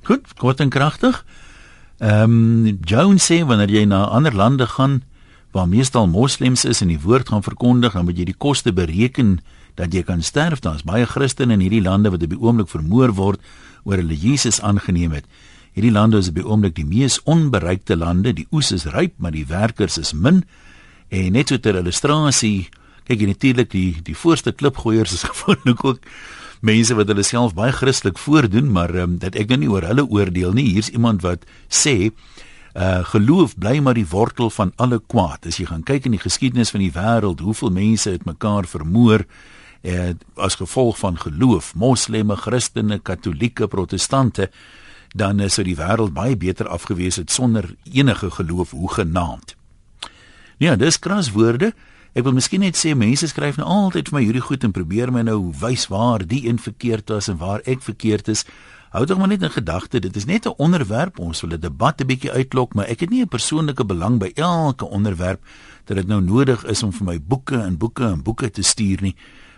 Goed, 0.04 0.34
kort 0.34 0.60
en 0.60 0.70
kragtig. 0.70 1.26
Ehm 2.00 2.68
um, 2.68 2.80
Jones 2.82 3.32
sê 3.32 3.44
wanneer 3.46 3.70
jy 3.70 3.86
na 3.86 4.06
ander 4.06 4.36
lande 4.36 4.68
gaan 4.68 5.04
waar 5.54 5.70
meestal 5.70 6.08
moslems 6.10 6.66
is 6.66 6.82
en 6.82 6.90
die 6.90 7.02
woord 7.02 7.30
gaan 7.30 7.46
verkondig, 7.46 7.94
dan 7.94 8.08
moet 8.08 8.18
jy 8.18 8.26
die 8.32 8.38
koste 8.38 8.74
bereken 8.74 9.38
dat 9.78 9.94
jy 9.94 10.02
kan 10.06 10.22
sterf. 10.26 10.64
Daar's 10.66 10.86
baie 10.86 11.06
Christene 11.06 11.54
in 11.54 11.62
hierdie 11.62 11.84
lande 11.86 12.10
wat 12.14 12.26
op 12.26 12.34
die 12.34 12.42
oomblik 12.42 12.72
vermoor 12.72 13.14
word 13.18 13.42
oor 13.86 14.02
hulle 14.02 14.18
Jesus 14.18 14.62
aangeneem 14.66 15.14
het. 15.14 15.30
Hierdie 15.78 15.94
lande 15.94 16.18
is 16.22 16.30
op 16.30 16.38
die 16.38 16.46
oomblik 16.46 16.76
die 16.78 16.88
mees 16.90 17.20
onbereikte 17.30 17.98
lande. 17.98 18.34
Die 18.34 18.48
oes 18.54 18.72
is 18.74 18.88
ryp, 18.94 19.14
maar 19.18 19.34
die 19.34 19.46
werkers 19.50 19.98
is 20.02 20.14
min. 20.14 20.44
En 21.14 21.34
net 21.38 21.54
so 21.54 21.62
ter 21.62 21.78
illustrasie, 21.78 22.70
kyk 23.06 23.22
jy 23.22 23.30
natuurlik 23.30 23.70
die 23.74 23.90
die 24.06 24.18
voorste 24.18 24.54
klipgooiers 24.58 25.14
is 25.14 25.26
gewoonlik 25.30 25.84
ook 25.86 26.08
mense 26.64 26.96
wat 26.96 27.10
hulle 27.12 27.26
self 27.28 27.54
baie 27.58 27.74
Christelik 27.76 28.18
voordoen, 28.22 28.72
maar 28.72 28.94
um, 28.96 29.18
dat 29.20 29.36
ek 29.36 29.52
nou 29.52 29.60
nie 29.66 29.70
oor 29.70 29.86
hulle 29.86 30.06
oordeel 30.08 30.54
nie. 30.56 30.70
Hier's 30.78 30.90
iemand 30.94 31.22
wat 31.26 31.46
sê 31.68 32.14
uh 32.74 33.06
geloof 33.06 33.58
bly 33.58 33.80
maar 33.80 33.94
die 33.94 34.08
wortel 34.10 34.50
van 34.50 34.72
alle 34.76 35.02
kwaad. 35.08 35.46
As 35.46 35.60
jy 35.62 35.66
gaan 35.70 35.84
kyk 35.84 36.06
in 36.06 36.16
die 36.18 36.24
geskiedenis 36.24 36.74
van 36.74 36.82
die 36.82 36.94
wêreld, 36.94 37.40
hoeveel 37.40 37.72
mense 37.72 38.10
het 38.10 38.26
mekaar 38.26 38.66
vermoor 38.66 39.26
uh, 39.84 40.14
as 40.36 40.56
gevolg 40.56 40.98
van 40.98 41.20
geloof, 41.20 41.74
moslemme, 41.76 42.36
Christene, 42.36 43.00
Katolieke, 43.00 43.68
Protestante, 43.68 44.50
dan 45.14 45.44
sou 45.50 45.66
die 45.66 45.78
wêreld 45.78 46.16
baie 46.16 46.38
beter 46.38 46.68
afgewees 46.68 47.20
het 47.22 47.32
sonder 47.32 47.76
enige 47.84 48.32
geloof 48.32 48.72
hoegenaamd. 48.72 49.56
Ja, 50.58 50.76
dis 50.76 51.00
kras 51.00 51.32
woorde. 51.32 51.74
Ek 52.14 52.26
wil 52.26 52.36
miskien 52.38 52.62
net 52.62 52.78
sê 52.78 52.94
mense 52.98 53.28
skryf 53.30 53.58
nou 53.58 53.68
altyd 53.70 54.10
vir 54.10 54.18
my 54.18 54.24
hierdie 54.26 54.46
goed 54.46 54.66
en 54.66 54.74
probeer 54.74 55.12
my 55.12 55.24
nou 55.26 55.52
wys 55.62 55.88
waar 55.90 56.26
die 56.26 56.44
een 56.48 56.62
verkeerd 56.62 57.10
is 57.10 57.30
en 57.30 57.40
waar 57.42 57.62
ek 57.70 57.82
verkeerd 57.82 58.30
is. 58.34 58.46
Hou 58.94 59.06
tog 59.10 59.18
maar 59.18 59.28
net 59.28 59.42
in 59.42 59.50
gedagte, 59.50 60.00
dit 60.00 60.16
is 60.16 60.26
net 60.26 60.46
'n 60.46 60.54
onderwerp. 60.58 61.20
Ons 61.20 61.42
wil 61.42 61.50
'n 61.50 61.60
debat 61.60 62.02
'n 62.02 62.06
bietjie 62.06 62.32
uitlok, 62.32 62.74
maar 62.74 62.86
ek 62.86 63.00
het 63.00 63.10
nie 63.10 63.22
'n 63.22 63.28
persoonlike 63.28 63.86
belang 63.86 64.20
by 64.20 64.32
elke 64.36 64.86
onderwerp 64.86 65.46
dat 65.86 65.98
dit 65.98 66.08
nou 66.08 66.22
nodig 66.22 66.66
is 66.66 66.84
om 66.84 66.94
vir 66.94 67.06
my 67.06 67.22
boeke 67.22 67.58
en 67.58 67.78
boeke 67.78 68.04
en 68.04 68.24
boeke 68.24 68.52
te 68.52 68.62
stuur 68.62 69.02
nie. 69.02 69.16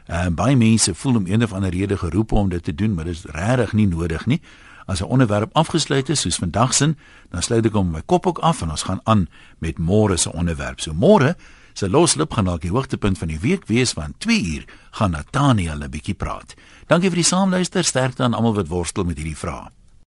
Uh 0.07 0.27
baie 0.27 0.55
mense 0.55 0.95
voel 0.95 1.15
om 1.15 1.25
een 1.27 1.43
of 1.43 1.53
ander 1.53 1.69
rede 1.69 1.97
geroep 1.97 2.31
om 2.31 2.49
dit 2.49 2.63
te 2.63 2.75
doen, 2.75 2.93
maar 2.93 3.03
dit 3.03 3.13
is 3.13 3.25
regtig 3.25 3.73
nie 3.73 3.88
nodig 3.88 4.25
nie. 4.25 4.41
As 4.86 5.01
'n 5.01 5.05
onderwerp 5.05 5.49
afgesluit 5.53 6.09
is 6.09 6.21
soos 6.21 6.36
vandag 6.36 6.73
se, 6.73 6.95
dan 7.29 7.41
sluit 7.41 7.65
ek 7.65 7.73
hom 7.73 7.91
my 7.91 8.01
kop 8.05 8.27
ook 8.27 8.38
af 8.38 8.61
en 8.61 8.69
ons 8.69 8.83
gaan 8.83 8.99
aan 9.03 9.27
met 9.57 9.77
môre 9.77 10.17
se 10.17 10.33
onderwerp. 10.33 10.79
So 10.79 10.93
môre 10.93 11.36
se 11.73 11.89
loslip 11.89 12.33
gaan 12.33 12.45
dalk 12.45 12.61
die 12.61 12.71
hoogtepunt 12.71 13.17
van 13.17 13.27
die 13.27 13.39
week 13.39 13.67
wees 13.67 13.93
want 13.93 14.19
2 14.19 14.43
uur 14.43 14.65
gaan 14.91 15.11
Nathaniel 15.11 15.83
'n 15.83 15.89
bietjie 15.89 16.13
praat. 16.15 16.55
Dankie 16.88 17.09
vir 17.09 17.23
die 17.23 17.25
saamluister, 17.25 17.83
sterkte 17.83 18.23
aan 18.23 18.36
almal 18.38 18.53
wat 18.59 18.69
worstel 18.69 19.07
met 19.09 19.17
hierdie 19.17 19.38
vrae. 19.38 19.71